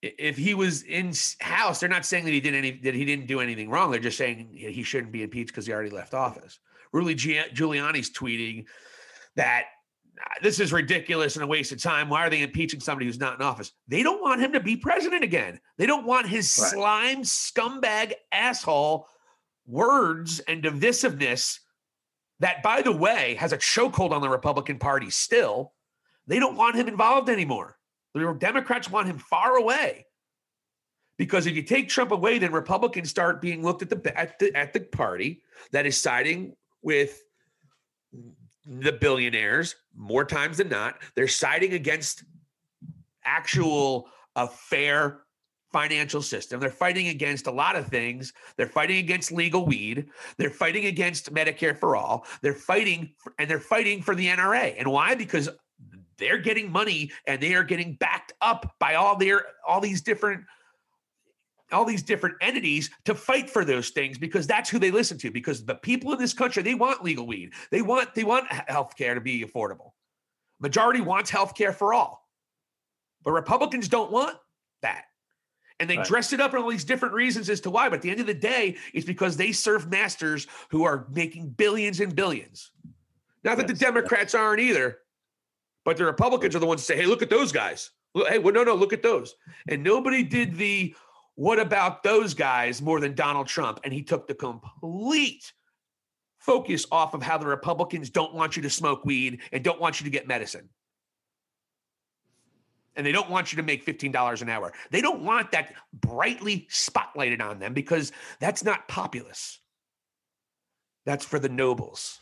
If 0.00 0.38
he 0.38 0.54
was 0.54 0.84
in 0.84 1.12
house, 1.40 1.80
they're 1.80 1.88
not 1.90 2.06
saying 2.06 2.24
that 2.24 2.32
he 2.32 2.40
did 2.40 2.54
any 2.54 2.70
that 2.78 2.94
he 2.94 3.04
didn't 3.04 3.26
do 3.26 3.40
anything 3.40 3.68
wrong. 3.68 3.90
They're 3.90 4.00
just 4.00 4.16
saying 4.16 4.48
he 4.54 4.82
shouldn't 4.82 5.12
be 5.12 5.22
impeached 5.22 5.48
because 5.50 5.66
he 5.66 5.72
already 5.74 5.90
left 5.90 6.14
office. 6.14 6.60
Rudy 6.92 7.14
Giuliani's 7.14 8.10
tweeting 8.10 8.64
that 9.36 9.64
"Ah, 9.66 9.77
this 10.42 10.60
is 10.60 10.72
ridiculous 10.72 11.36
and 11.36 11.44
a 11.44 11.46
waste 11.46 11.72
of 11.72 11.82
time. 11.82 12.08
Why 12.08 12.26
are 12.26 12.30
they 12.30 12.42
impeaching 12.42 12.80
somebody 12.80 13.06
who's 13.06 13.18
not 13.18 13.34
in 13.34 13.42
office? 13.42 13.72
They 13.88 14.02
don't 14.02 14.20
want 14.22 14.40
him 14.40 14.52
to 14.52 14.60
be 14.60 14.76
president 14.76 15.24
again. 15.24 15.60
They 15.76 15.86
don't 15.86 16.06
want 16.06 16.28
his 16.28 16.56
Right. 16.58 16.70
slime 16.70 17.22
scumbag 17.22 18.14
asshole 18.32 19.08
words 19.66 20.40
and 20.40 20.62
divisiveness 20.62 21.58
that, 22.40 22.62
by 22.62 22.82
the 22.82 22.92
way, 22.92 23.34
has 23.34 23.52
a 23.52 23.58
chokehold 23.58 24.12
on 24.12 24.22
the 24.22 24.28
Republican 24.28 24.78
Party 24.78 25.10
still. 25.10 25.74
They 26.26 26.38
don't 26.38 26.56
want 26.56 26.76
him 26.76 26.88
involved 26.88 27.28
anymore. 27.28 27.78
The 28.14 28.34
Democrats 28.38 28.90
want 28.90 29.08
him 29.08 29.18
far 29.18 29.56
away. 29.56 30.06
Because 31.16 31.46
if 31.46 31.56
you 31.56 31.62
take 31.62 31.88
Trump 31.88 32.12
away, 32.12 32.38
then 32.38 32.52
Republicans 32.52 33.10
start 33.10 33.40
being 33.40 33.62
looked 33.62 33.82
at 33.82 33.90
the 33.90 34.18
at 34.18 34.38
the 34.38 34.54
at 34.56 34.72
the 34.72 34.80
party 34.80 35.42
that 35.72 35.84
is 35.84 35.98
siding 35.98 36.54
with 36.80 37.20
the 38.68 38.92
billionaires 38.92 39.76
more 39.96 40.24
times 40.24 40.58
than 40.58 40.68
not. 40.68 40.96
They're 41.14 41.26
siding 41.26 41.72
against 41.72 42.24
actual 43.24 44.08
a 44.36 44.46
fair 44.46 45.20
financial 45.72 46.22
system. 46.22 46.60
They're 46.60 46.70
fighting 46.70 47.08
against 47.08 47.46
a 47.46 47.50
lot 47.50 47.76
of 47.76 47.86
things. 47.88 48.32
They're 48.56 48.66
fighting 48.66 48.98
against 48.98 49.32
legal 49.32 49.66
weed. 49.66 50.08
They're 50.36 50.50
fighting 50.50 50.86
against 50.86 51.32
Medicare 51.32 51.76
for 51.78 51.96
all. 51.96 52.26
They're 52.42 52.54
fighting 52.54 53.14
for, 53.18 53.34
and 53.38 53.50
they're 53.50 53.58
fighting 53.58 54.02
for 54.02 54.14
the 54.14 54.26
NRA. 54.26 54.74
And 54.78 54.90
why? 54.90 55.14
Because 55.14 55.48
they're 56.18 56.38
getting 56.38 56.70
money 56.70 57.10
and 57.26 57.40
they 57.40 57.54
are 57.54 57.64
getting 57.64 57.94
backed 57.94 58.32
up 58.40 58.74
by 58.78 58.94
all 58.94 59.16
their 59.16 59.44
all 59.66 59.80
these 59.80 60.02
different 60.02 60.44
all 61.72 61.84
these 61.84 62.02
different 62.02 62.36
entities 62.40 62.90
to 63.04 63.14
fight 63.14 63.50
for 63.50 63.64
those 63.64 63.90
things 63.90 64.18
because 64.18 64.46
that's 64.46 64.70
who 64.70 64.78
they 64.78 64.90
listen 64.90 65.18
to 65.18 65.30
because 65.30 65.64
the 65.64 65.74
people 65.74 66.12
in 66.12 66.18
this 66.18 66.32
country 66.32 66.62
they 66.62 66.74
want 66.74 67.04
legal 67.04 67.26
weed. 67.26 67.52
They 67.70 67.82
want 67.82 68.14
they 68.14 68.24
want 68.24 68.50
health 68.50 68.96
care 68.96 69.14
to 69.14 69.20
be 69.20 69.44
affordable. 69.44 69.92
Majority 70.60 71.00
wants 71.00 71.30
health 71.30 71.54
care 71.54 71.72
for 71.72 71.92
all. 71.94 72.28
But 73.22 73.32
republicans 73.32 73.88
don't 73.88 74.10
want 74.10 74.36
that. 74.82 75.04
And 75.80 75.88
they 75.88 75.96
Right. 75.98 76.06
dress 76.06 76.32
it 76.32 76.40
up 76.40 76.52
in 76.54 76.60
all 76.62 76.70
these 76.70 76.84
different 76.84 77.14
reasons 77.14 77.48
as 77.50 77.60
to 77.62 77.70
why 77.70 77.88
but 77.88 77.96
at 77.96 78.02
the 78.02 78.10
end 78.10 78.20
of 78.20 78.26
the 78.26 78.34
day 78.34 78.76
it's 78.94 79.06
because 79.06 79.36
they 79.36 79.52
serve 79.52 79.90
masters 79.90 80.46
who 80.70 80.84
are 80.84 81.06
making 81.10 81.50
billions 81.50 82.00
and 82.00 82.14
billions. 82.16 82.72
Not 83.44 83.58
that 83.58 83.66
the 83.66 83.74
Yes. 83.74 83.80
democrats 83.80 84.34
aren't 84.34 84.60
either 84.60 84.98
but 85.84 85.96
the 85.96 86.04
republicans 86.04 86.56
are 86.56 86.58
the 86.58 86.66
ones 86.66 86.80
that 86.80 86.94
say 86.94 86.96
hey 87.00 87.06
look 87.06 87.22
at 87.22 87.30
those 87.30 87.52
guys. 87.52 87.90
Hey 88.14 88.38
well, 88.38 88.54
no 88.54 88.64
no 88.64 88.74
look 88.74 88.92
at 88.92 89.02
those. 89.02 89.34
And 89.68 89.82
nobody 89.84 90.22
did 90.22 90.56
the 90.56 90.94
what 91.38 91.60
about 91.60 92.02
those 92.02 92.34
guys 92.34 92.82
more 92.82 92.98
than 92.98 93.14
Donald 93.14 93.46
Trump? 93.46 93.78
And 93.84 93.92
he 93.92 94.02
took 94.02 94.26
the 94.26 94.34
complete 94.34 95.52
focus 96.40 96.84
off 96.90 97.14
of 97.14 97.22
how 97.22 97.38
the 97.38 97.46
Republicans 97.46 98.10
don't 98.10 98.34
want 98.34 98.56
you 98.56 98.62
to 98.62 98.70
smoke 98.70 99.04
weed 99.04 99.42
and 99.52 99.62
don't 99.62 99.80
want 99.80 100.00
you 100.00 100.04
to 100.04 100.10
get 100.10 100.26
medicine. 100.26 100.68
And 102.96 103.06
they 103.06 103.12
don't 103.12 103.30
want 103.30 103.52
you 103.52 103.56
to 103.58 103.62
make 103.62 103.86
$15 103.86 104.42
an 104.42 104.48
hour. 104.48 104.72
They 104.90 105.00
don't 105.00 105.22
want 105.22 105.52
that 105.52 105.74
brightly 105.92 106.66
spotlighted 106.72 107.40
on 107.40 107.60
them 107.60 107.72
because 107.72 108.10
that's 108.40 108.64
not 108.64 108.88
populous. 108.88 109.60
That's 111.06 111.24
for 111.24 111.38
the 111.38 111.48
nobles. 111.48 112.18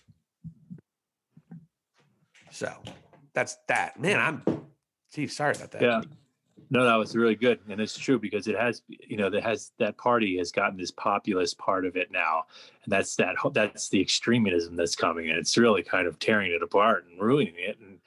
So 2.51 2.71
that's 3.33 3.57
that. 3.69 3.99
Man, 3.99 4.21
I'm 4.21 4.67
Steve, 5.09 5.33
sorry 5.33 5.55
about 5.57 5.71
that. 5.71 5.81
Yeah. 5.81 6.03
No, 6.69 6.85
that 6.85 6.97
was 6.97 7.15
really 7.15 7.37
good, 7.37 7.61
and 7.69 7.81
it's 7.81 7.97
true 7.97 8.19
because 8.19 8.49
it 8.49 8.57
has, 8.57 8.83
you 8.89 9.17
know, 9.17 9.31
that 9.31 9.45
has 9.45 9.73
that 9.79 9.97
party 9.97 10.37
has 10.39 10.51
gotten 10.51 10.77
this 10.77 10.91
populist 10.91 11.59
part 11.59 11.87
of 11.87 11.97
it 11.97 12.11
now, 12.11 12.45
and 12.85 12.93
that's 12.93 13.15
that 13.17 13.37
that's 13.53 13.89
the 13.89 14.01
extremism 14.01 14.75
that's 14.75 14.97
coming, 14.97 15.29
and 15.29 15.39
it's 15.39 15.57
really 15.57 15.85
kind 15.85 16.09
of 16.09 16.19
tearing 16.19 16.53
it 16.53 16.63
apart 16.63 17.07
and 17.09 17.21
ruining 17.21 17.55
it, 17.57 17.79
and 17.79 18.01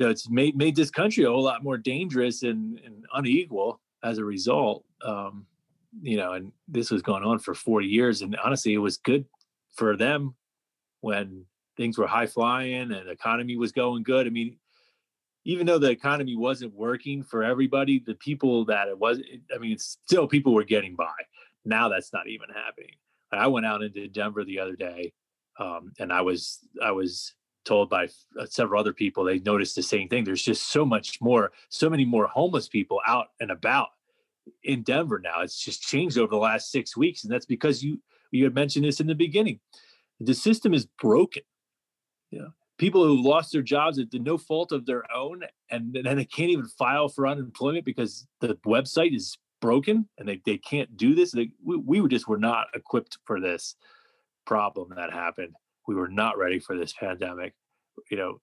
you 0.00 0.06
know, 0.06 0.10
it's 0.10 0.28
made 0.28 0.56
made 0.56 0.76
this 0.76 0.90
country 0.90 1.24
a 1.24 1.30
whole 1.30 1.42
lot 1.42 1.62
more 1.62 1.78
dangerous 1.78 2.42
and, 2.42 2.80
and 2.84 3.04
unequal 3.14 3.80
as 4.02 4.18
a 4.18 4.24
result. 4.24 4.84
Um, 5.04 5.46
you 6.02 6.16
know, 6.16 6.32
and 6.32 6.52
this 6.68 6.90
was 6.90 7.02
going 7.02 7.22
on 7.22 7.38
for 7.38 7.54
40 7.54 7.86
years, 7.86 8.22
and 8.22 8.36
honestly, 8.36 8.72
it 8.74 8.78
was 8.78 8.96
good 8.96 9.24
for 9.74 9.96
them 9.96 10.34
when 11.00 11.44
things 11.76 11.98
were 11.98 12.06
high 12.06 12.26
flying 12.26 12.92
and 12.92 13.08
economy 13.08 13.56
was 13.56 13.72
going 13.72 14.02
good. 14.02 14.26
I 14.26 14.30
mean, 14.30 14.56
even 15.44 15.66
though 15.66 15.78
the 15.78 15.90
economy 15.90 16.36
wasn't 16.36 16.74
working 16.74 17.22
for 17.22 17.42
everybody, 17.42 18.02
the 18.04 18.14
people 18.14 18.64
that 18.66 18.88
it 18.88 18.98
was, 18.98 19.20
I 19.54 19.58
mean, 19.58 19.78
still 19.78 20.26
people 20.26 20.52
were 20.52 20.64
getting 20.64 20.96
by. 20.96 21.12
Now 21.64 21.88
that's 21.88 22.12
not 22.12 22.28
even 22.28 22.48
happening. 22.54 22.94
I 23.32 23.46
went 23.46 23.66
out 23.66 23.82
into 23.82 24.08
Denver 24.08 24.44
the 24.44 24.58
other 24.58 24.76
day, 24.76 25.12
um, 25.58 25.92
and 25.98 26.12
I 26.12 26.22
was 26.22 26.58
I 26.82 26.90
was 26.90 27.34
told 27.64 27.90
by 27.90 28.08
uh, 28.38 28.46
several 28.46 28.80
other 28.80 28.92
people 28.92 29.24
they 29.24 29.38
noticed 29.40 29.76
the 29.76 29.82
same 29.82 30.08
thing. 30.08 30.24
There's 30.24 30.42
just 30.42 30.70
so 30.70 30.84
much 30.84 31.20
more, 31.20 31.52
so 31.68 31.88
many 31.88 32.04
more 32.04 32.26
homeless 32.26 32.68
people 32.68 33.00
out 33.06 33.28
and 33.38 33.50
about 33.50 33.88
in 34.64 34.82
Denver 34.82 35.20
now. 35.20 35.42
It's 35.42 35.62
just 35.62 35.82
changed 35.82 36.18
over 36.18 36.30
the 36.30 36.36
last 36.36 36.70
six 36.70 36.96
weeks, 36.96 37.24
and 37.24 37.32
that's 37.32 37.46
because 37.46 37.82
you 37.82 38.00
you 38.30 38.44
had 38.44 38.54
mentioned 38.54 38.84
this 38.84 39.00
in 39.00 39.06
the 39.06 39.14
beginning. 39.14 39.60
The 40.18 40.34
system 40.34 40.74
is 40.74 40.86
broken. 40.86 41.42
Know, 42.32 42.50
people 42.80 43.04
who 43.04 43.22
lost 43.22 43.52
their 43.52 43.60
jobs 43.60 43.98
at 43.98 44.10
the 44.10 44.18
no 44.18 44.38
fault 44.38 44.72
of 44.72 44.86
their 44.86 45.04
own, 45.14 45.42
and 45.70 45.92
then 45.92 46.16
they 46.16 46.24
can't 46.24 46.50
even 46.50 46.66
file 46.66 47.10
for 47.10 47.28
unemployment 47.28 47.84
because 47.84 48.26
the 48.40 48.54
website 48.66 49.14
is 49.14 49.36
broken 49.60 50.08
and 50.16 50.26
they, 50.26 50.40
they 50.46 50.56
can't 50.56 50.96
do 50.96 51.14
this. 51.14 51.30
They, 51.30 51.50
we, 51.62 51.76
we 51.76 52.08
just 52.08 52.26
were 52.26 52.38
not 52.38 52.68
equipped 52.74 53.18
for 53.26 53.38
this 53.38 53.76
problem 54.46 54.94
that 54.96 55.12
happened. 55.12 55.54
We 55.86 55.94
were 55.94 56.08
not 56.08 56.38
ready 56.38 56.58
for 56.58 56.74
this 56.74 56.94
pandemic, 56.94 57.52
you 58.10 58.16
know, 58.16 58.40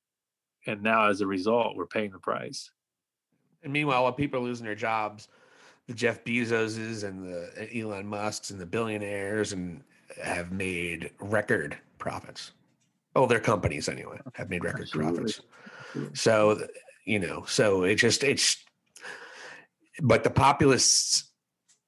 and 0.67 0.83
now 0.83 1.09
as 1.09 1.21
a 1.21 1.27
result, 1.27 1.75
we're 1.75 1.87
paying 1.87 2.11
the 2.11 2.19
price. 2.19 2.69
And 3.63 3.73
meanwhile, 3.73 4.03
while 4.03 4.13
people 4.13 4.39
are 4.39 4.43
losing 4.43 4.67
their 4.67 4.75
jobs, 4.75 5.29
the 5.87 5.95
Jeff 5.95 6.23
Bezoses 6.23 7.03
and 7.03 7.25
the 7.25 7.75
Elon 7.75 8.05
Musks 8.05 8.51
and 8.51 8.61
the 8.61 8.67
billionaires 8.67 9.51
and 9.51 9.81
have 10.21 10.51
made 10.51 11.09
record 11.19 11.75
profits. 11.97 12.51
Oh, 13.17 13.25
their 13.25 13.39
companies 13.39 13.89
anyway 13.89 14.19
have 14.35 14.49
made 14.49 14.63
record 14.63 14.83
Absolutely. 14.83 15.33
profits. 15.33 15.41
So 16.13 16.67
you 17.03 17.19
know, 17.19 17.45
so 17.47 17.83
it 17.83 17.95
just 17.95 18.23
it's 18.23 18.63
but 20.01 20.23
the 20.23 20.29
populists 20.29 21.31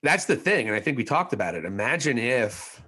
that's 0.01 0.25
the 0.25 0.35
thing, 0.35 0.67
and 0.67 0.75
I 0.75 0.79
think 0.79 0.97
we 0.97 1.03
talked 1.03 1.33
about 1.33 1.55
it. 1.55 1.65
Imagine 1.65 2.17
if 2.17 2.81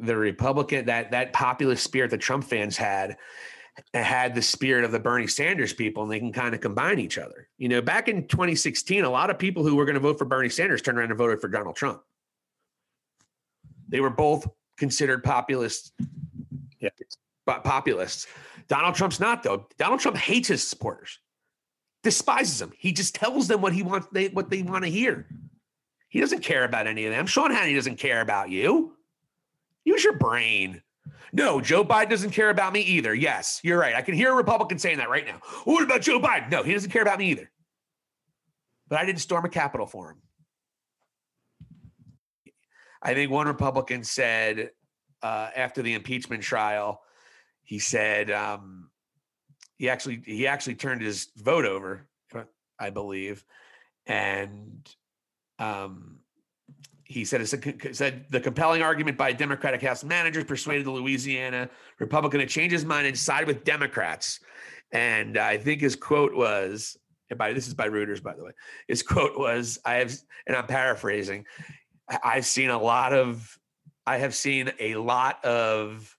the 0.00 0.16
Republican 0.16 0.86
that 0.86 1.10
that 1.10 1.34
populist 1.34 1.84
spirit 1.84 2.10
that 2.12 2.20
Trump 2.20 2.44
fans 2.44 2.78
had 2.78 3.18
had 3.92 4.34
the 4.34 4.40
spirit 4.40 4.84
of 4.84 4.92
the 4.92 4.98
Bernie 4.98 5.26
Sanders 5.26 5.74
people 5.74 6.02
and 6.02 6.10
they 6.10 6.18
can 6.18 6.32
kind 6.32 6.54
of 6.54 6.62
combine 6.62 6.98
each 6.98 7.18
other. 7.18 7.48
You 7.58 7.68
know, 7.68 7.82
back 7.82 8.08
in 8.08 8.26
2016, 8.26 9.04
a 9.04 9.10
lot 9.10 9.28
of 9.28 9.38
people 9.38 9.64
who 9.64 9.76
were 9.76 9.84
going 9.84 9.94
to 9.94 10.00
vote 10.00 10.16
for 10.18 10.24
Bernie 10.24 10.48
Sanders 10.48 10.80
turned 10.80 10.96
around 10.96 11.10
and 11.10 11.18
voted 11.18 11.42
for 11.42 11.48
Donald 11.48 11.76
Trump. 11.76 12.00
They 13.88 14.00
were 14.00 14.08
both 14.08 14.48
considered 14.78 15.22
populist 15.22 15.92
populists. 17.46 18.26
Donald 18.68 18.94
Trump's 18.94 19.20
not 19.20 19.42
though. 19.42 19.66
Donald 19.78 20.00
Trump 20.00 20.16
hates 20.16 20.48
his 20.48 20.66
supporters, 20.66 21.18
despises 22.02 22.58
them. 22.58 22.72
He 22.76 22.92
just 22.92 23.14
tells 23.14 23.48
them 23.48 23.60
what 23.60 23.72
he 23.72 23.82
wants 23.82 24.08
they 24.12 24.28
what 24.28 24.50
they 24.50 24.62
want 24.62 24.84
to 24.84 24.90
hear. 24.90 25.26
He 26.08 26.20
doesn't 26.20 26.42
care 26.42 26.64
about 26.64 26.86
any 26.86 27.04
of 27.06 27.12
them. 27.12 27.26
Sean 27.26 27.50
Hannity 27.50 27.74
doesn't 27.74 27.96
care 27.96 28.20
about 28.20 28.50
you. 28.50 28.96
Use 29.84 30.02
your 30.02 30.16
brain. 30.16 30.82
No, 31.32 31.60
Joe 31.60 31.84
Biden 31.84 32.10
doesn't 32.10 32.30
care 32.30 32.50
about 32.50 32.72
me 32.72 32.80
either. 32.80 33.14
Yes, 33.14 33.60
you're 33.62 33.78
right. 33.78 33.94
I 33.94 34.02
can 34.02 34.14
hear 34.14 34.32
a 34.32 34.36
Republican 34.36 34.78
saying 34.78 34.98
that 34.98 35.10
right 35.10 35.26
now. 35.26 35.40
What 35.64 35.82
about 35.82 36.00
Joe 36.00 36.20
Biden? 36.20 36.50
No, 36.50 36.62
he 36.62 36.72
doesn't 36.72 36.90
care 36.90 37.02
about 37.02 37.18
me 37.18 37.30
either. 37.30 37.50
But 38.88 39.00
I 39.00 39.04
didn't 39.04 39.20
storm 39.20 39.44
a 39.44 39.48
Capitol 39.48 39.86
for 39.86 40.10
him. 40.10 40.16
I 43.02 43.14
think 43.14 43.30
one 43.30 43.46
Republican 43.46 44.02
said 44.02 44.70
uh, 45.22 45.50
after 45.54 45.82
the 45.82 45.94
impeachment 45.94 46.42
trial, 46.42 47.02
he 47.66 47.78
said 47.78 48.30
um, 48.30 48.88
he 49.76 49.90
actually 49.90 50.22
he 50.24 50.46
actually 50.46 50.76
turned 50.76 51.02
his 51.02 51.28
vote 51.36 51.66
over. 51.66 52.08
I 52.78 52.90
believe, 52.90 53.42
and 54.04 54.86
um, 55.58 56.18
he 57.04 57.24
said, 57.24 57.40
a, 57.40 57.94
said 57.94 58.26
the 58.28 58.38
compelling 58.38 58.82
argument 58.82 59.16
by 59.16 59.32
Democratic 59.32 59.80
House 59.80 60.04
managers 60.04 60.44
persuaded 60.44 60.84
the 60.84 60.90
Louisiana 60.90 61.70
Republican 61.98 62.40
to 62.40 62.46
change 62.46 62.72
his 62.72 62.84
mind 62.84 63.06
and 63.06 63.18
side 63.18 63.46
with 63.46 63.64
Democrats. 63.64 64.40
And 64.92 65.38
I 65.38 65.56
think 65.56 65.80
his 65.80 65.96
quote 65.96 66.34
was, 66.34 66.98
by 67.38 67.54
this 67.54 67.66
is 67.66 67.72
by 67.72 67.88
Reuters, 67.88 68.22
by 68.22 68.34
the 68.34 68.44
way. 68.44 68.50
His 68.88 69.02
quote 69.02 69.38
was, 69.38 69.78
"I 69.86 69.94
have," 69.94 70.12
and 70.46 70.54
I'm 70.54 70.66
paraphrasing. 70.66 71.46
I've 72.22 72.44
seen 72.44 72.68
a 72.68 72.78
lot 72.78 73.14
of, 73.14 73.58
I 74.06 74.18
have 74.18 74.34
seen 74.34 74.70
a 74.78 74.96
lot 74.96 75.42
of 75.44 76.14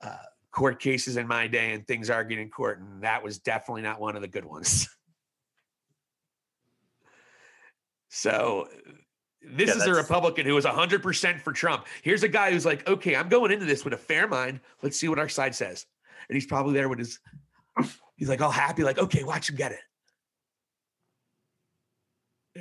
uh, 0.00 0.16
court 0.56 0.80
cases 0.80 1.18
in 1.18 1.28
my 1.28 1.46
day 1.46 1.72
and 1.72 1.86
things 1.86 2.08
argued 2.08 2.40
in 2.40 2.48
court, 2.48 2.80
and 2.80 3.02
that 3.02 3.22
was 3.22 3.38
definitely 3.38 3.82
not 3.82 4.00
one 4.00 4.16
of 4.16 4.22
the 4.22 4.28
good 4.28 4.46
ones. 4.46 4.88
so 8.08 8.66
this 9.42 9.68
yeah, 9.68 9.76
is 9.76 9.86
a 9.86 9.92
Republican 9.92 10.46
who 10.46 10.56
is 10.56 10.64
100% 10.64 11.40
for 11.40 11.52
Trump. 11.52 11.86
Here's 12.02 12.22
a 12.22 12.28
guy 12.28 12.52
who's 12.52 12.64
like, 12.64 12.88
okay, 12.88 13.14
I'm 13.14 13.28
going 13.28 13.52
into 13.52 13.66
this 13.66 13.84
with 13.84 13.92
a 13.92 13.98
fair 13.98 14.26
mind. 14.26 14.60
Let's 14.82 14.98
see 14.98 15.08
what 15.08 15.18
our 15.18 15.28
side 15.28 15.54
says. 15.54 15.84
And 16.30 16.34
he's 16.34 16.46
probably 16.46 16.72
there 16.72 16.88
with 16.88 17.00
his, 17.00 17.18
he's 18.16 18.30
like 18.30 18.40
all 18.40 18.50
happy, 18.50 18.82
like, 18.82 18.98
okay, 18.98 19.24
watch 19.24 19.50
him 19.50 19.56
get 19.56 19.72
it. 19.72 19.80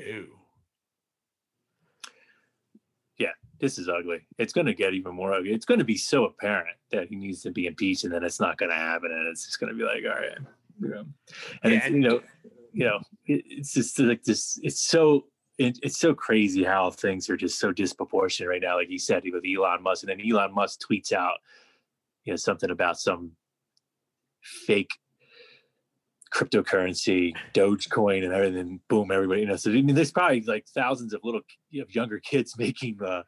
Ew. 0.05 0.27
Yeah, 3.17 3.31
this 3.59 3.77
is 3.77 3.89
ugly. 3.89 4.25
It's 4.37 4.53
going 4.53 4.67
to 4.67 4.73
get 4.73 4.93
even 4.93 5.15
more 5.15 5.33
ugly. 5.33 5.53
It's 5.53 5.65
going 5.65 5.79
to 5.79 5.85
be 5.85 5.97
so 5.97 6.25
apparent 6.25 6.75
that 6.91 7.07
he 7.07 7.15
needs 7.15 7.41
to 7.43 7.51
be 7.51 7.67
impeached, 7.67 8.03
and 8.03 8.13
then 8.13 8.23
it's 8.23 8.39
not 8.39 8.57
going 8.57 8.71
to 8.71 8.77
happen, 8.77 9.11
and 9.11 9.27
it's 9.27 9.45
just 9.45 9.59
going 9.59 9.71
to 9.71 9.77
be 9.77 9.83
like, 9.83 10.03
all 10.05 10.21
right, 10.21 10.37
you 10.81 10.87
know, 10.89 11.05
and, 11.63 11.73
yeah, 11.73 11.85
and 11.85 11.95
you 11.95 12.01
know, 12.01 12.21
you 12.73 12.85
know, 12.85 12.99
it, 13.25 13.43
it's 13.47 13.73
just 13.73 13.97
like 13.99 14.23
this. 14.23 14.59
It's 14.63 14.81
so 14.81 15.25
it, 15.57 15.79
it's 15.81 15.99
so 15.99 16.13
crazy 16.13 16.63
how 16.63 16.89
things 16.91 17.29
are 17.29 17.37
just 17.37 17.59
so 17.59 17.71
disproportionate 17.71 18.49
right 18.49 18.61
now. 18.61 18.77
Like 18.77 18.89
you 18.89 18.99
said, 18.99 19.23
with 19.31 19.43
Elon 19.45 19.83
Musk, 19.83 20.03
and 20.03 20.09
then 20.09 20.29
Elon 20.29 20.53
Musk 20.53 20.81
tweets 20.81 21.13
out, 21.13 21.37
you 22.25 22.33
know, 22.33 22.37
something 22.37 22.69
about 22.69 22.99
some 22.99 23.31
fake 24.41 24.91
cryptocurrency, 26.33 27.33
Dogecoin, 27.53 28.23
and 28.25 28.33
everything. 28.33 28.81
Boom, 28.89 29.11
everybody, 29.11 29.41
you 29.41 29.47
know. 29.47 29.55
So 29.55 29.71
I 29.71 29.81
mean, 29.81 29.95
there's 29.95 30.11
probably 30.11 30.41
like 30.41 30.67
thousands 30.67 31.13
of 31.13 31.21
little, 31.23 31.41
you 31.69 31.81
know, 31.81 31.87
younger 31.89 32.19
kids 32.19 32.55
making 32.57 33.01
uh, 33.01 33.23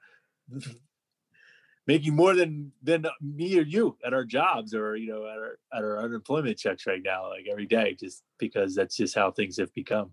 making 1.88 2.14
more 2.14 2.36
than 2.36 2.72
than 2.84 3.06
me 3.22 3.58
or 3.58 3.64
you 3.64 3.98
at 4.06 4.14
our 4.14 4.26
jobs 4.26 4.74
or 4.74 4.96
you 4.96 5.08
know 5.08 5.26
at 5.26 5.38
our 5.38 5.60
at 5.74 5.84
our 5.84 6.04
unemployment 6.04 6.58
checks 6.58 6.86
right 6.86 7.02
now, 7.04 7.30
like 7.30 7.48
every 7.50 7.66
day, 7.66 7.96
just 8.00 8.24
because 8.38 8.76
that's 8.76 8.96
just 8.96 9.16
how 9.16 9.32
things 9.32 9.58
have 9.58 9.74
become. 9.74 10.12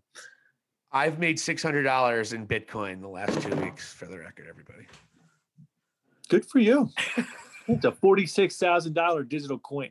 I've 0.92 1.18
made 1.18 1.38
six 1.38 1.62
hundred 1.62 1.82
dollars 1.82 2.32
in 2.32 2.46
Bitcoin 2.46 3.00
the 3.00 3.08
last 3.08 3.42
two 3.42 3.54
weeks. 3.56 3.92
For 3.92 4.06
the 4.06 4.18
record, 4.18 4.46
everybody. 4.48 4.86
Good 6.28 6.46
for 6.46 6.60
you. 6.60 6.90
it's 7.66 7.84
a 7.84 7.92
forty-six 7.92 8.56
thousand 8.56 8.94
dollar 8.94 9.24
digital 9.24 9.58
coin. 9.58 9.90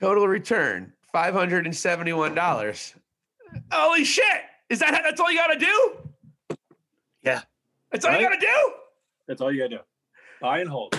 Total 0.00 0.26
return 0.26 0.92
five 1.12 1.34
hundred 1.34 1.66
and 1.66 1.74
seventy-one 1.76 2.34
dollars. 2.34 2.94
Holy 3.72 4.04
shit! 4.04 4.42
Is 4.70 4.78
that 4.78 5.02
that's 5.04 5.20
all 5.20 5.30
you 5.30 5.38
got 5.38 5.48
to 5.48 5.58
do? 5.58 6.56
Yeah, 7.22 7.42
that's 7.94 8.04
all 8.04 8.12
right? 8.12 8.20
you 8.20 8.28
got 8.28 8.34
to 8.34 8.40
do. 8.40 8.72
That's 9.26 9.40
all 9.40 9.52
you 9.52 9.60
got 9.60 9.70
to 9.70 9.76
do. 9.76 9.82
Buy 10.40 10.58
and 10.58 10.68
hold. 10.68 10.96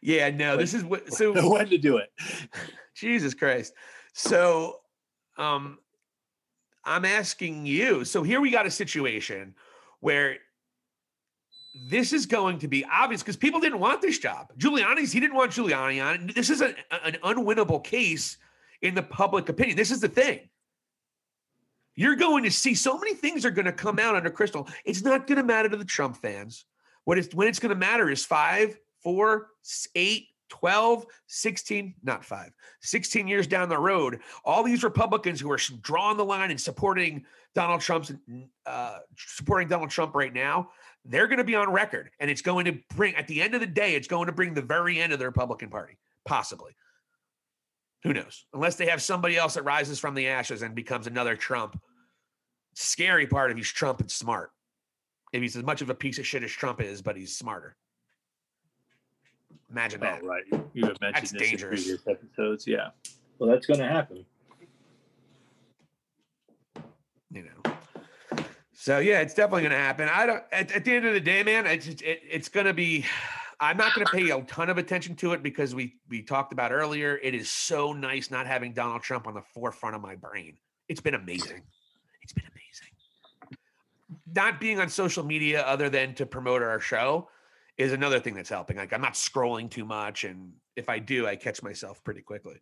Yeah, 0.00 0.30
no, 0.30 0.56
this 0.56 0.74
is 0.74 0.84
what. 0.84 1.12
So 1.12 1.32
when 1.50 1.68
to 1.68 1.78
do 1.78 1.98
it? 1.98 2.12
Jesus 2.94 3.34
Christ. 3.34 3.72
So, 4.12 4.80
um, 5.36 5.78
I'm 6.84 7.04
asking 7.04 7.66
you. 7.66 8.04
So 8.04 8.22
here 8.22 8.40
we 8.40 8.50
got 8.50 8.66
a 8.66 8.70
situation 8.70 9.54
where 10.00 10.36
this 11.88 12.12
is 12.12 12.26
going 12.26 12.58
to 12.60 12.68
be 12.68 12.84
obvious 12.90 13.22
because 13.22 13.36
people 13.36 13.60
didn't 13.60 13.80
want 13.80 14.00
this 14.00 14.18
job. 14.18 14.52
Giuliani's, 14.56 15.12
he 15.12 15.20
didn't 15.20 15.36
want 15.36 15.52
Giuliani 15.52 16.04
on. 16.04 16.30
This 16.34 16.48
is 16.48 16.62
a, 16.62 16.74
an 17.04 17.18
unwinnable 17.24 17.82
case 17.82 18.38
in 18.82 18.94
the 18.94 19.02
public 19.02 19.48
opinion. 19.48 19.76
This 19.76 19.90
is 19.90 20.00
the 20.00 20.08
thing. 20.08 20.48
You're 21.96 22.16
going 22.16 22.44
to 22.44 22.50
see 22.50 22.74
so 22.74 22.98
many 22.98 23.14
things 23.14 23.44
are 23.44 23.50
going 23.50 23.64
to 23.64 23.72
come 23.72 23.98
out 23.98 24.14
under 24.14 24.30
Crystal. 24.30 24.68
It's 24.84 25.02
not 25.02 25.26
going 25.26 25.38
to 25.38 25.42
matter 25.42 25.68
to 25.68 25.76
the 25.76 25.84
Trump 25.84 26.18
fans. 26.18 26.66
What 27.04 27.18
is 27.18 27.28
when 27.32 27.48
it's 27.48 27.58
going 27.58 27.70
to 27.70 27.76
matter 27.76 28.10
is 28.10 28.24
five, 28.24 28.78
four, 29.02 29.48
eight, 29.94 30.28
12, 30.48 31.06
16, 31.26 31.94
not 32.02 32.24
five, 32.24 32.50
16 32.80 33.26
years 33.26 33.46
down 33.46 33.68
the 33.68 33.78
road, 33.78 34.20
all 34.44 34.62
these 34.62 34.84
Republicans 34.84 35.40
who 35.40 35.50
are 35.50 35.58
drawing 35.80 36.16
the 36.16 36.24
line 36.24 36.50
and 36.50 36.60
supporting 36.60 37.24
Donald 37.54 37.80
Trump's, 37.80 38.12
uh, 38.66 38.98
supporting 39.16 39.68
Donald 39.68 39.90
Trump 39.90 40.14
right 40.14 40.32
now, 40.32 40.68
they're 41.04 41.26
going 41.26 41.38
to 41.38 41.44
be 41.44 41.54
on 41.54 41.72
record. 41.72 42.10
And 42.20 42.30
it's 42.30 42.42
going 42.42 42.66
to 42.66 42.78
bring, 42.94 43.14
at 43.16 43.26
the 43.26 43.40
end 43.40 43.54
of 43.54 43.60
the 43.60 43.66
day, 43.66 43.94
it's 43.94 44.08
going 44.08 44.26
to 44.26 44.32
bring 44.32 44.54
the 44.54 44.62
very 44.62 45.00
end 45.00 45.12
of 45.12 45.18
the 45.18 45.24
Republican 45.24 45.70
Party, 45.70 45.96
possibly. 46.24 46.72
Who 48.06 48.12
knows? 48.12 48.44
Unless 48.54 48.76
they 48.76 48.86
have 48.86 49.02
somebody 49.02 49.36
else 49.36 49.54
that 49.54 49.64
rises 49.64 49.98
from 49.98 50.14
the 50.14 50.28
ashes 50.28 50.62
and 50.62 50.76
becomes 50.76 51.08
another 51.08 51.34
Trump. 51.34 51.80
Scary 52.74 53.26
part 53.26 53.50
of 53.50 53.56
he's 53.56 53.68
Trump 53.68 54.00
and 54.00 54.08
smart. 54.08 54.52
If 55.32 55.42
he's 55.42 55.56
as 55.56 55.64
much 55.64 55.82
of 55.82 55.90
a 55.90 55.94
piece 55.94 56.20
of 56.20 56.26
shit 56.26 56.44
as 56.44 56.52
Trump 56.52 56.80
is, 56.80 57.02
but 57.02 57.16
he's 57.16 57.36
smarter. 57.36 57.74
Imagine 59.72 60.00
oh, 60.04 60.06
that. 60.06 60.20
Oh, 60.22 60.26
right. 60.26 60.44
You 60.72 60.86
have 60.86 61.00
mentioned 61.00 61.14
that's 61.14 61.32
this 61.32 61.50
dangerous. 61.50 61.80
in 61.80 61.96
previous 61.96 62.06
episodes. 62.06 62.64
Yeah. 62.64 62.90
Well, 63.40 63.50
that's 63.50 63.66
going 63.66 63.80
to 63.80 63.88
happen. 63.88 64.24
You 67.32 67.42
know. 67.42 67.72
So 68.72 69.00
yeah, 69.00 69.20
it's 69.20 69.34
definitely 69.34 69.62
going 69.62 69.72
to 69.72 69.78
happen. 69.78 70.08
I 70.08 70.26
don't. 70.26 70.44
At, 70.52 70.70
at, 70.70 70.84
the 70.84 70.92
end 70.92 71.06
of 71.06 71.14
the 71.14 71.20
day, 71.20 71.42
man, 71.42 71.66
it's 71.66 71.88
it, 71.88 72.20
it's 72.30 72.48
going 72.48 72.66
to 72.66 72.72
be. 72.72 73.04
I'm 73.58 73.76
not 73.76 73.94
going 73.94 74.06
to 74.06 74.12
pay 74.12 74.30
a 74.30 74.42
ton 74.42 74.68
of 74.68 74.78
attention 74.78 75.14
to 75.16 75.32
it 75.32 75.42
because 75.42 75.74
we 75.74 75.94
we 76.08 76.22
talked 76.22 76.52
about 76.52 76.72
earlier. 76.72 77.18
It 77.22 77.34
is 77.34 77.50
so 77.50 77.92
nice 77.92 78.30
not 78.30 78.46
having 78.46 78.72
Donald 78.72 79.02
Trump 79.02 79.26
on 79.26 79.34
the 79.34 79.42
forefront 79.42 79.96
of 79.96 80.02
my 80.02 80.14
brain. 80.14 80.56
It's 80.88 81.00
been 81.00 81.14
amazing. 81.14 81.62
It's 82.22 82.32
been 82.32 82.44
amazing. 82.44 83.56
Not 84.34 84.60
being 84.60 84.78
on 84.78 84.88
social 84.88 85.24
media 85.24 85.62
other 85.62 85.88
than 85.88 86.14
to 86.16 86.26
promote 86.26 86.62
our 86.62 86.80
show 86.80 87.28
is 87.78 87.92
another 87.92 88.20
thing 88.20 88.34
that's 88.34 88.50
helping. 88.50 88.76
Like 88.76 88.92
I'm 88.92 89.00
not 89.00 89.14
scrolling 89.14 89.70
too 89.70 89.84
much, 89.84 90.24
and 90.24 90.52
if 90.76 90.88
I 90.88 90.98
do, 90.98 91.26
I 91.26 91.36
catch 91.36 91.62
myself 91.62 92.04
pretty 92.04 92.20
quickly. 92.20 92.58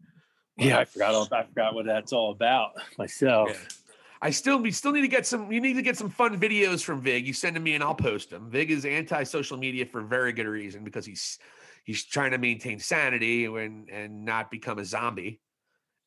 Yeah, 0.56 0.78
I 0.78 0.84
forgot. 0.84 1.14
All, 1.14 1.28
I 1.32 1.42
forgot 1.42 1.74
what 1.74 1.86
that's 1.86 2.12
all 2.12 2.30
about 2.30 2.72
myself. 2.98 3.50
Yeah. 3.50 3.76
I 4.24 4.30
still 4.30 4.58
we 4.58 4.70
still 4.70 4.90
need 4.92 5.02
to 5.02 5.08
get 5.08 5.26
some. 5.26 5.52
You 5.52 5.60
need 5.60 5.74
to 5.74 5.82
get 5.82 5.98
some 5.98 6.08
fun 6.08 6.40
videos 6.40 6.82
from 6.82 7.02
Vig. 7.02 7.26
You 7.26 7.34
send 7.34 7.56
them 7.56 7.62
me, 7.62 7.74
and 7.74 7.84
I'll 7.84 7.94
post 7.94 8.30
them. 8.30 8.50
Vig 8.50 8.70
is 8.70 8.86
anti-social 8.86 9.58
media 9.58 9.84
for 9.84 10.00
very 10.00 10.32
good 10.32 10.46
reason 10.46 10.82
because 10.82 11.04
he's 11.04 11.38
he's 11.84 12.06
trying 12.06 12.30
to 12.30 12.38
maintain 12.38 12.78
sanity 12.78 13.44
and 13.44 13.90
and 13.90 14.24
not 14.24 14.50
become 14.50 14.78
a 14.78 14.84
zombie. 14.84 15.42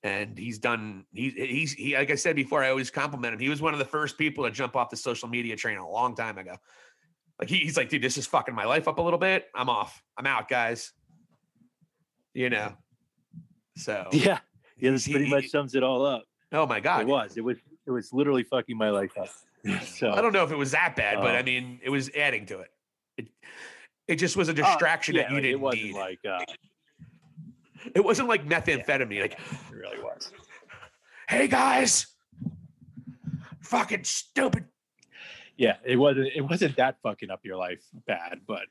And 0.01 0.35
he's 0.35 0.57
done. 0.57 1.05
He's 1.13 1.33
he's 1.33 1.73
he. 1.73 1.95
Like 1.95 2.09
I 2.09 2.15
said 2.15 2.35
before, 2.35 2.63
I 2.63 2.71
always 2.71 2.89
compliment 2.89 3.35
him. 3.35 3.39
He 3.39 3.49
was 3.49 3.61
one 3.61 3.73
of 3.73 3.79
the 3.79 3.85
first 3.85 4.17
people 4.17 4.45
to 4.45 4.51
jump 4.51 4.75
off 4.75 4.89
the 4.89 4.97
social 4.97 5.29
media 5.29 5.55
train 5.55 5.77
a 5.77 5.87
long 5.87 6.15
time 6.15 6.39
ago. 6.39 6.55
Like 7.39 7.49
he, 7.49 7.57
he's 7.57 7.77
like, 7.77 7.89
dude, 7.89 8.01
this 8.01 8.17
is 8.17 8.25
fucking 8.25 8.55
my 8.55 8.65
life 8.65 8.87
up 8.87 8.97
a 8.97 9.01
little 9.01 9.19
bit. 9.19 9.45
I'm 9.53 9.69
off. 9.69 10.01
I'm 10.17 10.25
out, 10.25 10.49
guys. 10.49 10.91
You 12.33 12.49
know. 12.49 12.73
So 13.75 14.07
yeah, 14.11 14.39
yeah, 14.79 14.89
this 14.89 15.07
pretty 15.07 15.25
he, 15.25 15.31
much 15.31 15.49
sums 15.49 15.75
it 15.75 15.83
all 15.83 16.03
up. 16.03 16.23
Oh 16.51 16.65
my 16.65 16.79
god, 16.79 17.01
it 17.01 17.07
was. 17.07 17.37
It 17.37 17.43
was. 17.43 17.57
It 17.87 17.91
was 17.91 18.13
literally 18.13 18.43
fucking 18.43 18.77
my 18.77 18.89
life 18.89 19.11
up. 19.17 19.29
so 19.83 20.11
I 20.11 20.21
don't 20.21 20.33
know 20.33 20.43
if 20.43 20.51
it 20.51 20.57
was 20.57 20.71
that 20.71 20.95
bad, 20.95 21.17
uh, 21.17 21.21
but 21.21 21.35
I 21.35 21.41
mean, 21.41 21.79
it 21.83 21.89
was 21.89 22.09
adding 22.15 22.45
to 22.47 22.59
it. 22.59 22.69
It 23.17 23.27
it 24.07 24.15
just 24.17 24.37
was 24.37 24.49
a 24.49 24.51
uh, 24.51 24.55
distraction 24.55 25.15
uh, 25.15 25.19
yeah, 25.19 25.23
that 25.23 25.31
you 25.31 25.41
didn't 25.41 25.51
it 25.53 25.59
wasn't 25.59 25.83
need. 25.83 25.95
Like 25.95 26.19
uh, 26.29 26.43
it 27.95 28.03
wasn't 28.03 28.27
like 28.27 28.47
methamphetamine. 28.47 29.15
Yeah, 29.15 29.21
like 29.21 29.33
it 29.33 29.75
really 29.75 29.99
was. 29.99 30.31
Hey 31.27 31.47
guys, 31.47 32.07
fucking 33.61 34.03
stupid 34.03 34.65
yeah, 35.57 35.77
it 35.83 35.95
wasn't 35.95 36.29
it 36.35 36.41
wasn't 36.41 36.75
that 36.77 36.97
fucking 37.01 37.31
up 37.31 37.41
your 37.43 37.57
life 37.57 37.83
bad, 38.05 38.41
but 38.47 38.67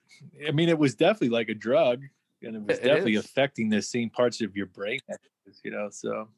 I 0.46 0.52
mean 0.52 0.68
it 0.68 0.78
was 0.78 0.94
definitely 0.94 1.30
like 1.30 1.48
a 1.48 1.54
drug 1.54 2.02
and 2.42 2.56
it 2.56 2.62
was 2.62 2.78
it 2.78 2.84
definitely 2.84 3.16
is. 3.16 3.24
affecting 3.24 3.68
the 3.68 3.82
same 3.82 4.08
parts 4.08 4.40
of 4.40 4.56
your 4.56 4.66
brain, 4.66 5.00
you 5.64 5.72
know. 5.72 5.88
So 5.90 6.28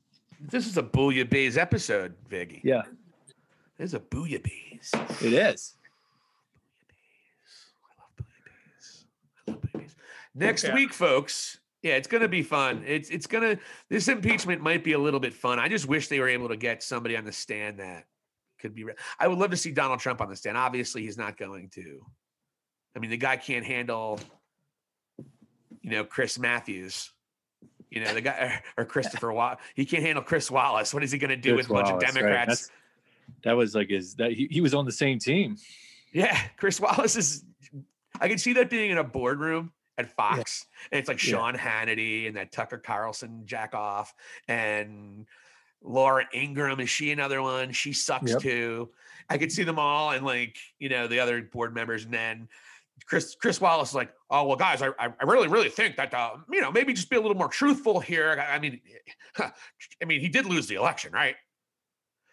this 0.41 0.67
is 0.67 0.77
a 0.77 0.83
Bouillabaisse 0.83 1.57
episode, 1.57 2.15
Viggy. 2.31 2.61
Yeah. 2.63 2.83
It's 3.79 3.95
a 3.95 4.01
Bouillabaisse. 4.01 5.23
It 5.23 5.33
is. 5.33 5.75
I 7.85 8.01
love 8.01 8.11
Bouillabaisse. 8.17 9.05
I 9.47 9.53
love 9.53 9.61
Bouillabaisse. 9.63 9.95
Next 10.35 10.65
yeah. 10.65 10.75
week, 10.75 10.93
folks. 10.93 11.59
Yeah, 11.83 11.95
it's 11.95 12.09
gonna 12.09 12.29
be 12.29 12.43
fun. 12.43 12.83
It's 12.87 13.09
it's 13.09 13.29
gonna 13.29 13.57
this 13.89 14.09
impeachment 14.09 14.61
might 14.61 14.83
be 14.83 14.95
a 14.95 14.99
little 14.99 15.21
bit 15.21 15.33
fun. 15.33 15.61
I 15.61 15.69
just 15.69 15.87
wish 15.87 16.09
they 16.09 16.19
were 16.19 16.29
able 16.29 16.49
to 16.49 16.57
get 16.57 16.83
somebody 16.83 17.17
on 17.17 17.25
the 17.25 17.33
stand 17.33 17.79
that 17.79 18.05
could 18.59 18.75
be. 18.75 18.85
I 19.19 19.29
would 19.29 19.39
love 19.39 19.51
to 19.53 19.57
see 19.57 19.71
Donald 19.71 20.01
Trump 20.01 20.21
on 20.21 20.29
the 20.29 20.37
stand. 20.37 20.57
Obviously, 20.57 21.03
he's 21.03 21.17
not 21.17 21.37
going 21.37 21.71
to. 21.75 22.01
I 22.97 22.99
mean, 22.99 23.11
the 23.11 23.17
guy 23.17 23.37
can't 23.37 23.65
handle, 23.65 24.19
you 25.83 25.91
know, 25.91 26.05
Chris 26.05 26.39
Matthews. 26.39 27.13
You 27.91 28.03
know, 28.05 28.15
the 28.15 28.21
guy 28.21 28.63
or 28.77 28.85
Christopher 28.85 29.33
Wallace. 29.33 29.59
He 29.75 29.85
can't 29.85 30.03
handle 30.03 30.23
Chris 30.23 30.51
Wallace. 30.51 30.93
What 30.95 31.03
is 31.05 31.13
he 31.13 31.19
going 31.19 31.31
to 31.31 31.37
do 31.37 31.55
Chris 31.55 31.69
with 31.69 31.71
a 31.71 31.75
bunch 31.83 31.87
of 31.89 31.93
Wallace, 31.95 32.05
right. 32.07 32.15
Democrats? 32.15 32.47
That's- 32.47 32.71
That 33.45 33.57
was 33.57 33.75
like 33.75 33.91
his 33.91 34.15
that 34.17 34.33
he, 34.33 34.49
he 34.51 34.61
was 34.61 34.75
on 34.75 34.85
the 34.85 34.93
same 34.93 35.19
team. 35.19 35.57
Yeah, 36.13 36.39
Chris 36.57 36.81
Wallace 36.81 37.17
is. 37.17 37.45
I 38.21 38.29
can 38.29 38.39
see 38.39 38.55
that 38.55 38.71
being 38.71 38.91
in 38.91 38.99
a 38.99 39.05
boardroom 39.05 39.73
at 39.99 40.11
Fox, 40.15 40.67
and 40.91 40.99
it's 40.99 41.09
like 41.09 41.23
Yeah. 41.23 41.33
Sean 41.33 41.55
Hannity 41.55 42.27
and 42.27 42.37
that 42.37 42.53
Tucker 42.53 42.79
Carlson 42.79 43.43
jack 43.45 43.75
off, 43.75 44.15
and 44.49 45.27
Laura 45.83 46.25
Ingraham 46.35 46.81
is 46.81 46.89
she 46.91 47.13
another 47.13 47.43
one? 47.43 47.73
She 47.73 47.93
sucks 47.93 48.33
Yep. 48.33 48.41
too. 48.41 48.89
I 49.29 49.37
could 49.39 49.53
see 49.53 49.63
them 49.65 49.79
all, 49.79 50.11
and 50.13 50.25
like 50.25 50.57
you 50.79 50.89
know 50.89 51.07
the 51.07 51.21
other 51.21 51.43
board 51.43 51.75
members, 51.75 52.05
and 52.05 52.13
then 52.15 52.49
Chris 53.07 53.35
Chris 53.35 53.61
Wallace 53.61 53.91
is 53.91 53.95
like, 53.95 54.13
oh 54.31 54.47
well, 54.47 54.57
guys, 54.57 54.83
I 54.83 54.91
I 54.99 55.25
really 55.25 55.49
really 55.49 55.69
think 55.69 55.97
that 55.97 56.13
uh, 56.15 56.37
you 56.51 56.61
know 56.61 56.71
maybe 56.71 56.93
just 56.93 57.11
be 57.11 57.17
a 57.17 57.21
little 57.21 57.37
more 57.37 57.49
truthful 57.49 58.01
here. 58.01 58.37
I 58.41 58.57
I 58.57 58.59
mean, 58.59 58.81
I 59.39 60.05
mean 60.07 60.21
he 60.21 60.29
did 60.29 60.47
lose 60.47 60.67
the 60.67 60.75
election, 60.77 61.13
right? 61.13 61.37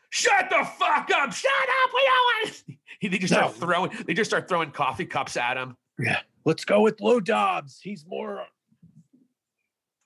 Shut 0.10 0.50
the 0.50 0.64
fuck 0.64 1.10
up! 1.14 1.34
Shut 1.34 1.52
up! 1.52 1.90
We 1.94 2.02
don't 2.06 2.46
want. 2.46 2.64
He 3.02 3.10
they 3.10 3.18
just 3.18 3.34
start 3.34 3.54
throwing. 3.54 3.92
They 4.08 4.14
just 4.14 4.30
start 4.30 4.48
throwing 4.48 4.72
coffee 4.72 5.06
cups 5.06 5.36
at 5.36 5.58
him. 5.58 5.76
Yeah, 6.00 6.20
let's 6.46 6.64
go 6.64 6.80
with 6.80 7.02
Lou 7.02 7.20
Dobbs. 7.20 7.80
He's 7.82 8.06
more. 8.08 8.46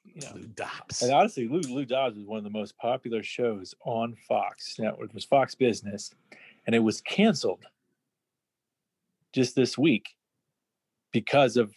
You 0.03 0.21
know, 0.21 0.31
Lou 0.33 0.47
Dobbs. 0.47 1.03
and 1.03 1.13
honestly, 1.13 1.47
Lou 1.47 1.59
Lou 1.59 1.85
Dobbs 1.85 2.17
was 2.17 2.25
one 2.25 2.39
of 2.39 2.43
the 2.43 2.49
most 2.49 2.75
popular 2.79 3.21
shows 3.21 3.75
on 3.85 4.15
Fox 4.27 4.79
Network. 4.79 5.09
It 5.09 5.13
was 5.13 5.25
Fox 5.25 5.53
Business, 5.53 6.11
and 6.65 6.75
it 6.75 6.79
was 6.79 7.01
canceled 7.01 7.63
just 9.31 9.55
this 9.55 9.77
week 9.77 10.09
because 11.11 11.57
of 11.57 11.73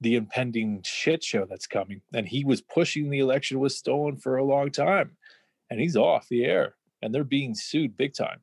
the 0.00 0.16
impending 0.16 0.82
shit 0.84 1.22
show 1.24 1.46
that's 1.48 1.66
coming. 1.66 2.00
And 2.12 2.28
he 2.28 2.44
was 2.44 2.60
pushing 2.60 3.10
the 3.10 3.20
election 3.20 3.58
was 3.58 3.76
stolen 3.76 4.16
for 4.16 4.36
a 4.36 4.44
long 4.44 4.70
time, 4.70 5.16
and 5.70 5.80
he's 5.80 5.96
off 5.96 6.28
the 6.28 6.44
air, 6.44 6.74
and 7.02 7.14
they're 7.14 7.24
being 7.24 7.54
sued 7.54 7.96
big 7.96 8.14
time. 8.14 8.40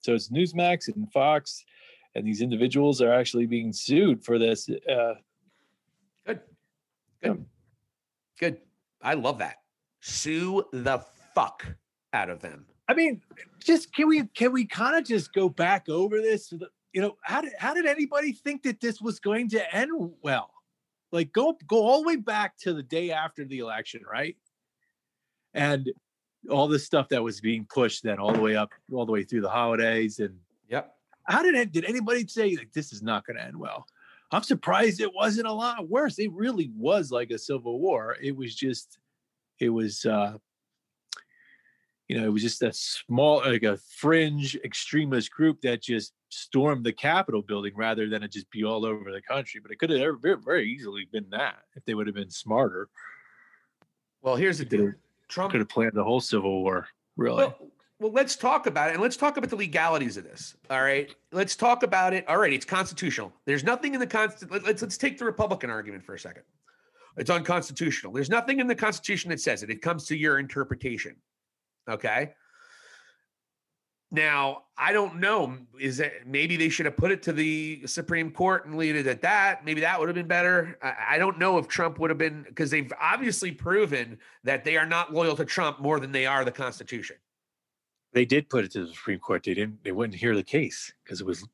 So 0.00 0.14
it's 0.14 0.28
Newsmax 0.28 0.88
and 0.94 1.10
Fox, 1.12 1.64
and 2.14 2.26
these 2.26 2.42
individuals 2.42 3.00
are 3.00 3.12
actually 3.12 3.46
being 3.46 3.72
sued 3.72 4.24
for 4.24 4.38
this. 4.38 4.68
Uh, 4.68 5.14
Good. 6.26 6.40
Good. 7.22 7.44
Good. 8.38 8.56
I 9.02 9.14
love 9.14 9.38
that. 9.38 9.56
Sue 10.00 10.64
the 10.72 11.04
fuck 11.34 11.66
out 12.12 12.30
of 12.30 12.40
them. 12.40 12.66
I 12.88 12.94
mean, 12.94 13.22
just 13.62 13.94
can 13.94 14.08
we 14.08 14.24
can 14.28 14.52
we 14.52 14.66
kind 14.66 14.96
of 14.96 15.04
just 15.04 15.32
go 15.32 15.48
back 15.48 15.88
over 15.88 16.20
this? 16.20 16.52
You 16.94 17.02
know, 17.02 17.16
how 17.22 17.40
did 17.40 17.52
how 17.58 17.74
did 17.74 17.86
anybody 17.86 18.32
think 18.32 18.62
that 18.62 18.80
this 18.80 19.00
was 19.00 19.18
going 19.18 19.50
to 19.50 19.74
end 19.74 19.90
well? 20.22 20.50
Like 21.10 21.32
go 21.32 21.58
go 21.66 21.82
all 21.82 22.02
the 22.02 22.08
way 22.08 22.16
back 22.16 22.56
to 22.58 22.72
the 22.72 22.84
day 22.84 23.10
after 23.10 23.44
the 23.44 23.58
election, 23.58 24.02
right? 24.10 24.36
And 25.52 25.90
all 26.48 26.68
this 26.68 26.84
stuff 26.86 27.08
that 27.08 27.22
was 27.22 27.40
being 27.40 27.66
pushed 27.68 28.04
then 28.04 28.18
all 28.18 28.32
the 28.32 28.40
way 28.40 28.54
up, 28.54 28.70
all 28.92 29.06
the 29.06 29.12
way 29.12 29.24
through 29.24 29.42
the 29.42 29.50
holidays. 29.50 30.20
And 30.20 30.38
Yep. 30.68 30.94
how 31.24 31.42
did 31.42 31.56
it 31.56 31.72
did 31.72 31.84
anybody 31.84 32.26
say 32.26 32.54
like 32.56 32.72
this 32.72 32.92
is 32.92 33.02
not 33.02 33.26
going 33.26 33.36
to 33.36 33.44
end 33.44 33.56
well? 33.58 33.86
I'm 34.30 34.42
surprised 34.44 35.00
it 35.00 35.14
wasn't 35.14 35.48
a 35.48 35.52
lot 35.52 35.88
worse. 35.88 36.18
It 36.18 36.32
really 36.32 36.70
was 36.76 37.10
like 37.10 37.30
a 37.30 37.38
civil 37.38 37.80
war. 37.80 38.16
It 38.20 38.36
was 38.36 38.54
just, 38.54 38.98
it 39.60 39.68
was 39.68 40.06
uh 40.06 40.38
you 42.14 42.20
know, 42.20 42.26
it 42.26 42.32
was 42.32 42.42
just 42.42 42.62
a 42.62 42.72
small, 42.72 43.38
like 43.38 43.64
a 43.64 43.76
fringe 43.76 44.54
extremist 44.64 45.32
group 45.32 45.60
that 45.62 45.82
just 45.82 46.12
stormed 46.28 46.86
the 46.86 46.92
Capitol 46.92 47.42
building 47.42 47.72
rather 47.74 48.08
than 48.08 48.22
it 48.22 48.30
just 48.30 48.48
be 48.52 48.62
all 48.62 48.86
over 48.86 49.10
the 49.10 49.20
country. 49.20 49.60
But 49.60 49.72
it 49.72 49.80
could 49.80 49.90
have 49.90 50.20
very, 50.22 50.36
very 50.36 50.70
easily 50.70 51.08
been 51.10 51.26
that 51.30 51.56
if 51.74 51.84
they 51.84 51.94
would 51.94 52.06
have 52.06 52.14
been 52.14 52.30
smarter. 52.30 52.88
Well, 54.22 54.36
here's 54.36 54.58
the 54.58 54.64
deal. 54.64 54.92
Trump 55.26 55.50
could 55.50 55.60
have 55.60 55.68
planned 55.68 55.94
the 55.94 56.04
whole 56.04 56.20
Civil 56.20 56.62
War. 56.62 56.86
Really? 57.16 57.38
Well, 57.38 57.58
well, 57.98 58.12
let's 58.12 58.36
talk 58.36 58.68
about 58.68 58.90
it, 58.90 58.92
and 58.92 59.02
let's 59.02 59.16
talk 59.16 59.36
about 59.36 59.50
the 59.50 59.56
legalities 59.56 60.16
of 60.16 60.22
this. 60.22 60.54
All 60.70 60.82
right, 60.82 61.12
let's 61.32 61.56
talk 61.56 61.82
about 61.82 62.12
it. 62.12 62.24
All 62.28 62.38
right, 62.38 62.52
it's 62.52 62.64
constitutional. 62.64 63.32
There's 63.44 63.64
nothing 63.64 63.92
in 63.92 63.98
the 63.98 64.06
constitution. 64.06 64.62
Let's 64.64 64.82
let's 64.82 64.96
take 64.96 65.18
the 65.18 65.24
Republican 65.24 65.68
argument 65.68 66.04
for 66.04 66.14
a 66.14 66.18
second. 66.20 66.44
It's 67.16 67.30
unconstitutional. 67.30 68.12
There's 68.12 68.30
nothing 68.30 68.60
in 68.60 68.68
the 68.68 68.74
Constitution 68.76 69.30
that 69.30 69.40
says 69.40 69.64
it. 69.64 69.70
It 69.70 69.82
comes 69.82 70.06
to 70.06 70.16
your 70.16 70.38
interpretation. 70.38 71.16
Okay. 71.88 72.32
Now, 74.10 74.62
I 74.78 74.92
don't 74.92 75.18
know. 75.18 75.56
Is 75.80 75.98
it 75.98 76.22
maybe 76.24 76.56
they 76.56 76.68
should 76.68 76.86
have 76.86 76.96
put 76.96 77.10
it 77.10 77.20
to 77.24 77.32
the 77.32 77.84
Supreme 77.86 78.30
Court 78.30 78.64
and 78.66 78.76
leave 78.76 78.94
it 78.94 79.06
at 79.08 79.22
that? 79.22 79.64
Maybe 79.64 79.80
that 79.80 79.98
would 79.98 80.08
have 80.08 80.14
been 80.14 80.28
better. 80.28 80.78
I, 80.82 81.16
I 81.16 81.18
don't 81.18 81.38
know 81.38 81.58
if 81.58 81.66
Trump 81.66 81.98
would 81.98 82.10
have 82.10 82.18
been 82.18 82.44
because 82.48 82.70
they've 82.70 82.92
obviously 83.00 83.50
proven 83.50 84.18
that 84.44 84.62
they 84.64 84.76
are 84.76 84.86
not 84.86 85.12
loyal 85.12 85.34
to 85.36 85.44
Trump 85.44 85.80
more 85.80 85.98
than 85.98 86.12
they 86.12 86.26
are 86.26 86.44
the 86.44 86.52
Constitution. 86.52 87.16
they 88.12 88.24
did 88.24 88.48
put 88.48 88.64
it 88.64 88.70
to 88.72 88.86
the 88.86 88.92
Supreme 88.94 89.18
Court. 89.18 89.42
They 89.42 89.54
didn't. 89.54 89.82
They 89.82 89.92
wouldn't 89.92 90.18
hear 90.18 90.36
the 90.36 90.44
case 90.44 90.92
because 91.02 91.20
it 91.20 91.26
was 91.26 91.44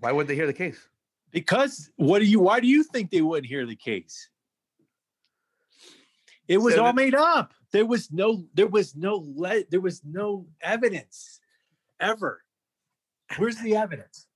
Why 0.00 0.10
would 0.10 0.26
they 0.26 0.34
hear 0.34 0.46
the 0.46 0.52
case? 0.54 0.88
because 1.32 1.90
what 1.96 2.18
do 2.20 2.24
you? 2.24 2.40
Why 2.40 2.60
do 2.60 2.66
you 2.66 2.82
think 2.82 3.10
they 3.10 3.20
wouldn't 3.22 3.46
hear 3.46 3.66
the 3.66 3.76
case? 3.76 4.28
It 6.48 6.58
was 6.58 6.74
So 6.74 6.84
all 6.84 6.92
made 6.92 7.14
up. 7.14 7.54
There 7.72 7.86
was 7.86 8.10
no. 8.12 8.44
There 8.54 8.66
was 8.66 8.94
no. 8.96 9.24
Le- 9.34 9.64
there 9.70 9.80
was 9.80 10.02
no 10.04 10.46
evidence 10.60 11.40
ever. 12.00 12.42
Where's 13.38 13.56
the 13.58 13.76
evidence? 13.76 14.26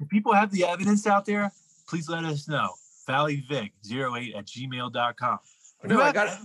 If 0.00 0.08
people 0.08 0.32
have 0.32 0.50
the 0.50 0.64
evidence 0.64 1.06
out 1.06 1.24
there, 1.26 1.52
please 1.88 2.08
let 2.08 2.24
us 2.24 2.48
know. 2.48 2.70
ValliVig08 3.08 4.36
at 4.36 4.46
gmail.com. 4.46 5.38
No, 5.84 6.00
I 6.00 6.12
got- 6.12 6.38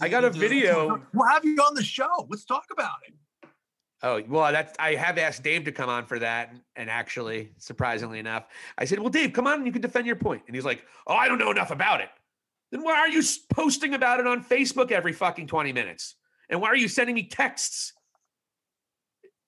I 0.00 0.08
got 0.08 0.24
a 0.24 0.30
video- 0.30 1.02
We'll 1.14 1.28
have 1.28 1.44
you 1.44 1.56
on 1.56 1.74
the 1.74 1.82
show. 1.82 2.26
Let's 2.28 2.44
talk 2.44 2.66
about 2.70 2.96
it. 3.06 3.14
Oh, 4.02 4.22
well, 4.28 4.52
that's 4.52 4.74
I 4.78 4.94
have 4.94 5.18
asked 5.18 5.42
Dave 5.42 5.64
to 5.64 5.72
come 5.72 5.88
on 5.88 6.04
for 6.06 6.18
that. 6.18 6.54
And 6.76 6.90
actually, 6.90 7.52
surprisingly 7.58 8.18
enough, 8.18 8.44
I 8.76 8.84
said, 8.84 8.98
Well, 9.00 9.08
Dave, 9.08 9.32
come 9.32 9.46
on 9.46 9.54
and 9.54 9.66
you 9.66 9.72
can 9.72 9.80
defend 9.82 10.06
your 10.06 10.16
point. 10.16 10.42
And 10.46 10.54
he's 10.54 10.64
like, 10.64 10.84
Oh, 11.06 11.14
I 11.14 11.26
don't 11.26 11.38
know 11.38 11.50
enough 11.50 11.70
about 11.70 12.00
it. 12.00 12.10
Then 12.70 12.82
why 12.82 12.98
are 12.98 13.08
you 13.08 13.22
posting 13.50 13.94
about 13.94 14.20
it 14.20 14.26
on 14.26 14.44
Facebook 14.44 14.90
every 14.90 15.12
fucking 15.12 15.46
20 15.46 15.72
minutes? 15.72 16.16
And 16.50 16.60
why 16.60 16.68
are 16.68 16.76
you 16.76 16.88
sending 16.88 17.14
me 17.14 17.24
texts? 17.24 17.92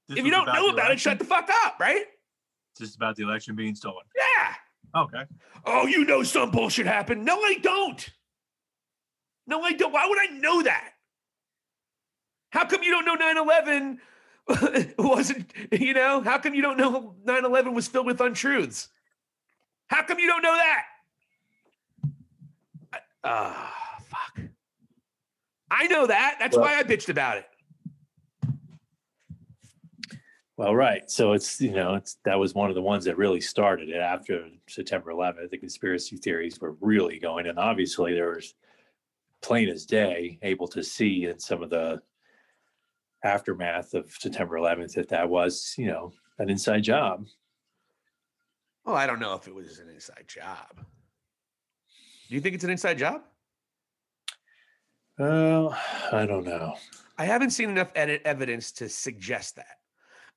This 0.08 0.18
if 0.18 0.24
you 0.24 0.30
don't 0.30 0.46
know 0.46 0.68
the 0.68 0.74
about 0.74 0.90
it, 0.90 1.00
shut 1.00 1.18
the 1.18 1.24
fuck 1.24 1.48
up, 1.64 1.78
right? 1.78 2.04
It's 2.72 2.80
just 2.80 2.96
about 2.96 3.16
the 3.16 3.22
election 3.22 3.54
being 3.56 3.74
stolen. 3.74 4.04
Yeah. 4.16 5.02
Okay. 5.02 5.24
Oh, 5.64 5.86
you 5.86 6.04
know 6.04 6.22
some 6.22 6.50
bullshit 6.50 6.86
happened. 6.86 7.24
No, 7.24 7.40
I 7.40 7.58
don't. 7.62 8.08
No, 9.46 9.62
I 9.62 9.72
don't. 9.72 9.92
Why 9.92 10.06
would 10.06 10.18
I 10.18 10.38
know 10.38 10.62
that? 10.62 10.90
How 12.50 12.64
come 12.64 12.82
you 12.82 12.90
don't 12.90 13.04
know 13.04 13.14
9 13.14 13.36
11 13.38 14.00
wasn't, 14.98 15.52
you 15.70 15.94
know, 15.94 16.20
how 16.20 16.38
come 16.38 16.54
you 16.54 16.62
don't 16.62 16.76
know 16.76 17.14
9 17.24 17.44
11 17.44 17.74
was 17.74 17.86
filled 17.86 18.06
with 18.06 18.20
untruths? 18.20 18.88
How 19.86 20.02
come 20.02 20.18
you 20.18 20.26
don't 20.26 20.42
know 20.42 20.54
that? 20.54 20.84
Ah, 23.24 23.74
fuck. 24.08 24.40
I 25.70 25.86
know 25.88 26.06
that. 26.06 26.36
That's 26.38 26.56
Well- 26.56 26.66
why 26.66 26.78
I 26.78 26.82
bitched 26.82 27.08
about 27.08 27.38
it. 27.38 27.46
Well, 30.56 30.74
right. 30.76 31.10
So 31.10 31.32
it's 31.32 31.58
you 31.60 31.72
know 31.72 31.94
it's 31.94 32.18
that 32.24 32.38
was 32.38 32.54
one 32.54 32.68
of 32.68 32.74
the 32.74 32.82
ones 32.82 33.06
that 33.06 33.16
really 33.16 33.40
started 33.40 33.88
it 33.88 33.96
after 33.96 34.46
September 34.68 35.10
11th. 35.10 35.48
The 35.50 35.56
conspiracy 35.58 36.16
theories 36.18 36.60
were 36.60 36.72
really 36.80 37.18
going, 37.18 37.46
and 37.46 37.58
obviously 37.58 38.12
there 38.12 38.34
was 38.34 38.54
plain 39.40 39.70
as 39.70 39.86
day 39.86 40.38
able 40.42 40.68
to 40.68 40.84
see 40.84 41.24
in 41.24 41.38
some 41.38 41.62
of 41.62 41.70
the 41.70 42.02
aftermath 43.24 43.94
of 43.94 44.10
September 44.18 44.56
11th 44.56 44.94
that 44.94 45.08
that 45.08 45.30
was 45.30 45.74
you 45.78 45.86
know 45.86 46.12
an 46.38 46.50
inside 46.50 46.82
job. 46.82 47.26
Well, 48.84 48.96
I 48.96 49.06
don't 49.06 49.18
know 49.20 49.34
if 49.34 49.46
it 49.48 49.54
was 49.54 49.78
an 49.78 49.88
inside 49.88 50.24
job. 50.28 50.84
Do 52.30 52.36
you 52.36 52.40
think 52.40 52.54
it's 52.54 52.62
an 52.62 52.70
inside 52.70 52.96
job? 52.96 53.22
Well, 55.18 55.76
I 56.12 56.26
don't 56.26 56.44
know. 56.44 56.76
I 57.18 57.24
haven't 57.24 57.50
seen 57.50 57.68
enough 57.68 57.90
edit 57.96 58.22
evidence 58.24 58.70
to 58.72 58.88
suggest 58.88 59.56
that. 59.56 59.78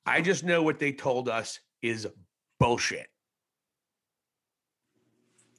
I 0.04 0.20
just 0.20 0.42
know 0.42 0.64
what 0.64 0.80
they 0.80 0.90
told 0.90 1.28
us 1.28 1.60
is 1.82 2.08
bullshit. 2.58 3.06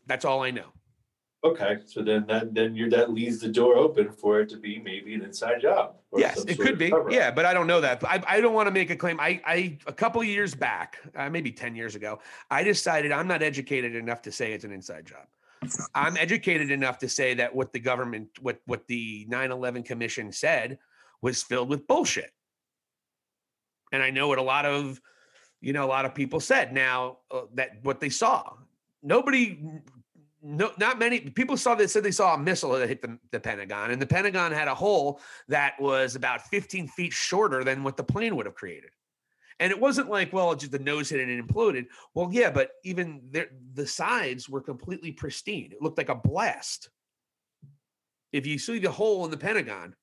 That's 0.08 0.26
all 0.26 0.44
I 0.44 0.52
know. 0.52 0.74
Okay, 1.46 1.78
so 1.86 2.02
then 2.02 2.26
that 2.28 2.54
then 2.54 2.76
you're 2.76 2.90
that 2.90 3.14
leaves 3.14 3.40
the 3.40 3.48
door 3.48 3.78
open 3.78 4.12
for 4.12 4.42
it 4.42 4.50
to 4.50 4.58
be 4.58 4.80
maybe 4.80 5.14
an 5.14 5.22
inside 5.22 5.62
job. 5.62 5.96
or 6.12 6.20
yes, 6.20 6.44
it 6.44 6.60
could 6.60 6.78
be. 6.78 6.90
cover-up. 6.90 7.14
Yeah, 7.14 7.32
but 7.32 7.46
I 7.46 7.54
don't 7.54 7.68
know 7.68 7.80
that. 7.80 8.04
I, 8.04 8.22
I 8.28 8.42
don't 8.42 8.54
want 8.54 8.68
to 8.68 8.72
make 8.72 8.90
a 8.90 8.96
claim. 8.96 9.20
I, 9.22 9.40
I 9.46 9.78
a 9.88 9.94
couple 9.94 10.20
of 10.20 10.28
years 10.28 10.54
back, 10.54 10.98
uh, 11.16 11.30
maybe 11.30 11.52
10 11.52 11.76
years 11.76 11.96
ago, 11.96 12.20
I 12.52 12.64
decided 12.64 13.14
I'm 13.14 13.28
not 13.28 13.42
educated 13.42 13.96
enough 13.96 14.22
to 14.24 14.32
say 14.34 14.52
it's 14.52 14.66
an 14.66 14.72
inside 14.72 15.06
job. 15.06 15.28
I'm 15.94 16.18
educated 16.18 16.72
enough 16.72 16.98
to 17.00 17.10
say 17.10 17.34
that 17.36 17.56
what 17.56 17.74
the 17.74 17.80
government, 17.80 18.30
what 18.42 18.60
what 18.66 18.88
the 18.88 19.26
9/11 19.30 19.86
commission 19.86 20.32
said 20.32 20.80
was 21.22 21.44
filled 21.44 21.70
with 21.70 21.88
bullshit. 21.88 22.32
And 23.92 24.04
I 24.04 24.10
know 24.10 24.28
what 24.28 24.38
a 24.38 24.44
lot 24.44 24.66
of, 24.66 25.00
you 25.62 25.74
know, 25.74 25.86
a 25.86 25.88
lot 25.88 26.06
of 26.06 26.14
people 26.14 26.40
said 26.40 26.74
now 26.74 27.20
uh, 27.32 27.42
that 27.54 27.84
what 27.84 28.00
they 28.00 28.10
saw. 28.10 28.54
Nobody 29.02 29.60
no, 30.48 30.72
not 30.78 31.00
many 31.00 31.22
people 31.22 31.58
saw 31.58 31.74
that 31.76 31.90
said 31.90 32.04
they 32.04 32.12
saw 32.12 32.36
a 32.36 32.38
missile 32.38 32.72
that 32.74 32.88
hit 32.88 33.02
the, 33.02 33.18
the 33.32 33.40
Pentagon, 33.40 33.90
and 33.90 34.00
the 34.00 34.06
Pentagon 34.06 34.52
had 34.52 34.68
a 34.68 34.76
hole 34.76 35.20
that 35.48 35.74
was 35.80 36.16
about 36.16 36.42
15 36.48 36.88
feet 36.90 37.12
shorter 37.12 37.64
than 37.64 37.84
what 37.84 37.98
the 37.98 38.04
plane 38.04 38.36
would 38.36 38.46
have 38.46 38.54
created. 38.54 38.92
And 39.60 39.72
it 39.72 39.80
wasn't 39.80 40.10
like, 40.10 40.34
well, 40.34 40.54
just 40.56 40.72
the 40.72 40.80
nose 40.80 41.10
hit 41.10 41.22
and 41.22 41.32
it 41.32 41.40
and 41.40 41.48
imploded. 41.48 41.86
Well, 42.14 42.30
yeah, 42.32 42.52
but 42.52 42.72
even 42.84 43.22
there, 43.32 43.48
the 43.74 43.88
sides 43.88 44.50
were 44.50 44.62
completely 44.62 45.12
pristine. 45.12 45.72
It 45.72 45.82
looked 45.82 45.98
like 45.98 46.10
a 46.10 46.16
blast. 46.16 46.90
If 48.34 48.46
you 48.46 48.60
see 48.60 48.80
the 48.80 48.92
hole 48.92 49.24
in 49.24 49.32
the 49.32 49.38
Pentagon, 49.38 49.96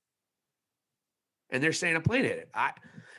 and 1.50 1.62
they're 1.62 1.74
saying 1.74 1.96
a 1.96 2.00
plane 2.00 2.24
hit 2.24 2.38
it, 2.38 2.48
I, 2.54 2.72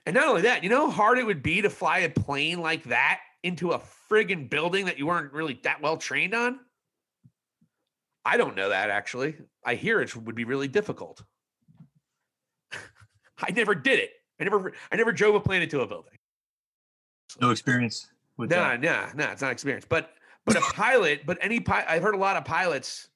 and 0.08 0.16
not 0.16 0.28
only 0.28 0.42
that, 0.42 0.64
you 0.64 0.70
know 0.70 0.90
how 0.90 0.92
hard 0.92 1.20
it 1.20 1.26
would 1.26 1.44
be 1.44 1.62
to 1.62 1.70
fly 1.70 2.00
a 2.00 2.10
plane 2.10 2.60
like 2.60 2.86
that 2.86 3.20
into 3.44 3.72
a 3.72 3.82
friggin' 4.10 4.50
building 4.50 4.86
that 4.86 4.98
you 4.98 5.06
weren't 5.06 5.34
really 5.34 5.60
that 5.64 5.82
well 5.82 5.98
trained 5.98 6.34
on. 6.34 6.60
I 8.26 8.38
don't 8.38 8.56
know 8.56 8.70
that 8.70 8.90
actually. 8.90 9.36
I 9.64 9.76
hear 9.76 10.02
it 10.02 10.16
would 10.16 10.36
be 10.36 10.46
really 10.46 10.68
difficult. 10.68 11.22
I 13.38 13.52
never 13.52 13.76
did 13.76 14.00
it. 14.00 14.12
I 14.40 14.46
never 14.46 14.74
I 14.92 14.96
never 14.96 15.12
drove 15.12 15.36
a 15.36 15.40
plane 15.40 15.62
into 15.62 15.82
a 15.82 15.88
building. 15.88 16.18
No 17.42 17.50
experience 17.50 18.12
with 18.38 18.50
nah, 18.50 18.78
that. 18.78 18.82
nah, 18.82 19.10
nah, 19.14 19.32
it's 19.32 19.42
not 19.42 19.52
experience. 19.52 19.86
But 19.88 20.12
but 20.46 20.56
a 20.56 20.62
pilot, 20.62 21.26
but 21.26 21.38
any 21.42 21.60
pilot 21.60 21.86
I've 21.90 22.04
heard 22.04 22.16
a 22.16 22.20
lot 22.20 22.36
of 22.36 22.46
pilots 22.46 23.08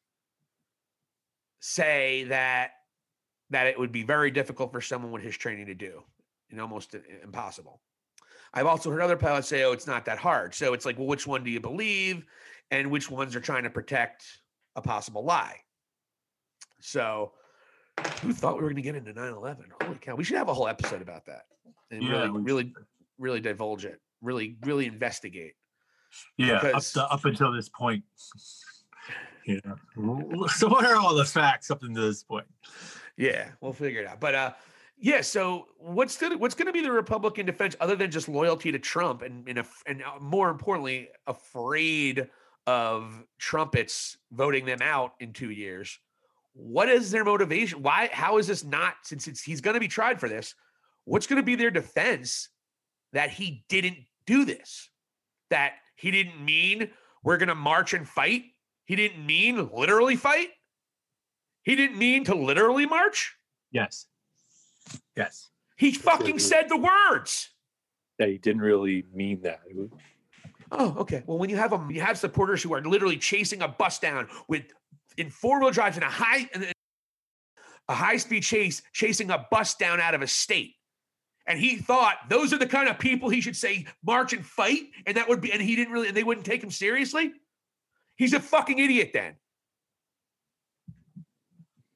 say 1.59 2.25
that 2.25 2.71
that 3.49 3.67
it 3.67 3.79
would 3.79 3.91
be 3.91 4.03
very 4.03 4.31
difficult 4.31 4.71
for 4.71 4.81
someone 4.81 5.11
with 5.11 5.23
his 5.23 5.37
training 5.37 5.67
to 5.67 5.73
do 5.73 6.03
and 6.51 6.59
almost 6.59 6.95
impossible. 7.23 7.81
I've 8.53 8.65
also 8.65 8.89
heard 8.89 9.01
other 9.01 9.17
pilots 9.17 9.47
say, 9.47 9.63
oh, 9.63 9.71
it's 9.71 9.87
not 9.87 10.05
that 10.05 10.17
hard. 10.17 10.53
So 10.53 10.73
it's 10.73 10.85
like, 10.85 10.97
well, 10.97 11.07
which 11.07 11.27
one 11.27 11.43
do 11.43 11.51
you 11.51 11.59
believe? 11.59 12.25
And 12.71 12.91
which 12.91 13.09
ones 13.09 13.35
are 13.35 13.39
trying 13.39 13.63
to 13.63 13.69
protect 13.69 14.25
a 14.75 14.81
possible 14.81 15.23
lie? 15.23 15.57
So 16.79 17.33
who 18.21 18.33
thought 18.33 18.55
we 18.55 18.63
were 18.63 18.69
going 18.69 18.75
to 18.77 18.81
get 18.81 18.95
into 18.95 19.13
9 19.13 19.33
11? 19.33 19.65
Holy 19.81 19.97
cow. 19.99 20.15
We 20.15 20.23
should 20.23 20.37
have 20.37 20.49
a 20.49 20.53
whole 20.53 20.67
episode 20.67 21.01
about 21.01 21.25
that 21.25 21.43
and 21.91 22.03
Yeah, 22.03 22.23
really, 22.23 22.41
really, 22.41 22.73
really 23.17 23.39
divulge 23.39 23.85
it, 23.85 23.99
really, 24.21 24.57
really 24.63 24.85
investigate. 24.85 25.53
Yeah, 26.37 26.55
up, 26.55 26.83
to, 26.83 27.05
up 27.05 27.25
until 27.25 27.51
this 27.51 27.69
point. 27.69 28.03
Yeah. 29.47 29.59
So 30.49 30.67
what 30.67 30.85
are 30.85 30.97
all 30.97 31.15
the 31.15 31.25
facts 31.25 31.71
up 31.71 31.81
until 31.81 32.05
this 32.05 32.23
point? 32.23 32.45
Yeah, 33.15 33.49
we'll 33.61 33.73
figure 33.73 34.01
it 34.01 34.07
out. 34.07 34.19
But 34.19 34.35
uh 34.35 34.51
yeah, 34.99 35.21
so 35.21 35.67
what's 35.77 36.17
the 36.17 36.37
what's 36.37 36.55
going 36.55 36.65
to 36.65 36.73
be 36.73 36.81
the 36.81 36.91
Republican 36.91 37.45
defense 37.45 37.75
other 37.79 37.95
than 37.95 38.09
just 38.09 38.27
loyalty 38.27 38.71
to 38.71 38.79
Trump 38.79 39.21
and 39.21 39.47
and, 39.47 39.59
af- 39.59 39.83
and 39.85 40.01
uh, 40.03 40.19
more 40.19 40.49
importantly, 40.49 41.09
afraid 41.27 42.27
of 42.65 43.23
trumpets 43.37 44.17
voting 44.31 44.65
them 44.65 44.81
out 44.81 45.13
in 45.19 45.33
2 45.33 45.51
years? 45.51 45.99
What 46.53 46.89
is 46.89 47.11
their 47.11 47.23
motivation? 47.23 47.83
Why 47.83 48.09
how 48.11 48.39
is 48.39 48.47
this 48.47 48.63
not 48.63 48.95
since 49.03 49.27
it's, 49.27 49.41
he's 49.41 49.61
going 49.61 49.75
to 49.75 49.79
be 49.79 49.87
tried 49.87 50.19
for 50.19 50.27
this? 50.27 50.55
What's 51.05 51.27
going 51.27 51.37
to 51.37 51.45
be 51.45 51.55
their 51.55 51.71
defense 51.71 52.49
that 53.13 53.29
he 53.29 53.63
didn't 53.69 53.97
do 54.25 54.45
this? 54.45 54.89
That 55.49 55.73
he 55.95 56.11
didn't 56.11 56.43
mean 56.43 56.89
we're 57.23 57.37
going 57.37 57.49
to 57.49 57.55
march 57.55 57.93
and 57.93 58.07
fight? 58.07 58.43
He 58.85 58.95
didn't 58.95 59.25
mean 59.25 59.69
literally 59.73 60.15
fight? 60.15 60.49
He 61.63 61.75
didn't 61.75 61.97
mean 61.97 62.23
to 62.25 62.35
literally 62.35 62.85
march? 62.85 63.35
Yes. 63.71 64.05
Yes. 65.15 65.49
He 65.75 65.91
fucking 65.91 66.39
said 66.39 66.69
the 66.69 66.77
words. 66.77 67.49
Yeah, 68.19 68.27
he 68.27 68.37
didn't 68.37 68.61
really 68.61 69.05
mean 69.13 69.41
that. 69.43 69.61
Oh, 70.71 70.95
okay. 70.99 71.23
Well, 71.27 71.37
when 71.37 71.49
you 71.49 71.57
have 71.57 71.71
them, 71.71 71.91
you 71.91 72.01
have 72.01 72.17
supporters 72.17 72.63
who 72.63 72.73
are 72.73 72.81
literally 72.81 73.17
chasing 73.17 73.61
a 73.61 73.67
bus 73.67 73.99
down 73.99 74.27
with 74.47 74.63
in 75.17 75.29
four 75.29 75.59
wheel 75.59 75.71
drives 75.71 75.97
in 75.97 76.03
a 76.03 76.09
high 76.09 76.49
in 76.53 76.67
a 77.89 77.93
high 77.93 78.17
speed 78.17 78.43
chase, 78.43 78.81
chasing 78.93 79.29
a 79.29 79.45
bus 79.51 79.75
down 79.75 79.99
out 79.99 80.15
of 80.15 80.21
a 80.21 80.27
state. 80.27 80.75
And 81.47 81.57
he 81.57 81.77
thought 81.77 82.17
those 82.29 82.51
are 82.51 82.57
the 82.57 82.67
kind 82.67 82.89
of 82.89 82.99
people 82.99 83.29
he 83.29 83.39
should 83.39 83.55
say 83.55 83.85
march 84.05 84.33
and 84.33 84.45
fight, 84.45 84.89
and 85.05 85.15
that 85.15 85.29
would 85.29 85.39
be, 85.39 85.51
and 85.51 85.61
he 85.61 85.77
didn't 85.77 85.93
really, 85.93 86.09
and 86.09 86.17
they 86.17 86.23
wouldn't 86.23 86.45
take 86.45 86.61
him 86.61 86.69
seriously. 86.69 87.31
He's 88.17 88.33
a 88.33 88.39
fucking 88.39 88.79
idiot. 88.79 89.11
Then 89.13 89.35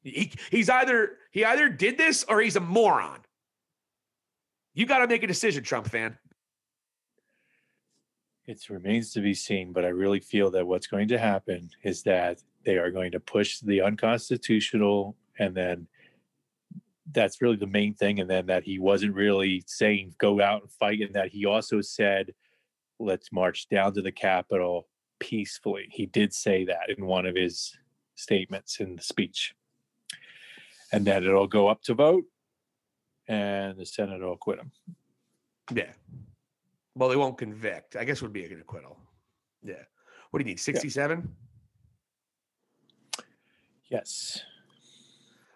he, 0.04 0.32
he's 0.50 0.70
either 0.70 1.18
he 1.32 1.44
either 1.44 1.68
did 1.68 1.98
this 1.98 2.24
or 2.24 2.40
he's 2.42 2.56
a 2.56 2.62
moron. 2.62 3.20
You 4.74 4.86
got 4.86 5.00
to 5.00 5.08
make 5.08 5.24
a 5.24 5.28
decision, 5.28 5.64
Trump 5.64 5.88
fan. 5.88 6.18
It 8.46 8.70
remains 8.70 9.12
to 9.14 9.22
be 9.22 9.34
seen, 9.34 9.74
but 9.74 9.84
I 9.84 9.90
really 9.90 10.20
feel 10.20 10.50
that 10.52 10.66
what's 10.66 10.88
going 10.88 11.10
to 11.10 11.18
happen 11.18 11.70
is 11.84 12.04
that 12.04 12.42
they 12.66 12.78
are 12.78 12.90
going 12.90 13.12
to 13.12 13.20
push 13.20 13.60
the 13.60 13.82
unconstitutional, 13.82 15.18
and 15.40 15.54
then 15.54 15.88
that's 17.14 17.42
really 17.42 17.58
the 17.58 17.68
main 17.68 17.94
thing. 17.94 18.20
And 18.20 18.30
then 18.30 18.46
that 18.48 18.64
he 18.64 18.80
wasn't 18.80 19.16
really 19.16 19.64
saying 19.68 20.16
go 20.18 20.42
out 20.42 20.62
and 20.62 20.72
fight, 20.72 21.02
and 21.02 21.14
that 21.14 21.30
he 21.30 21.46
also 21.46 21.82
said, 21.82 22.34
let's 23.00 23.32
march 23.32 23.68
down 23.70 23.94
to 23.94 24.02
the 24.02 24.12
Capitol 24.12 24.88
peacefully. 25.20 25.88
He 25.92 26.06
did 26.06 26.34
say 26.34 26.66
that 26.66 26.90
in 26.96 27.06
one 27.06 27.26
of 27.26 27.36
his 27.36 27.78
statements 28.16 28.80
in 28.80 28.96
the 28.96 29.02
speech. 29.02 29.54
And 30.94 31.06
that 31.06 31.24
it'll 31.24 31.48
go 31.48 31.70
up 31.70 31.82
to 31.84 31.94
vote, 31.94 32.26
and 33.28 33.78
the 33.78 33.86
Senate 33.86 34.22
will 34.22 34.34
acquit 34.34 34.60
him. 34.60 34.72
Yeah. 35.74 35.92
Well, 36.96 37.08
they 37.08 37.16
won't 37.16 37.38
convict. 37.38 37.96
I 37.96 38.04
guess 38.04 38.18
it 38.18 38.24
would 38.24 38.34
be 38.34 38.44
an 38.44 38.60
acquittal. 38.60 38.98
Yeah. 39.64 39.76
What 40.30 40.40
do 40.40 40.44
you 40.44 40.52
need? 40.52 40.60
67? 40.60 41.34
Yes. 43.90 44.44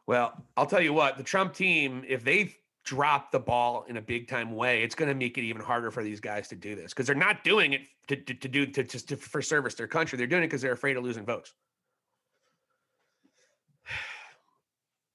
Well, 0.08 0.46
I'll 0.56 0.68
tell 0.68 0.82
you 0.82 0.94
what, 0.94 1.18
the 1.18 1.24
Trump 1.24 1.54
team, 1.54 2.04
if 2.08 2.24
they 2.24 2.56
drop 2.84 3.32
the 3.32 3.40
ball 3.40 3.86
in 3.88 3.98
a 3.98 4.02
big 4.02 4.28
time 4.28 4.56
way, 4.56 4.84
it's 4.84 4.94
going 4.94 5.10
to 5.10 5.16
make 5.16 5.38
it 5.38 5.42
even 5.42 5.62
harder 5.62 5.90
for 5.90 6.04
these 6.04 6.20
guys 6.20 6.48
to 6.50 6.56
do 6.56 6.76
this 6.76 6.94
because 6.94 7.08
they're 7.08 7.16
not 7.16 7.44
doing 7.44 7.74
it 7.74 7.82
to, 8.08 8.16
to, 8.16 8.34
to 8.36 8.48
do 8.48 8.66
to 8.68 8.84
just 8.84 9.10
to, 9.10 9.18
for 9.18 9.42
service 9.42 9.74
their 9.74 9.88
country. 9.88 10.18
They're 10.18 10.28
doing 10.28 10.44
it 10.44 10.48
because 10.48 10.62
they're 10.62 10.74
afraid 10.74 10.96
of 10.98 11.04
losing 11.04 11.26
votes. 11.26 11.54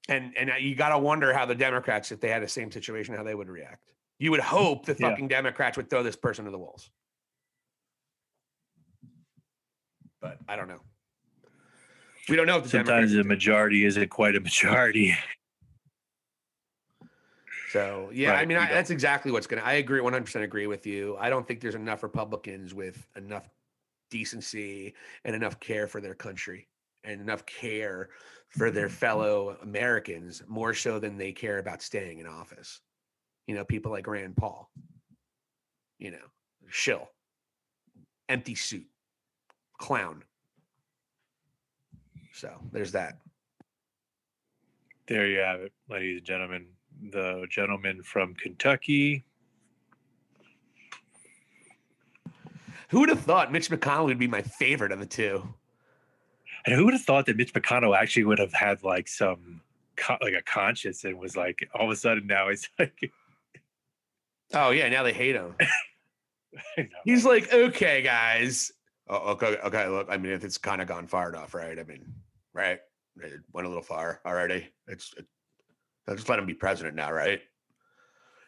And 0.09 0.35
and 0.35 0.49
uh, 0.49 0.55
you 0.55 0.73
got 0.75 0.89
to 0.89 0.97
wonder 0.97 1.31
how 1.31 1.45
the 1.45 1.55
Democrats, 1.55 2.11
if 2.11 2.19
they 2.19 2.27
had 2.27 2.41
the 2.41 2.47
same 2.47 2.71
situation, 2.71 3.15
how 3.15 3.23
they 3.23 3.35
would 3.35 3.47
react. 3.47 3.93
You 4.17 4.31
would 4.31 4.39
hope 4.39 4.85
the 4.85 4.93
Yeah. 4.99 5.09
fucking 5.09 5.27
Democrats 5.27 5.77
would 5.77 5.91
throw 5.91 6.01
this 6.01 6.15
person 6.15 6.43
to 6.45 6.51
the 6.51 6.57
wolves. 6.57 6.89
But 10.19 10.39
I 10.49 10.55
don't 10.55 10.67
know. 10.67 10.81
We 12.29 12.35
don't 12.35 12.45
know 12.45 12.57
if 12.57 12.63
the 12.63 12.69
Sometimes 12.69 13.11
Democrats. 13.11 13.13
the 13.13 13.23
majority 13.23 13.85
isn't 13.85 14.09
quite 14.09 14.35
a 14.35 14.39
majority. 14.39 15.15
So 17.71 18.09
yeah, 18.11 18.33
I 18.33 18.45
mean, 18.45 18.57
I, 18.57 18.67
that's 18.69 18.89
exactly 18.89 19.31
what's 19.31 19.47
gonna. 19.47 19.61
I 19.61 19.75
agree, 19.75 20.01
one 20.01 20.11
hundred 20.11 20.25
percent 20.25 20.43
agree 20.43 20.67
with 20.67 20.85
you. 20.85 21.15
I 21.17 21.29
don't 21.29 21.47
think 21.47 21.61
there's 21.61 21.73
enough 21.73 22.03
Republicans 22.03 22.73
with 22.73 23.07
enough 23.15 23.47
decency 24.09 24.93
and 25.23 25.33
enough 25.33 25.57
care 25.61 25.87
for 25.87 26.01
their 26.01 26.13
country 26.13 26.67
and 27.05 27.21
enough 27.21 27.45
care 27.45 28.09
for 28.49 28.71
their 28.71 28.89
fellow 28.89 29.55
Americans 29.63 30.43
more 30.49 30.73
so 30.73 30.99
than 30.99 31.17
they 31.17 31.31
care 31.31 31.59
about 31.59 31.81
staying 31.81 32.19
in 32.19 32.27
office. 32.27 32.81
You 33.47 33.55
know, 33.55 33.63
people 33.63 33.89
like 33.89 34.05
Rand 34.05 34.35
Paul. 34.35 34.69
You 35.97 36.11
know, 36.11 36.27
shill, 36.67 37.09
empty 38.27 38.55
suit, 38.55 38.87
clown. 39.77 40.23
So 42.33 42.51
there's 42.71 42.91
that. 42.93 43.17
There 45.07 45.27
you 45.27 45.39
have 45.39 45.61
it, 45.61 45.73
ladies 45.89 46.17
and 46.17 46.25
gentlemen. 46.25 46.67
The 47.11 47.45
gentleman 47.49 48.03
from 48.03 48.35
Kentucky. 48.35 49.23
Who 52.89 52.99
would 52.99 53.09
have 53.09 53.21
thought 53.21 53.51
Mitch 53.51 53.69
McConnell 53.69 54.05
would 54.05 54.19
be 54.19 54.27
my 54.27 54.41
favorite 54.41 54.91
of 54.91 54.99
the 54.99 55.05
two? 55.05 55.47
And 56.65 56.75
who 56.75 56.85
would 56.85 56.93
have 56.93 57.03
thought 57.03 57.25
that 57.25 57.37
Mitch 57.37 57.53
McConnell 57.53 57.97
actually 57.97 58.25
would 58.25 58.39
have 58.39 58.53
had 58.53 58.83
like 58.83 59.07
some 59.07 59.61
like 60.21 60.33
a 60.33 60.41
conscience 60.43 61.03
and 61.03 61.17
was 61.17 61.35
like 61.35 61.67
all 61.73 61.85
of 61.85 61.91
a 61.91 61.95
sudden 61.95 62.27
now 62.27 62.49
he's 62.49 62.67
like 62.79 63.11
Oh 64.53 64.71
yeah, 64.71 64.89
now 64.89 65.03
they 65.03 65.13
hate 65.13 65.35
him. 65.35 65.55
He's 67.05 67.25
like, 67.25 67.51
okay, 67.53 68.01
guys. 68.01 68.71
Oh, 69.11 69.31
okay, 69.31 69.57
okay. 69.65 69.87
Look, 69.89 70.07
I 70.09 70.15
mean, 70.15 70.31
if 70.31 70.45
it's 70.45 70.57
kind 70.57 70.81
of 70.81 70.87
gone 70.87 71.05
far 71.05 71.27
enough, 71.27 71.53
right? 71.53 71.77
I 71.77 71.83
mean, 71.83 72.05
right? 72.53 72.79
It 73.17 73.41
went 73.51 73.65
a 73.65 73.69
little 73.69 73.83
far 73.83 74.21
already. 74.25 74.69
It's 74.87 75.13
it, 75.17 75.25
I'll 76.07 76.15
just 76.15 76.29
let 76.29 76.39
him 76.39 76.45
be 76.45 76.53
president 76.53 76.95
now, 76.95 77.11
right? 77.11 77.41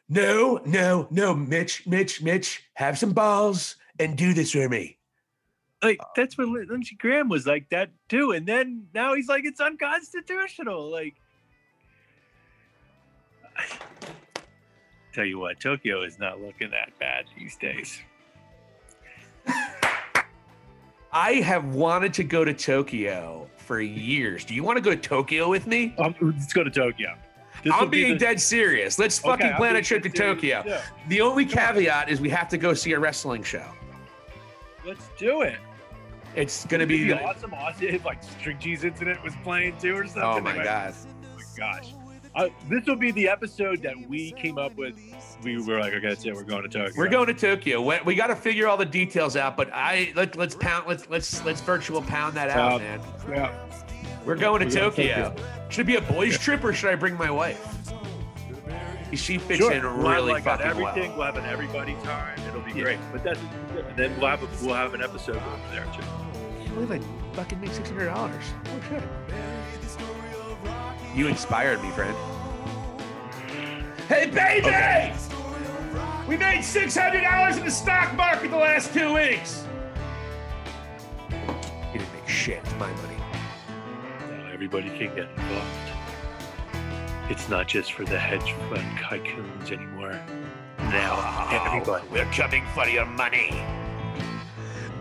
No, 0.08 0.62
no, 0.66 1.08
no, 1.12 1.36
Mitch, 1.36 1.86
Mitch, 1.86 2.22
Mitch, 2.22 2.64
have 2.76 2.98
some 2.98 3.12
balls 3.12 3.76
and 4.00 4.18
do 4.18 4.34
this 4.34 4.52
for 4.52 4.70
me. 4.70 5.00
like 5.84 6.00
uh, 6.00 6.06
that's 6.16 6.38
what 6.38 6.48
Lin- 6.48 6.68
Lindsey 6.70 6.96
Graham 6.96 7.28
was 7.28 7.46
like 7.46 7.70
that 7.72 7.90
too. 8.08 8.32
And 8.32 8.48
then 8.48 8.88
now 8.94 9.16
he's 9.16 9.28
like 9.28 9.44
it's 9.44 9.60
unconstitutional. 9.60 10.90
Like 10.90 11.16
tell 15.14 15.26
you 15.26 15.40
what, 15.40 15.60
Tokyo 15.60 16.04
is 16.04 16.18
not 16.20 16.40
looking 16.40 16.72
that 16.72 16.98
bad 17.02 17.26
these 17.38 17.58
days. 17.58 18.00
I 21.14 21.34
have 21.36 21.76
wanted 21.76 22.14
to 22.16 22.24
go 22.24 22.44
to 22.44 22.54
Tokyo 22.54 23.48
for 23.58 23.80
years. 23.80 24.44
Do 24.46 24.54
you 24.56 24.64
want 24.64 24.78
to 24.78 24.82
go 24.82 24.90
to 24.90 24.98
Tokyo 24.98 25.48
with 25.50 25.68
me? 25.68 25.94
Um, 26.00 26.16
let's 26.22 26.52
go 26.54 26.64
to 26.64 26.72
Tokyo. 26.72 27.16
This 27.64 27.72
I'm 27.74 27.90
be 27.90 28.02
being 28.04 28.14
the- 28.14 28.20
dead 28.20 28.40
serious. 28.42 28.98
Let's 29.00 29.20
Okay, 29.24 29.30
fucking 29.44 29.56
plan 29.58 29.76
a 29.76 29.82
trip 29.82 30.04
to 30.04 30.10
serious, 30.10 30.36
Tokyo. 30.36 30.64
too. 30.64 30.78
The 31.08 31.22
only 31.22 31.46
caveat 31.46 32.10
is 32.10 32.20
we 32.20 32.30
have 32.30 32.50
to 32.50 32.58
go 32.58 32.74
see 32.74 32.94
a 32.94 33.00
wrestling 33.00 33.44
show. 33.44 33.66
Let's 34.86 35.08
do 35.18 35.42
it. 35.44 35.58
It's 36.36 36.66
gonna 36.66 36.88
be. 36.88 37.04
It'd 37.12 37.20
awesome. 37.24 37.54
Awesome 37.54 38.04
like 38.04 38.22
String 38.24 38.58
Cheese 38.60 38.84
Incident 38.84 39.24
was 39.24 39.34
playing 39.44 39.78
too 39.78 39.96
or 39.96 40.06
something. 40.08 40.24
Oh 40.24 40.42
my 40.42 40.56
might- 40.56 40.64
god. 40.64 40.94
Oh 41.06 41.38
my 41.38 41.44
gosh. 41.58 41.94
Uh, 42.36 42.50
this 42.68 42.84
will 42.88 42.96
be 42.96 43.12
the 43.12 43.28
episode 43.30 43.82
that 43.84 43.96
we 44.10 44.32
came 44.32 44.58
up 44.58 44.76
with. 44.76 44.96
We 45.44 45.62
were 45.62 45.80
like, 45.80 45.94
okay, 45.94 46.10
that's 46.10 46.26
it. 46.26 46.34
We're 46.34 46.44
going 46.44 46.64
to 46.64 46.70
Tokyo. 46.70 46.94
We're 46.98 47.10
going 47.10 47.28
to 47.28 47.34
Tokyo. 47.34 47.82
We, 47.82 47.96
we 48.06 48.16
got 48.16 48.28
to 48.28 48.36
figure 48.36 48.68
all 48.68 48.78
the 48.78 48.86
details 48.86 49.36
out, 49.38 49.56
but 49.56 49.70
I 49.72 50.12
let 50.16 50.36
let's 50.36 50.56
pound 50.56 50.88
let's 50.88 51.08
let's 51.10 51.46
let's 51.46 51.62
virtual 51.62 52.02
pound 52.02 52.36
that 52.36 52.50
out, 52.50 52.74
Um, 52.74 52.82
man. 52.82 53.00
Yeah. 53.30 53.52
We're 54.26 54.36
going 54.36 54.62
to 54.62 54.70
to 54.70 54.80
Tokyo. 54.80 55.36
Should 55.70 55.82
it 55.82 55.88
be 55.88 55.96
a 55.98 56.02
boys' 56.02 56.38
trip 56.40 56.64
or 56.64 56.74
should 56.74 56.90
I 56.92 56.96
bring 56.96 57.16
my 57.18 57.30
wife? 57.30 57.62
She 59.14 59.38
fits 59.38 59.60
Sure. 59.60 59.72
in 59.72 59.84
really 59.86 60.32
like, 60.32 60.44
fucking 60.44 60.66
everything. 60.66 61.10
well. 61.10 61.18
We'll 61.18 61.26
have 61.28 61.38
an 61.38 61.46
everybody 61.46 61.94
time. 62.04 62.40
It'll 62.48 62.62
be 62.62 62.72
Yeah. 62.72 62.84
great. 62.84 63.00
But 63.12 63.24
that's 63.24 63.40
and 63.40 63.96
then 63.96 64.20
we'll 64.20 64.30
have 64.30 64.42
a, 64.42 64.48
we'll 64.66 64.74
have 64.74 64.96
an 64.96 65.04
episode 65.04 65.36
over 65.36 65.60
there 65.72 65.84
too. 65.86 66.02
I 66.02 66.64
can't 66.66 66.74
believe 66.74 66.92
I 66.92 67.36
fucking 67.36 67.62
made 67.62 67.72
six 67.74 67.90
hundred 67.90 68.06
dollars. 68.06 68.44
Oh 68.66 68.70
shit! 68.90 69.04
You 71.16 71.28
inspired 71.28 71.82
me, 71.84 71.90
friend. 71.92 72.16
Hey, 74.08 74.26
baby! 74.26 75.14
We 76.28 76.38
made 76.38 76.64
six 76.64 76.98
hundred 76.98 77.22
dollars 77.22 77.58
in 77.58 77.66
the 77.66 77.72
stock 77.72 78.16
market 78.16 78.50
the 78.50 78.58
last 78.58 78.94
two 78.94 79.14
weeks. 79.14 79.66
You 81.30 82.00
didn't 82.00 82.14
make 82.14 82.28
shit. 82.28 82.62
It's 82.64 82.74
my 82.74 82.92
money. 82.92 83.18
Now 84.30 84.50
everybody 84.52 84.90
can 84.90 85.14
get 85.16 85.30
involved. 85.30 85.68
It's 87.30 87.48
not 87.48 87.68
just 87.68 87.94
for 87.94 88.06
the 88.06 88.18
hedge 88.18 88.54
fund 88.70 88.98
tycoons 88.98 89.72
anymore. 89.72 90.20
Now 90.80 91.48
everybody. 91.52 92.08
We're 92.12 92.26
coming 92.26 92.66
for 92.74 92.88
your 92.88 93.06
money. 93.06 93.52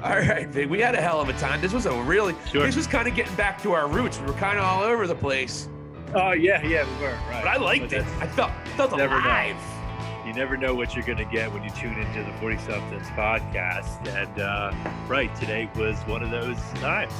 All 0.02 0.18
right, 0.18 0.48
Vig. 0.48 0.68
We 0.68 0.80
had 0.80 0.94
a 0.94 1.00
hell 1.00 1.20
of 1.20 1.28
a 1.28 1.32
time. 1.34 1.60
This 1.60 1.72
was 1.72 1.86
a 1.86 2.02
really. 2.02 2.34
Sure. 2.50 2.66
This 2.66 2.76
was 2.76 2.86
kind 2.86 3.08
of 3.08 3.14
getting 3.14 3.34
back 3.36 3.62
to 3.62 3.72
our 3.72 3.88
roots. 3.88 4.18
We 4.20 4.26
were 4.26 4.32
kind 4.34 4.58
of 4.58 4.64
all 4.64 4.82
over 4.82 5.06
the 5.06 5.14
place, 5.14 5.68
Oh 6.14 6.32
yeah, 6.32 6.62
yeah, 6.62 6.84
we 6.98 7.02
were 7.04 7.10
right. 7.30 7.42
but 7.42 7.46
I 7.48 7.56
liked 7.56 7.90
But 7.90 7.92
it. 8.00 8.06
I 8.20 8.26
felt 8.26 8.50
felt 8.76 8.96
Never 8.96 9.18
know. 9.20 9.26
alive. 9.26 9.56
You 10.26 10.32
never 10.32 10.56
know 10.56 10.72
what 10.74 10.94
you're 10.94 11.04
going 11.04 11.18
to 11.18 11.24
get 11.24 11.52
when 11.52 11.64
you 11.64 11.70
tune 11.70 11.98
into 11.98 12.22
the 12.22 12.32
40 12.38 12.56
somethings 12.58 13.08
podcast. 13.08 14.06
And 14.08 14.40
uh, 14.40 14.72
right, 15.08 15.34
today 15.34 15.68
was 15.74 15.96
one 16.02 16.22
of 16.22 16.30
those 16.30 16.58
times. 16.74 17.12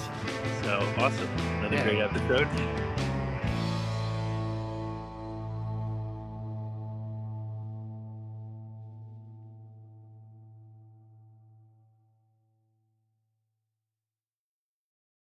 So 0.62 0.78
awesome. 0.98 1.28
Another 1.58 1.76
Yeah. 1.76 1.82
great 1.84 1.98
episode. 1.98 2.48